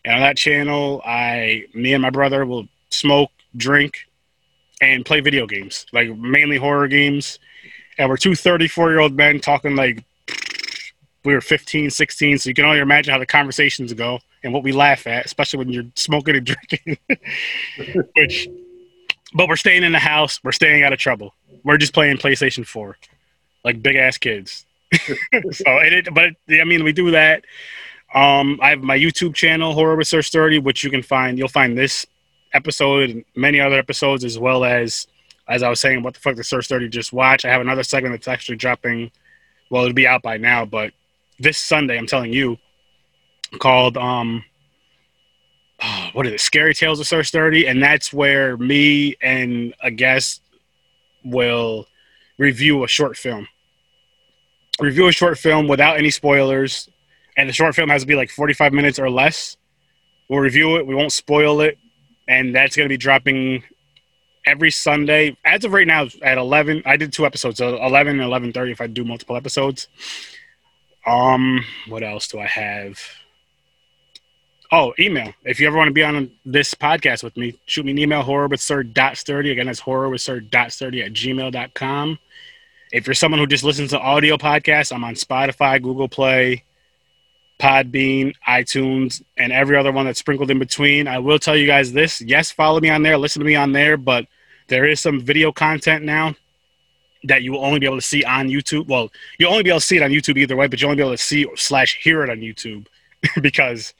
and 0.04 0.14
on 0.14 0.20
that 0.20 0.36
channel, 0.36 1.02
I 1.04 1.64
me 1.74 1.92
and 1.92 2.02
my 2.02 2.10
brother 2.10 2.46
will 2.46 2.68
smoke, 2.90 3.32
drink, 3.56 3.98
and 4.80 5.04
play 5.04 5.20
video 5.20 5.46
games, 5.46 5.86
like 5.92 6.16
mainly 6.16 6.56
horror 6.56 6.88
games 6.88 7.38
and 7.98 8.08
we're 8.08 8.16
two 8.16 8.34
34 8.34 8.90
year 8.90 9.00
old 9.00 9.14
men 9.14 9.40
talking 9.40 9.76
like 9.76 10.04
we 11.24 11.34
were 11.34 11.40
15 11.40 11.90
16 11.90 12.38
so 12.38 12.48
you 12.48 12.54
can 12.54 12.64
only 12.64 12.80
imagine 12.80 13.12
how 13.12 13.18
the 13.18 13.26
conversations 13.26 13.92
go 13.92 14.18
and 14.42 14.52
what 14.52 14.62
we 14.62 14.72
laugh 14.72 15.06
at 15.06 15.24
especially 15.24 15.58
when 15.58 15.68
you're 15.68 15.84
smoking 15.94 16.36
and 16.36 16.46
drinking 16.70 16.98
which 18.16 18.48
but 19.34 19.48
we're 19.48 19.56
staying 19.56 19.82
in 19.82 19.92
the 19.92 19.98
house 19.98 20.40
we're 20.44 20.52
staying 20.52 20.82
out 20.82 20.92
of 20.92 20.98
trouble 20.98 21.34
we're 21.64 21.78
just 21.78 21.94
playing 21.94 22.16
playstation 22.16 22.66
4 22.66 22.96
like 23.64 23.82
big 23.82 23.96
ass 23.96 24.18
kids 24.18 24.66
so 24.92 25.64
it, 25.66 26.12
but 26.12 26.30
i 26.50 26.64
mean 26.64 26.84
we 26.84 26.92
do 26.92 27.10
that 27.10 27.44
um 28.14 28.58
i 28.62 28.70
have 28.70 28.82
my 28.82 28.98
youtube 28.98 29.34
channel 29.34 29.72
horror 29.72 29.96
with 29.96 30.06
Sir 30.06 30.22
Sturdy 30.22 30.58
which 30.58 30.84
you 30.84 30.90
can 30.90 31.02
find 31.02 31.38
you'll 31.38 31.48
find 31.48 31.76
this 31.76 32.06
episode 32.52 33.10
and 33.10 33.24
many 33.34 33.60
other 33.60 33.76
episodes 33.76 34.24
as 34.24 34.38
well 34.38 34.64
as 34.64 35.08
as 35.48 35.62
I 35.62 35.68
was 35.68 35.80
saying, 35.80 36.02
what 36.02 36.14
the 36.14 36.20
fuck 36.20 36.36
the 36.36 36.44
Sir 36.44 36.62
Sturdy 36.62 36.88
just 36.88 37.12
watch. 37.12 37.44
I 37.44 37.50
have 37.50 37.60
another 37.60 37.82
segment 37.82 38.14
that's 38.14 38.28
actually 38.28 38.56
dropping. 38.56 39.10
Well, 39.70 39.82
it'll 39.82 39.94
be 39.94 40.06
out 40.06 40.22
by 40.22 40.38
now, 40.38 40.64
but 40.64 40.92
this 41.39 41.59
Sunday, 41.59 41.99
I'm 41.99 42.07
telling 42.07 42.32
you, 42.32 42.59
called 43.59 43.97
um, 43.97 44.45
what 46.12 46.26
is 46.26 46.32
it? 46.32 46.41
Scary 46.41 46.74
Tales 46.74 47.01
of 47.01 47.07
Sir 47.07 47.22
Sturdy, 47.22 47.66
and 47.66 47.82
that's 47.82 48.12
where 48.12 48.57
me 48.57 49.16
and 49.22 49.74
a 49.82 49.91
guest 49.91 50.43
will 51.24 51.87
review 52.39 52.85
a 52.85 52.89
short 52.89 53.16
film. 53.16 53.49
Review 54.80 55.07
a 55.07 55.12
short 55.12 55.39
film 55.39 55.68
without 55.68 55.97
any 55.97 56.11
spoilers, 56.11 56.89
and 57.37 57.49
the 57.49 57.53
short 57.53 57.74
film 57.74 57.89
has 57.89 58.03
to 58.03 58.07
be 58.07 58.16
like 58.16 58.30
45 58.30 58.72
minutes 58.72 58.99
or 58.99 59.09
less. 59.09 59.57
We'll 60.28 60.41
review 60.41 60.76
it. 60.76 60.87
We 60.87 60.95
won't 60.95 61.12
spoil 61.12 61.61
it, 61.61 61.78
and 62.26 62.55
that's 62.55 62.76
going 62.76 62.87
to 62.87 62.93
be 62.93 62.97
dropping 62.97 63.62
every 64.47 64.70
Sunday. 64.70 65.37
As 65.45 65.64
of 65.64 65.72
right 65.72 65.87
now, 65.87 66.09
at 66.22 66.39
eleven, 66.39 66.82
I 66.87 66.97
did 66.97 67.12
two 67.12 67.26
episodes, 67.26 67.59
so 67.59 67.82
eleven 67.82 68.14
and 68.14 68.22
eleven 68.22 68.53
thirty. 68.53 68.72
If 68.72 68.80
I 68.80 68.87
do 68.87 69.05
multiple 69.05 69.37
episodes, 69.37 69.89
um, 71.07 71.64
what 71.88 72.02
else 72.02 72.28
do 72.28 72.38
I 72.38 72.46
have? 72.46 72.98
Oh, 74.72 74.92
email. 74.98 75.32
If 75.44 75.61
you 75.61 75.66
ever 75.66 75.76
want 75.76 75.88
to 75.88 75.92
be 75.94 76.02
on 76.02 76.32
this 76.44 76.74
podcast 76.74 77.22
with 77.22 77.36
me, 77.36 77.59
shoot 77.66 77.84
me 77.84 77.92
an 77.92 77.98
email, 77.98 78.22
horror 78.22 78.48
with 78.48 78.61
sir 78.61 78.82
dot 78.82 79.16
sturdy. 79.16 79.52
Again, 79.52 79.66
that's 79.66 79.78
horror 79.78 80.09
with 80.09 80.20
sir 80.20 80.40
dot 80.40 80.72
sturdy 80.72 81.02
at 81.02 81.12
gmail.com. 81.12 82.18
If 82.92 83.07
you're 83.07 83.14
someone 83.14 83.40
who 83.40 83.46
just 83.46 83.64
listens 83.64 83.90
to 83.90 84.00
audio 84.00 84.36
podcasts, 84.36 84.92
I'm 84.92 85.05
on 85.05 85.14
Spotify, 85.14 85.80
Google 85.82 86.09
Play, 86.09 86.64
Podbean, 87.61 88.34
iTunes, 88.48 89.22
and 89.36 89.52
every 89.52 89.76
other 89.76 89.92
one 89.92 90.07
that's 90.07 90.18
sprinkled 90.18 90.50
in 90.50 90.59
between. 90.59 91.07
I 91.07 91.18
will 91.18 91.38
tell 91.38 91.57
you 91.57 91.66
guys 91.66 91.92
this. 91.92 92.20
Yes, 92.20 92.50
follow 92.50 92.80
me 92.80 92.90
on 92.90 93.02
there, 93.02 93.18
listen 93.18 93.40
to 93.40 93.46
me 93.46 93.55
on 93.55 93.72
there, 93.72 93.96
but 93.96 94.26
there 94.68 94.86
is 94.86 95.00
some 95.00 95.20
video 95.20 95.52
content 95.52 96.05
now 96.05 96.34
that 97.24 97.42
you 97.42 97.52
will 97.52 97.64
only 97.64 97.78
be 97.78 97.86
able 97.86 97.96
to 97.96 98.02
see 98.02 98.22
on 98.24 98.48
YouTube. 98.48 98.86
Well, 98.86 99.10
you'll 99.38 99.50
only 99.50 99.62
be 99.62 99.70
able 99.70 99.80
to 99.80 99.86
see 99.86 99.96
it 99.96 100.02
on 100.02 100.10
YouTube 100.10 100.36
either 100.36 100.56
way, 100.56 100.66
but 100.66 100.80
you'll 100.80 100.90
only 100.90 101.02
be 101.02 101.06
able 101.06 101.16
to 101.16 101.22
see 101.22 101.46
slash 101.56 101.98
hear 102.02 102.22
it 102.22 102.30
on 102.30 102.38
YouTube 102.38 102.86
because 103.40 103.94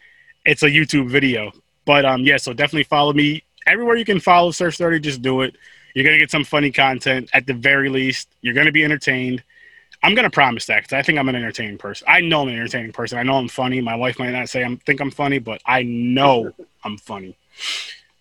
it's 0.45 0.63
a 0.63 0.69
YouTube 0.69 1.09
video. 1.09 1.53
But 1.85 2.05
um, 2.05 2.23
yeah, 2.23 2.37
so 2.37 2.53
definitely 2.53 2.85
follow 2.85 3.13
me 3.13 3.43
everywhere 3.67 3.97
you 3.97 4.05
can 4.05 4.21
follow 4.21 4.51
Sir 4.51 4.71
Sturdy. 4.71 5.01
Just 5.01 5.23
do 5.23 5.43
it. 5.43 5.57
You're 5.95 6.05
gonna 6.05 6.19
get 6.19 6.31
some 6.31 6.45
funny 6.45 6.71
content 6.71 7.31
at 7.33 7.47
the 7.47 7.55
very 7.55 7.89
least. 7.89 8.29
You're 8.43 8.55
gonna 8.55 8.73
be 8.73 8.85
entertained. 8.85 9.43
I'm 10.03 10.15
gonna 10.15 10.31
promise 10.31 10.67
that 10.67 10.83
because 10.83 10.93
I 10.93 11.03
think 11.03 11.19
I'm 11.19 11.29
an 11.29 11.37
entertaining 11.37 11.79
person. 11.79 12.07
I 12.11 12.21
know 12.21 12.43
I'm 12.43 12.49
an 12.49 12.55
entertaining 12.55 12.93
person. 12.93 13.19
I 13.19 13.23
know 13.23 13.37
I'm 13.37 13.49
funny. 13.49 13.81
My 13.81 13.95
wife 13.95 14.19
might 14.19 14.33
not 14.33 14.49
say 14.49 14.65
I 14.65 14.77
think 14.85 15.01
I'm 15.01 15.11
funny, 15.11 15.39
but 15.39 15.63
I 15.65 15.83
know 15.83 16.53
I'm 16.85 16.99
funny. 16.99 17.37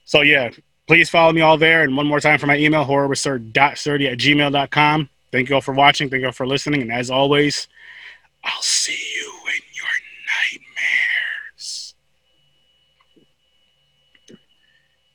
So 0.06 0.22
yeah, 0.22 0.52
please 0.88 1.10
follow 1.10 1.34
me 1.34 1.42
all 1.42 1.58
there. 1.58 1.84
And 1.84 1.96
one 1.96 2.08
more 2.08 2.20
time 2.20 2.40
for 2.40 2.48
my 2.48 2.58
email, 2.58 2.86
horrorwithsir.sturdy 2.86 4.08
at 4.08 4.18
gmail.com. 4.18 5.10
Thank 5.32 5.50
you 5.50 5.56
all 5.56 5.62
for 5.62 5.74
watching. 5.74 6.10
Thank 6.10 6.22
you 6.22 6.28
all 6.28 6.34
for 6.34 6.48
listening. 6.48 6.82
And 6.82 6.92
as 6.92 7.10
always, 7.10 7.68
I'll 8.44 8.62
see 8.62 8.98
you 9.16 9.32
in 9.48 9.62
your 9.74 9.86
nightmares. 11.58 11.96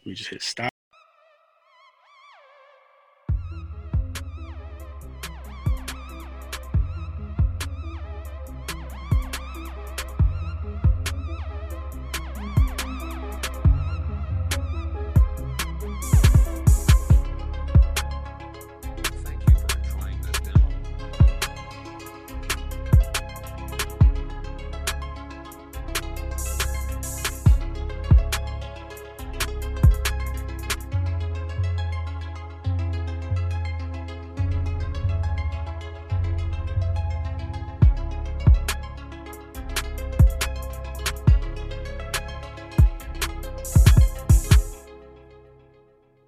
We 0.05 0.15
just 0.15 0.31
hit 0.31 0.43
stop. 0.43 0.73